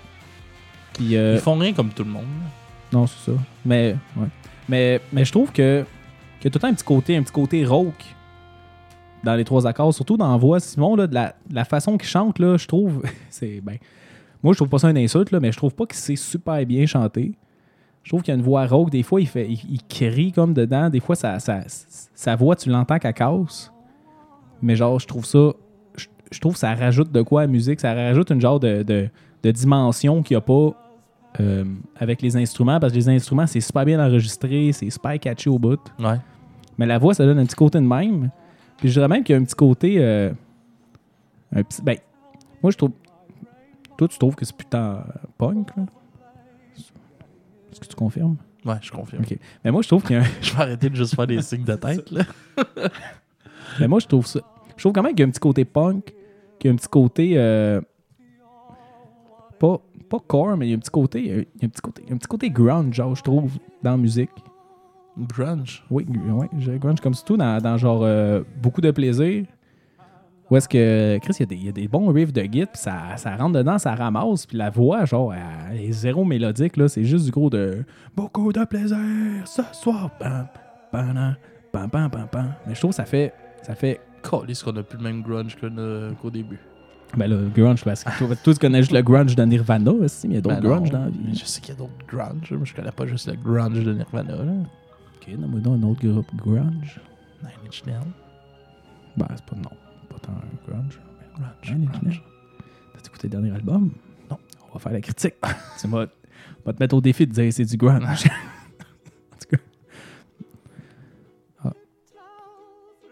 Puis, 0.94 1.14
Ils 1.16 1.40
font 1.40 1.56
rien 1.56 1.74
comme 1.74 1.90
tout 1.90 2.04
le 2.04 2.12
monde. 2.12 2.26
Non, 2.94 3.08
c'est 3.08 3.32
ça. 3.32 3.38
Mais, 3.66 3.96
ouais. 4.16 4.28
mais, 4.70 5.02
mais 5.12 5.26
je 5.26 5.32
trouve 5.32 5.52
que 5.52 5.84
a 6.48 6.50
tout 6.50 6.58
le 6.58 6.60
temps 6.60 6.68
un 6.68 6.74
petit 6.74 6.84
côté, 6.84 7.18
un 7.18 7.24
petit 7.24 7.32
côté 7.32 7.66
rauque 7.66 8.14
dans 9.26 9.36
les 9.36 9.44
trois 9.44 9.68
accords, 9.68 9.94
surtout 9.94 10.16
dans 10.16 10.32
la 10.32 10.38
voix. 10.38 10.60
Simon, 10.60 10.96
là, 10.96 11.08
de, 11.08 11.14
la, 11.14 11.36
de 11.50 11.56
la 11.56 11.66
façon 11.66 11.98
qu'il 11.98 12.08
chante, 12.08 12.40
là, 12.40 12.56
je 12.58 12.68
trouve, 12.68 13.04
c'est 13.30 13.60
ben, 13.60 13.78
Moi, 14.44 14.54
je 14.54 14.58
trouve 14.58 14.70
pas 14.70 14.78
ça 14.78 14.90
une 14.90 14.98
insulte, 14.98 15.32
là, 15.32 15.40
mais 15.40 15.52
je 15.52 15.58
trouve 15.58 15.74
pas 15.74 15.86
que 15.86 15.96
c'est 15.96 16.16
super 16.16 16.64
bien 16.66 16.86
chanté. 16.86 17.34
Je 18.04 18.12
trouve 18.12 18.22
qu'il 18.22 18.34
y 18.34 18.38
a 18.38 18.38
une 18.38 18.46
voix 18.46 18.68
rauque. 18.68 18.92
Des 18.92 19.02
fois, 19.02 19.20
il, 19.20 19.28
fait, 19.28 19.50
il, 19.50 19.60
il 19.68 19.82
crie 19.90 20.32
comme 20.32 20.54
dedans. 20.54 20.92
Des 20.92 21.00
fois, 21.00 21.16
sa, 21.16 22.36
voix, 22.36 22.56
tu 22.56 22.70
l'entends 22.70 23.00
qu'elle 23.00 23.14
casse. 23.14 23.74
Mais 24.62 24.76
genre, 24.76 25.00
je 25.00 25.08
trouve 25.08 25.26
ça. 25.26 25.54
Je, 25.98 26.06
je 26.32 26.40
trouve 26.40 26.54
que 26.54 26.60
ça 26.60 26.76
rajoute 26.76 27.12
de 27.12 27.24
quoi 27.24 27.42
à 27.42 27.46
la 27.46 27.52
musique. 27.52 27.80
Ça 27.80 27.96
rajoute 27.96 28.30
une 28.30 28.40
genre 28.40 28.60
de, 28.60 28.84
de, 28.84 29.10
de 29.42 29.52
dimension 29.52 30.22
qu'il 30.22 30.36
n'y 30.36 30.38
a 30.38 30.42
pas 30.42 30.76
euh, 31.40 31.66
avec 31.98 32.22
les 32.22 32.38
instruments. 32.38 32.80
Parce 32.80 32.94
que 32.94 32.98
les 33.00 33.10
instruments, 33.10 33.48
c'est 33.48 33.60
super 33.60 33.84
bien 33.86 34.00
enregistré. 34.00 34.72
C'est 34.72 34.92
super 34.92 35.20
catchy 35.20 35.50
au 35.50 35.58
bout. 35.58 35.82
Ouais. 35.98 36.20
Mais 36.78 36.86
la 36.86 37.00
voix, 37.00 37.16
ça 37.16 37.26
donne 37.26 37.40
un 37.40 37.46
petit 37.46 37.56
côté 37.56 37.80
de 37.80 37.88
même. 37.88 38.30
Puis 38.78 38.90
je 38.90 38.94
dirais 38.94 39.08
même 39.08 39.24
qu'il 39.24 39.34
y 39.34 39.38
a 39.38 39.42
un 39.42 39.44
petit 39.46 39.56
côté. 39.56 39.96
euh, 40.00 40.32
un 41.54 41.64
petit, 41.64 41.82
ben, 41.82 41.98
moi, 42.62 42.72
je 42.72 42.78
trouve. 42.78 42.92
Toi, 43.98 44.08
tu 44.08 44.18
trouves 44.18 44.36
que 44.36 44.44
c'est 44.46 44.56
putain 44.56 45.06
punk, 45.38 45.76
là? 45.78 45.84
Est-ce 47.72 47.80
que 47.80 47.88
tu 47.88 47.96
confirmes? 47.96 48.38
Ouais, 48.66 48.76
je 48.82 48.92
confirme. 48.92 49.24
Ok. 49.24 49.38
Mais 49.64 49.72
moi, 49.72 49.82
je 49.82 49.88
trouve 49.88 50.04
qu'il 50.04 50.16
y 50.16 50.20
a 50.20 50.22
un. 50.24 50.26
Je 50.42 50.54
vais 50.54 50.62
arrêter 50.62 50.90
de 50.90 50.96
juste 50.96 51.16
faire 51.16 51.28
des 51.28 51.42
signes 51.42 51.64
de 51.64 51.76
tête, 51.76 52.10
là. 52.12 52.24
Mais 53.80 53.88
moi, 53.88 54.00
je 54.00 54.08
trouve 54.08 54.26
ça. 54.26 54.40
Je 54.78 54.82
trouve 54.84 54.94
quand 54.94 55.04
même 55.04 55.12
qu'il 55.14 55.20
y 55.20 55.24
a 55.24 55.28
un 55.28 55.32
petit 55.32 55.40
côté 55.40 55.66
punk, 55.66 56.14
qu'il 56.60 56.70
y 56.70 56.72
a 56.72 56.74
un 56.74 56.78
petit 56.78 56.88
côté. 56.88 57.34
euh, 57.38 57.82
pas, 59.60 59.80
pas 60.10 60.20
core, 60.20 60.56
mais 60.58 60.68
il 60.68 60.70
y 60.70 60.74
a 60.74 60.76
un 60.78 60.80
petit 60.80 60.92
côté. 60.92 61.22
Il 61.22 61.62
y 61.62 61.64
a 61.64 61.66
un 61.66 61.70
petit 61.70 61.82
côté, 61.82 62.04
un 62.10 62.18
petit 62.18 62.28
côté 62.28 62.50
grunge, 62.50 62.94
genre, 62.96 63.16
je 63.16 63.24
trouve, 63.24 63.52
dans 63.84 63.92
la 63.92 63.98
musique. 63.98 64.30
Grunge. 65.18 65.84
Oui, 65.89 66.05
dirais 66.53 66.78
grunge 66.80 66.99
comme 67.01 67.13
surtout 67.13 67.38
dans, 67.38 67.61
dans 67.61 67.78
genre 67.78 68.01
euh, 68.03 68.41
beaucoup 68.61 68.82
de 68.82 68.91
plaisir. 68.91 69.45
Où 70.51 70.55
est-ce 70.57 70.70
que, 70.70 71.18
Chris, 71.24 71.34
il 71.39 71.41
y, 71.41 71.43
a 71.43 71.45
des- 71.47 71.55
il 71.55 71.66
y 71.66 71.70
a 71.70 71.72
des 71.72 71.88
bons 71.88 72.07
riffs 72.13 72.32
de 72.32 72.43
guitare, 72.43 72.72
puis 72.74 72.82
ça, 72.82 73.18
ça 73.18 73.36
rentre 73.36 73.53
dedans, 73.57 73.80
ça 73.80 73.95
ramasse, 73.95 74.45
puis 74.45 74.57
la 74.57 74.70
voix, 74.70 75.03
genre, 75.05 75.34
elle 75.34 75.80
est 75.82 75.91
zéro 75.91 76.24
mélodique, 76.24 76.78
là. 76.78 76.88
C'est 76.88 77.03
juste 77.03 77.26
du 77.26 77.32
gros 77.32 77.49
de 77.49 77.84
beaucoup 78.16 78.53
de 78.53 78.63
plaisir 78.66 78.97
ce 79.45 79.63
soir. 79.72 80.11
Pam, 80.20 80.45
pam, 80.91 81.36
pam, 81.72 81.89
pam, 81.89 82.09
pam, 82.11 82.28
pam. 82.28 82.53
Mais 82.68 82.76
je 82.76 82.80
trouve 82.80 82.91
que 82.91 82.95
ça 82.95 83.05
fait, 83.05 83.34
ça 83.63 83.74
fait 83.74 83.99
Calisse 84.22 84.61
qu'on 84.61 84.76
a 84.76 84.84
plus 84.84 84.97
le 84.99 85.03
même 85.03 85.24
grunge 85.24 85.55
le- 85.63 86.11
qu'au 86.22 86.30
début. 86.30 86.59
Ben 87.18 87.28
là, 87.28 87.38
grunge, 87.55 87.84
parce 87.84 88.03
que 88.03 88.16
toi, 88.18 88.36
toi, 88.36 88.53
tu 88.53 88.59
connais 88.59 88.80
juste 88.80 88.91
le 88.91 89.01
grunge 89.01 89.36
de 89.36 89.43
Nirvana, 89.45 89.91
aussi, 89.91 90.28
mais 90.28 90.34
il 90.34 90.36
y 90.36 90.39
a 90.39 90.41
d'autres 90.41 90.55
Ben 90.61 90.70
grunge 90.70 90.91
dans 90.91 90.99
la 91.05 91.09
vie. 91.09 91.34
Je 91.39 91.45
sais 91.45 91.59
qu'il 91.61 91.74
y 91.74 91.78
a 91.78 91.80
d'autres 91.80 91.91
grunge, 92.07 92.51
mais 92.51 92.66
je 92.66 92.76
connais 92.76 92.91
pas 92.91 93.07
juste 93.07 93.28
le 93.28 93.36
grunge 93.36 93.84
de 93.84 93.93
Nirvana, 93.93 94.36
là. 94.36 94.53
Ok, 95.28 95.36
donc 95.38 95.66
un 95.66 95.84
autre 95.84 96.08
groupe 96.08 96.36
grunge. 96.36 97.00
Nine 97.42 97.52
Inch 97.66 97.84
Nails. 97.86 98.02
Ben, 99.18 99.28
c'est 99.36 99.46
pas, 99.46 99.56
non, 99.56 99.72
pas 100.10 100.20
tant 100.22 100.34
un 100.34 100.72
grunge. 100.72 101.00
Grunge. 101.36 101.76
Nine 101.76 101.90
Inch 101.90 102.02
Nails. 102.04 102.22
T'as 102.94 103.00
écouté 103.08 103.28
le 103.28 103.32
dernier 103.32 103.52
album? 103.52 103.92
Non. 104.30 104.38
On 104.70 104.74
va 104.74 104.80
faire 104.80 104.94
la 104.94 105.02
critique. 105.02 105.36
tu 105.80 105.88
vas, 105.88 106.06
vas 106.66 106.74
te 106.74 106.80
mettre 106.80 106.96
au 106.96 107.02
défi 107.02 107.26
de 107.26 107.32
dire 107.32 107.52
c'est 107.52 107.66
du 107.66 107.78
grunge. 107.78 108.04
en 108.04 109.38
tout 109.40 109.48
cas. 109.50 109.58
Ah. 111.64 111.74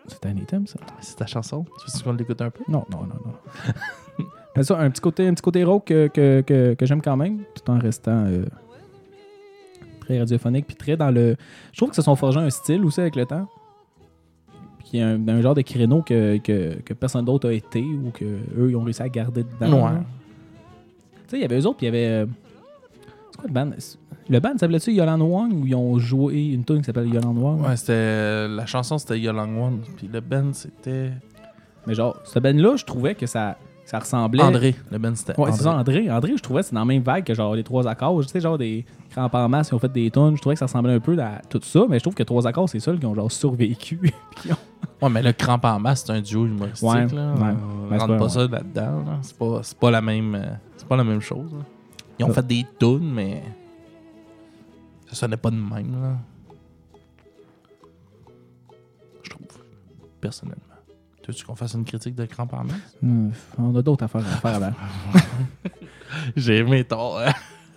C'est 0.08 0.26
un 0.28 0.36
item, 0.38 0.68
ça? 0.68 0.80
C'est 1.02 1.16
ta 1.16 1.26
chanson. 1.26 1.66
Tu 1.84 1.98
veux 1.98 2.04
qu'on 2.04 2.14
l'écoute 2.14 2.42
un 2.42 2.52
peu? 2.52 2.64
Non, 2.68 2.86
non, 2.92 3.06
non, 3.06 3.16
non. 3.26 4.26
Mais 4.56 4.62
ça, 4.62 4.78
un 4.78 4.92
petit 4.92 5.02
côté, 5.02 5.28
un 5.28 5.34
petit 5.34 5.42
côté 5.42 5.64
rock 5.64 5.86
que, 5.86 6.08
que, 6.10 6.42
que, 6.42 6.76
que 6.76 6.86
j'aime 6.86 7.02
quand 7.02 7.18
même, 7.18 7.44
tout 7.56 7.72
en 7.72 7.80
restant 7.80 8.26
euh, 8.28 8.46
très 10.04 10.20
radiophonique, 10.20 10.68
puis 10.68 10.76
très 10.76 10.96
dans 10.98 11.12
le. 11.12 11.36
Je 11.72 11.78
trouve 11.78 11.90
que 11.90 11.96
se 11.96 12.02
sont 12.02 12.16
forgés 12.16 12.40
un 12.40 12.50
style 12.50 12.84
aussi 12.86 13.02
avec 13.02 13.16
le 13.16 13.26
temps. 13.26 13.48
Puis 14.80 14.88
qu'il 14.90 15.00
y 15.00 15.04
a 15.04 15.08
un, 15.08 15.28
un 15.28 15.42
genre 15.42 15.56
de 15.56 15.62
créneau 15.62 16.02
que, 16.02 16.38
que, 16.38 16.76
que 16.82 16.94
personne 16.94 17.26
d'autre 17.26 17.50
a 17.50 17.54
été 17.54 17.82
ou 17.82 18.12
que 18.14 18.26
eux 18.26 18.70
ils 18.70 18.76
ont 18.76 18.84
réussi 18.84 19.02
à 19.02 19.10
garder 19.10 19.44
dedans. 19.44 19.86
Ouais. 19.86 20.00
Tu 20.00 21.30
sais, 21.30 21.38
il 21.38 21.42
y 21.42 21.46
avait 21.46 21.60
eux 21.60 21.66
autres, 21.66 21.78
puis 21.78 21.88
il 21.88 21.94
y 21.94 21.96
avait. 21.96 22.08
euh, 22.08 22.26
C'est 23.32 23.38
quoi 23.40 23.48
le 23.48 23.54
band? 23.54 23.70
Le 24.30 24.40
band 24.40 24.58
s'appelait-tu 24.58 24.94
Yolan 24.94 25.20
Wang 25.20 25.52
ou 25.54 25.66
ils 25.68 25.76
ont 25.76 26.00
joué 26.00 26.54
une 26.54 26.64
tune 26.64 26.78
qui 26.80 26.86
s'appelle 26.86 27.08
Yolan 27.14 27.34
Wang? 27.36 27.62
Ouais, 27.62 27.76
c'était. 27.76 28.48
La 28.48 28.66
chanson, 28.66 28.98
c'était 28.98 29.20
Yolang 29.20 29.58
One. 29.58 29.80
Puis 29.98 30.08
le 30.12 30.20
band, 30.22 30.54
c'était. 30.54 31.12
Mais 31.86 31.94
genre, 31.94 32.18
ce 32.24 32.40
band-là, 32.40 32.78
je 32.78 32.86
trouvais 32.86 33.16
que 33.16 33.26
ça, 33.26 33.58
ça 33.86 34.00
ressemblait. 34.00 34.42
André. 34.42 34.76
Le 34.92 34.98
band, 34.98 35.14
c'était. 35.16 35.40
Ouais, 35.40 35.52
c'est 35.52 35.64
ça, 35.64 35.76
André. 35.76 36.10
André, 36.10 36.34
je 36.38 36.42
trouvais 36.42 36.62
que 36.62 36.68
c'est 36.68 36.74
dans 36.74 36.82
la 36.82 36.86
même 36.86 37.04
vague 37.04 37.24
que 37.24 37.34
genre 37.34 37.54
les 37.56 37.64
trois 37.64 37.88
accords. 37.88 38.22
Tu 38.22 38.30
sais, 38.30 38.40
genre 38.40 38.58
des 38.58 38.86
crampes 39.12 39.36
en 39.36 39.50
masse, 39.50 39.70
ils 39.70 39.76
ont 39.76 39.80
fait 39.80 39.92
des 39.92 40.10
tonnes. 40.10 40.36
Je 40.36 40.42
trouvais 40.42 40.56
que 40.56 40.60
ça 40.60 40.66
ressemblait 40.66 40.94
un 40.94 41.00
peu 41.00 41.18
à 41.20 41.42
tout 41.50 41.60
ça, 41.64 41.82
mais 41.90 42.00
je 42.00 42.04
trouve 42.04 42.16
que 42.16 42.24
trois 42.24 42.48
accords, 42.48 42.70
c'est 42.70 42.80
ceux 42.80 42.96
qui 42.98 43.06
ont 43.06 43.14
genre 43.16 43.32
survécu. 43.32 44.00
Ont- 44.50 44.56
Ouais, 45.02 45.10
mais 45.10 45.22
le 45.22 45.34
cramp 45.34 45.60
en 45.64 45.80
masse, 45.80 46.04
c'est 46.06 46.14
un 46.14 46.22
duo 46.22 46.46
humoristique. 46.46 46.88
Ouais, 46.88 47.08
là. 47.08 47.34
ouais. 47.34 47.42
On 47.42 47.90
Ben, 47.90 47.98
rentre 48.00 48.14
pas- 48.14 48.18
pas 48.20 48.30
ça 48.30 48.48
là-dedans. 48.48 49.04
là. 49.06 49.18
C'est 49.22 49.38
pas, 49.38 49.60
c'est 49.64 49.78
pas 49.78 49.92
la 49.92 50.02
même. 50.02 50.36
euh, 50.36 50.46
C'est 50.78 50.88
pas 50.88 50.96
la 50.96 51.04
même 51.04 51.20
chose. 51.20 51.52
là. 51.52 51.60
Ils 52.20 52.26
ont 52.26 52.30
fait 52.30 52.46
des 52.48 52.66
tunes, 52.80 53.12
mais. 53.14 53.44
Ça 55.08 55.16
sonnait 55.16 55.36
pas 55.38 55.50
de 55.52 55.56
même, 55.58 56.02
là. 56.02 56.16
Je 59.24 59.30
trouve. 59.30 59.46
Personnellement. 60.22 60.62
Tu 61.24 61.32
veux 61.32 61.38
qu'on 61.46 61.56
fasse 61.56 61.74
une 61.74 61.86
critique 61.86 62.16
de 62.16 62.26
cramp 62.26 62.48
en 62.52 62.64
masse? 62.66 62.76
Hmm, 63.02 63.30
on 63.58 63.76
a 63.76 63.82
d'autres 63.82 64.04
affaires 64.04 64.22
à 64.22 64.38
faire 64.38 64.56
avant. 64.56 64.72
J'ai 66.36 66.58
aimé 66.58 66.84
ton. 66.84 67.18
hein. 67.18 67.32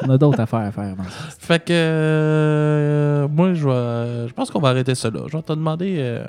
On 0.04 0.10
a 0.10 0.18
d'autres 0.18 0.40
affaires 0.40 0.60
à 0.60 0.72
faire 0.72 0.84
avant. 0.92 1.04
Fait 1.38 1.64
que. 1.64 1.72
euh, 1.72 3.28
moi, 3.28 3.54
je 3.54 3.66
vais. 3.66 4.28
Je 4.28 4.32
pense 4.34 4.50
qu'on 4.50 4.60
va 4.60 4.70
arrêter 4.70 4.94
ça 4.94 5.10
là. 5.10 5.20
Je 5.28 5.36
vais 5.36 5.42
te 5.42 5.52
demander 5.52 5.96
euh, 5.98 6.24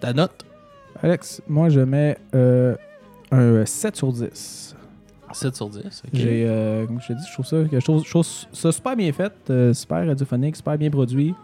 ta 0.00 0.12
note. 0.12 0.44
Alex, 1.02 1.42
moi, 1.48 1.68
je 1.68 1.80
mets 1.80 2.16
euh, 2.34 2.74
un 3.30 3.64
7 3.64 3.96
sur 3.96 4.12
10. 4.12 4.74
7 5.32 5.56
sur 5.56 5.68
10. 5.68 5.78
ok. 5.84 6.10
J'ai, 6.12 6.44
euh, 6.46 6.86
comme 6.86 7.00
je 7.00 7.08
te 7.08 7.12
dis, 7.12 7.24
je 7.28 7.32
trouve 7.32 7.46
ça, 7.46 7.56
que 7.64 7.78
je 7.80 7.84
trouve, 7.84 8.04
je 8.04 8.10
trouve 8.10 8.24
ça 8.52 8.72
super 8.72 8.96
bien 8.96 9.12
fait, 9.12 9.32
euh, 9.50 9.72
super 9.74 10.06
radiophonique, 10.06 10.56
super 10.56 10.78
bien 10.78 10.90
produit. 10.90 11.34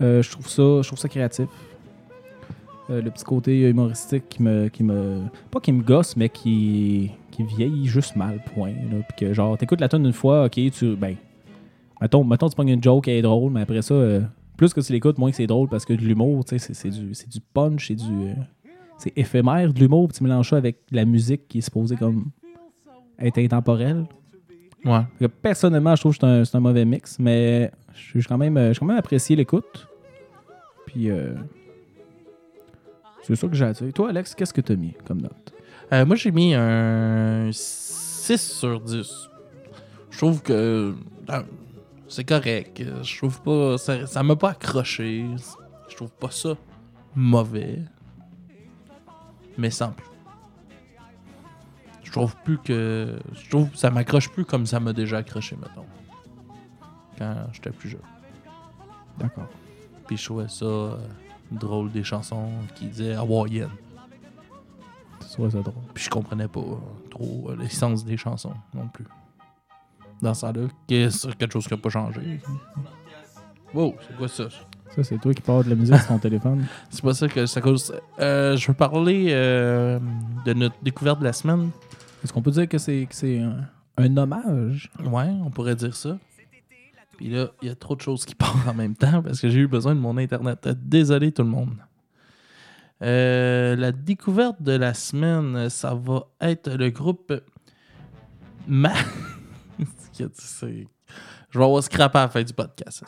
Euh, 0.00 0.22
je 0.22 0.30
trouve 0.30 0.48
ça, 0.48 0.62
je 0.82 0.86
trouve 0.86 0.98
ça 0.98 1.08
créatif. 1.08 1.46
Euh, 2.88 3.02
le 3.02 3.10
petit 3.10 3.24
côté 3.24 3.68
humoristique 3.68 4.28
qui 4.28 4.42
me, 4.42 4.68
qui 4.68 4.84
me, 4.84 5.22
pas 5.50 5.58
qui 5.58 5.72
me 5.72 5.82
gosse, 5.82 6.16
mais 6.16 6.28
qui, 6.28 7.10
qui 7.32 7.42
vieillit 7.42 7.86
juste 7.86 8.14
mal, 8.14 8.40
point. 8.54 8.70
Là. 8.70 8.98
Puis 9.08 9.26
que 9.26 9.34
genre, 9.34 9.58
t'écoutes 9.58 9.80
la 9.80 9.88
tune 9.88 10.06
une 10.06 10.12
fois, 10.12 10.44
ok, 10.44 10.52
tu, 10.70 10.94
ben, 10.94 11.16
mettons, 12.00 12.22
mettons 12.22 12.48
tu 12.48 12.54
prends 12.54 12.66
une 12.66 12.82
joke, 12.82 13.08
elle 13.08 13.16
est 13.16 13.22
drôle, 13.22 13.50
mais 13.50 13.62
après 13.62 13.82
ça, 13.82 13.94
euh, 13.94 14.20
plus 14.56 14.72
que 14.72 14.80
tu 14.80 14.92
l'écoutes, 14.92 15.18
moins 15.18 15.30
que 15.30 15.36
c'est 15.36 15.48
drôle 15.48 15.68
parce 15.68 15.84
que 15.84 15.94
de 15.94 16.00
l'humour, 16.00 16.44
tu 16.44 16.50
sais, 16.50 16.58
c'est, 16.58 16.74
c'est 16.74 16.90
du, 16.90 17.12
c'est 17.12 17.28
du 17.28 17.40
punch, 17.40 17.88
c'est 17.88 17.96
du, 17.96 18.04
euh, 18.04 18.34
c'est 18.98 19.12
éphémère 19.18 19.72
de 19.72 19.80
l'humour, 19.80 20.06
puis 20.06 20.18
tu 20.18 20.22
mélanges 20.22 20.50
ça 20.50 20.56
avec 20.56 20.78
la 20.92 21.04
musique 21.04 21.48
qui 21.48 21.58
est 21.58 21.62
supposée 21.62 21.96
comme 21.96 22.26
être 23.18 23.38
intemporelle. 23.38 24.04
Ouais. 24.84 25.28
Personnellement, 25.42 25.96
je 25.96 26.02
trouve 26.02 26.12
que 26.12 26.20
c'est 26.20 26.26
un, 26.26 26.44
c'est 26.44 26.56
un 26.56 26.60
mauvais 26.60 26.84
mix, 26.84 27.18
mais 27.18 27.72
j'ai 27.92 28.20
j'ai 28.20 28.28
quand 28.28 28.38
même, 28.38 28.72
j'ai 28.72 28.78
quand 28.78 28.86
même 28.86 28.98
apprécié 28.98 29.34
l'écoute. 29.34 29.88
Puis, 30.86 31.10
c'est 33.26 33.34
ça 33.34 33.48
que 33.48 33.54
j'ai 33.54 33.72
dire. 33.72 33.92
Toi, 33.92 34.10
Alex, 34.10 34.36
qu'est-ce 34.36 34.54
que 34.54 34.60
t'as 34.60 34.76
mis 34.76 34.94
comme 35.04 35.20
note? 35.20 35.52
Euh, 35.92 36.06
moi, 36.06 36.14
j'ai 36.14 36.30
mis 36.30 36.54
un 36.54 37.50
6 37.52 38.38
sur 38.38 38.80
10. 38.80 39.28
Je 40.10 40.18
trouve 40.18 40.42
que 40.42 40.94
euh, 41.30 41.42
c'est 42.08 42.22
correct. 42.22 42.80
Je 43.02 43.16
trouve 43.18 43.42
pas. 43.42 43.78
Ça 43.78 44.06
ça 44.06 44.22
m'a 44.22 44.36
pas 44.36 44.50
accroché. 44.50 45.26
Je 45.88 45.96
trouve 45.96 46.12
pas 46.12 46.30
ça 46.30 46.56
mauvais. 47.16 47.82
Mais 49.58 49.70
sans 49.70 49.90
plus. 49.90 50.06
Je 52.04 52.12
trouve 52.12 52.36
plus 52.44 52.58
que. 52.58 53.18
Je 53.32 53.50
trouve 53.50 53.70
que 53.70 53.76
ça 53.76 53.90
m'accroche 53.90 54.30
plus 54.30 54.44
comme 54.44 54.66
ça 54.66 54.78
m'a 54.78 54.92
déjà 54.92 55.18
accroché, 55.18 55.56
mettons. 55.56 55.86
Quand 57.18 57.34
j'étais 57.52 57.70
plus 57.70 57.88
jeune. 57.88 58.00
D'accord. 59.18 59.48
Puis 60.06 60.16
je 60.16 60.24
trouvais 60.24 60.48
ça 60.48 60.64
euh, 60.64 60.96
drôle 61.50 61.90
des 61.90 62.04
chansons 62.04 62.50
qui 62.74 62.86
disaient 62.86 63.14
hawaïenne. 63.14 63.70
Tu 65.20 65.28
trouves 65.32 65.50
ça 65.50 65.60
drôle. 65.60 65.74
Puis 65.94 66.04
je 66.04 66.10
comprenais 66.10 66.48
pas 66.48 66.60
trop 67.10 67.48
euh, 67.50 67.56
l'essence 67.56 68.04
des 68.04 68.16
chansons 68.16 68.54
non 68.74 68.88
plus. 68.88 69.06
Dans 70.22 70.34
ça 70.34 70.52
là 70.52 70.62
c'est 70.88 71.36
quelque 71.36 71.52
chose 71.52 71.66
qui 71.66 71.74
n'a 71.74 71.80
pas 71.80 71.90
changé? 71.90 72.40
Wow, 73.74 73.94
c'est 74.06 74.16
quoi 74.16 74.28
ça? 74.28 74.48
Ça, 74.94 75.04
c'est 75.04 75.18
toi 75.18 75.34
qui 75.34 75.42
parles 75.42 75.64
de 75.64 75.70
la 75.70 75.76
musique 75.76 75.96
sur 75.96 76.06
ton 76.06 76.18
téléphone. 76.18 76.64
C'est 76.90 77.02
pas 77.02 77.12
ça 77.12 77.28
que 77.28 77.44
ça 77.44 77.60
cause. 77.60 77.92
Euh, 78.18 78.56
je 78.56 78.68
veux 78.68 78.72
parler 78.72 79.26
euh, 79.28 79.98
de 80.46 80.54
notre 80.54 80.76
découverte 80.82 81.18
de 81.18 81.24
la 81.24 81.34
semaine. 81.34 81.68
Est-ce 82.24 82.32
qu'on 82.32 82.40
peut 82.40 82.52
dire 82.52 82.66
que 82.66 82.78
c'est, 82.78 83.04
que 83.04 83.14
c'est 83.14 83.40
un, 83.40 83.58
un 83.98 84.16
hommage? 84.16 84.90
Ouais, 85.04 85.28
on 85.44 85.50
pourrait 85.50 85.74
dire 85.76 85.94
ça. 85.94 86.16
Puis 87.16 87.28
là, 87.30 87.48
il 87.62 87.68
y 87.68 87.70
a 87.70 87.74
trop 87.74 87.96
de 87.96 88.00
choses 88.00 88.24
qui 88.24 88.34
partent 88.36 88.66
en 88.68 88.74
même 88.74 88.94
temps 88.94 89.22
parce 89.22 89.40
que 89.40 89.48
j'ai 89.48 89.60
eu 89.60 89.68
besoin 89.68 89.94
de 89.94 90.00
mon 90.00 90.16
internet. 90.16 90.66
Euh, 90.66 90.74
Désolé 90.76 91.32
tout 91.32 91.42
le 91.42 91.48
monde. 91.48 91.76
Euh, 93.02 93.76
la 93.76 93.92
découverte 93.92 94.62
de 94.62 94.72
la 94.72 94.94
semaine, 94.94 95.68
ça 95.68 95.94
va 95.94 96.26
être 96.40 96.70
le 96.70 96.90
groupe 96.90 97.32
Ma. 98.66 98.92
Je 100.18 101.58
vais 101.58 101.64
avoir 101.64 101.82
scraper 101.82 102.18
à 102.18 102.22
la 102.22 102.28
fin 102.28 102.42
du 102.42 102.52
podcast. 102.52 103.04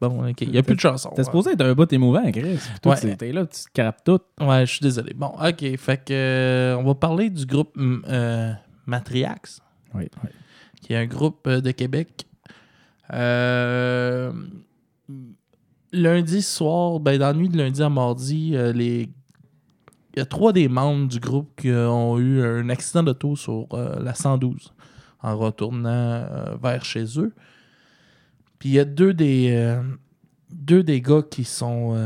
Bon, 0.00 0.28
ok. 0.28 0.40
Il 0.40 0.50
n'y 0.50 0.58
a 0.58 0.62
plus 0.64 0.74
de 0.74 0.80
chansons. 0.80 1.10
T'es 1.14 1.22
supposé 1.22 1.52
être 1.52 1.60
un 1.64 1.74
bout 1.74 1.90
émouvant, 1.92 2.28
Chris. 2.32 2.58
Toi, 2.82 2.94
Ouais. 2.94 3.00
tu- 3.00 3.16
t'es 3.16 3.32
là, 3.32 3.46
tu 3.46 3.62
te 3.64 3.70
crapes 3.80 4.02
tout. 4.04 4.18
Ouais, 4.40 4.66
je 4.66 4.72
suis 4.72 4.80
désolé. 4.80 5.14
Bon, 5.14 5.28
ok. 5.40 5.76
Fait 5.76 6.04
que 6.04 6.12
euh, 6.12 6.76
on 6.76 6.82
va 6.82 6.94
parler 6.96 7.30
du 7.30 7.46
groupe 7.46 7.72
euh, 7.78 8.52
Matriax. 8.86 9.60
Oui, 9.94 10.08
oui. 10.24 10.30
qui 10.80 10.92
est 10.94 10.96
un 10.96 11.06
groupe 11.06 11.48
de 11.48 11.70
Québec. 11.70 12.26
Euh, 13.12 14.32
lundi 15.92 16.42
soir, 16.42 17.00
ben, 17.00 17.18
dans 17.18 17.26
la 17.28 17.34
nuit 17.34 17.48
de 17.48 17.58
lundi 17.58 17.82
à 17.82 17.88
mardi, 17.90 18.52
euh, 18.54 18.72
les... 18.72 19.10
il 20.14 20.18
y 20.18 20.20
a 20.20 20.24
trois 20.26 20.52
des 20.52 20.68
membres 20.68 21.08
du 21.08 21.20
groupe 21.20 21.50
qui 21.60 21.70
ont 21.70 22.18
eu 22.18 22.42
un 22.42 22.68
accident 22.70 23.02
d'auto 23.02 23.36
sur 23.36 23.66
euh, 23.74 24.00
la 24.02 24.14
112 24.14 24.72
en 25.22 25.36
retournant 25.38 26.26
vers 26.60 26.84
chez 26.84 27.04
eux. 27.18 27.32
Puis 28.58 28.70
il 28.70 28.72
y 28.72 28.80
a 28.80 28.84
deux 28.84 29.14
des, 29.14 29.80
deux 30.50 30.82
des 30.82 31.00
gars 31.00 31.22
qui 31.22 31.44
sont, 31.44 31.96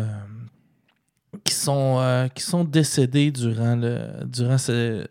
qui 1.43 1.55
sont, 1.55 2.29
qui 2.35 2.43
sont 2.43 2.65
décédés 2.65 3.31
durant, 3.31 3.77
le, 3.77 4.25
durant 4.27 4.59
ce- 4.59 5.07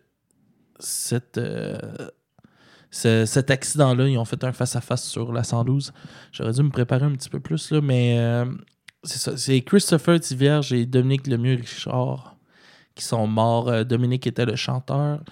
cette, 0.78 1.40
ce- 2.90 3.24
cet 3.26 3.50
accident-là. 3.50 4.08
Ils 4.08 4.18
ont 4.18 4.24
fait 4.24 4.42
un 4.44 4.52
face-à-face 4.52 5.04
sur 5.04 5.32
la 5.32 5.42
112. 5.44 5.92
J'aurais 6.32 6.52
dû 6.52 6.62
me 6.62 6.70
préparer 6.70 7.04
un 7.04 7.12
petit 7.12 7.28
peu 7.30 7.40
plus, 7.40 7.70
là, 7.70 7.80
mais 7.80 8.18
euh, 8.18 8.44
c'est 9.04 9.18
ça. 9.18 9.36
C'est 9.36 9.60
Christopher 9.62 10.18
Tivierge 10.20 10.72
et 10.72 10.86
Dominique 10.86 11.26
Lemieux-Richard 11.26 12.36
qui 12.94 13.04
sont 13.04 13.26
morts. 13.26 13.68
Euh, 13.68 13.84
Dominique 13.84 14.26
était 14.26 14.46
le 14.46 14.56
chanteur. 14.56 15.22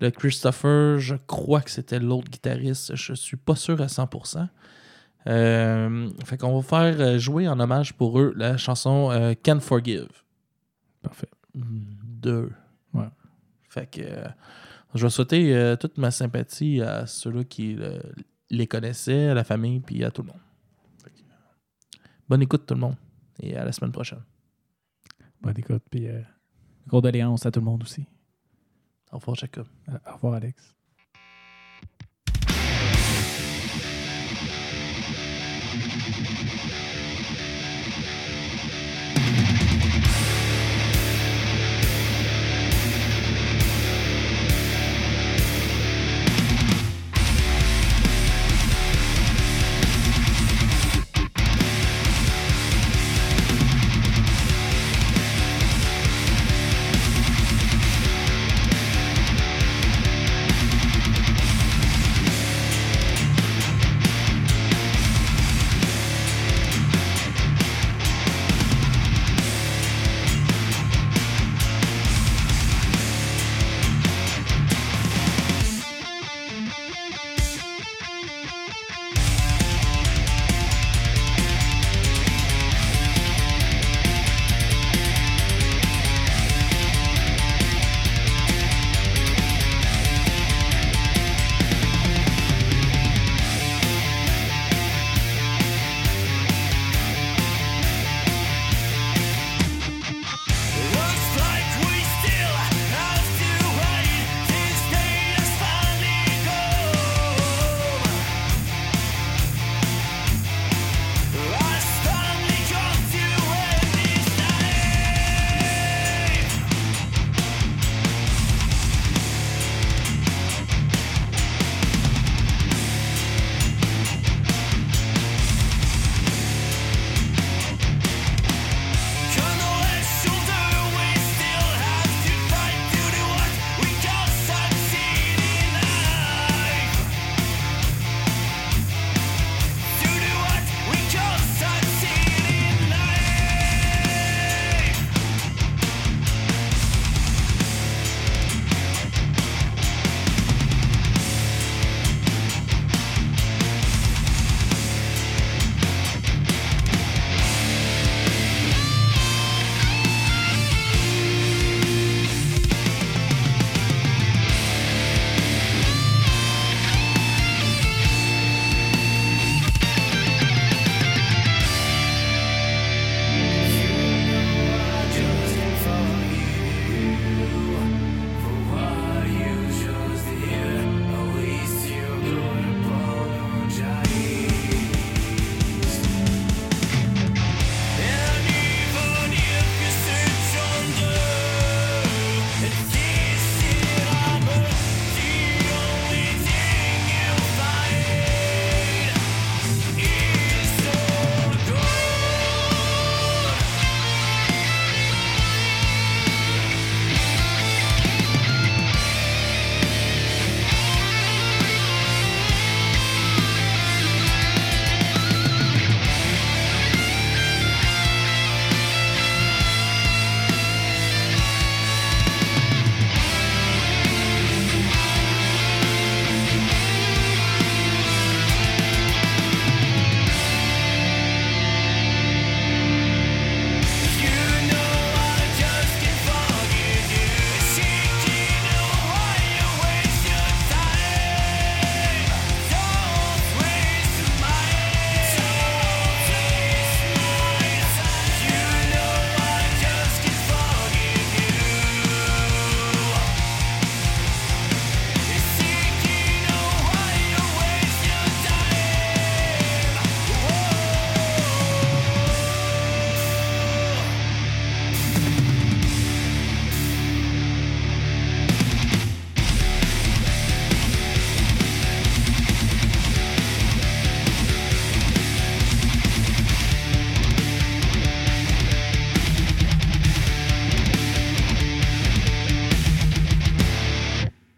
Le 0.00 0.10
Christopher, 0.10 0.98
je 0.98 1.14
crois 1.26 1.60
que 1.62 1.70
c'était 1.70 1.98
l'autre 1.98 2.30
guitariste. 2.30 2.94
Je 2.94 3.14
suis 3.14 3.36
pas 3.38 3.56
sûr 3.56 3.80
à 3.80 3.86
100%. 3.88 4.48
Euh, 5.28 6.08
fait 6.24 6.36
qu'on 6.36 6.60
va 6.60 6.62
faire 6.62 7.00
euh, 7.00 7.18
jouer 7.18 7.48
en 7.48 7.58
hommage 7.58 7.94
pour 7.94 8.20
eux 8.20 8.32
la 8.36 8.56
chanson 8.58 9.10
euh, 9.10 9.34
Can't 9.42 9.58
Forgive. 9.60 10.06
Parfait. 11.02 11.28
Deux. 11.54 12.52
Ouais. 12.94 13.08
Fait 13.68 13.90
que 13.90 14.02
je 14.94 15.02
vais 15.02 15.10
souhaiter 15.10 15.54
euh, 15.54 15.76
toute 15.76 15.98
ma 15.98 16.10
sympathie 16.10 16.80
à 16.80 17.06
ceux-là 17.06 17.44
qui 17.44 17.76
euh, 17.78 18.00
les 18.50 18.66
connaissaient, 18.66 19.28
à 19.28 19.34
la 19.34 19.44
famille, 19.44 19.80
puis 19.80 20.04
à 20.04 20.10
tout 20.10 20.22
le 20.22 20.28
monde. 20.28 20.40
Que, 21.02 21.08
euh, 21.10 22.02
bonne 22.28 22.42
écoute 22.42 22.66
tout 22.66 22.74
le 22.74 22.80
monde 22.80 22.96
et 23.40 23.56
à 23.56 23.64
la 23.64 23.72
semaine 23.72 23.92
prochaine. 23.92 24.22
Bonne 25.40 25.58
écoute. 25.58 25.82
Puis, 25.90 26.08
euh, 26.08 26.22
condoléances 26.88 27.46
à 27.46 27.50
tout 27.50 27.60
le 27.60 27.66
monde 27.66 27.82
aussi. 27.82 28.06
Au 29.12 29.18
revoir 29.18 29.36
Jacob. 29.36 29.66
Euh, 29.88 29.98
Au 30.10 30.14
revoir, 30.14 30.34
Alex. 30.34 30.75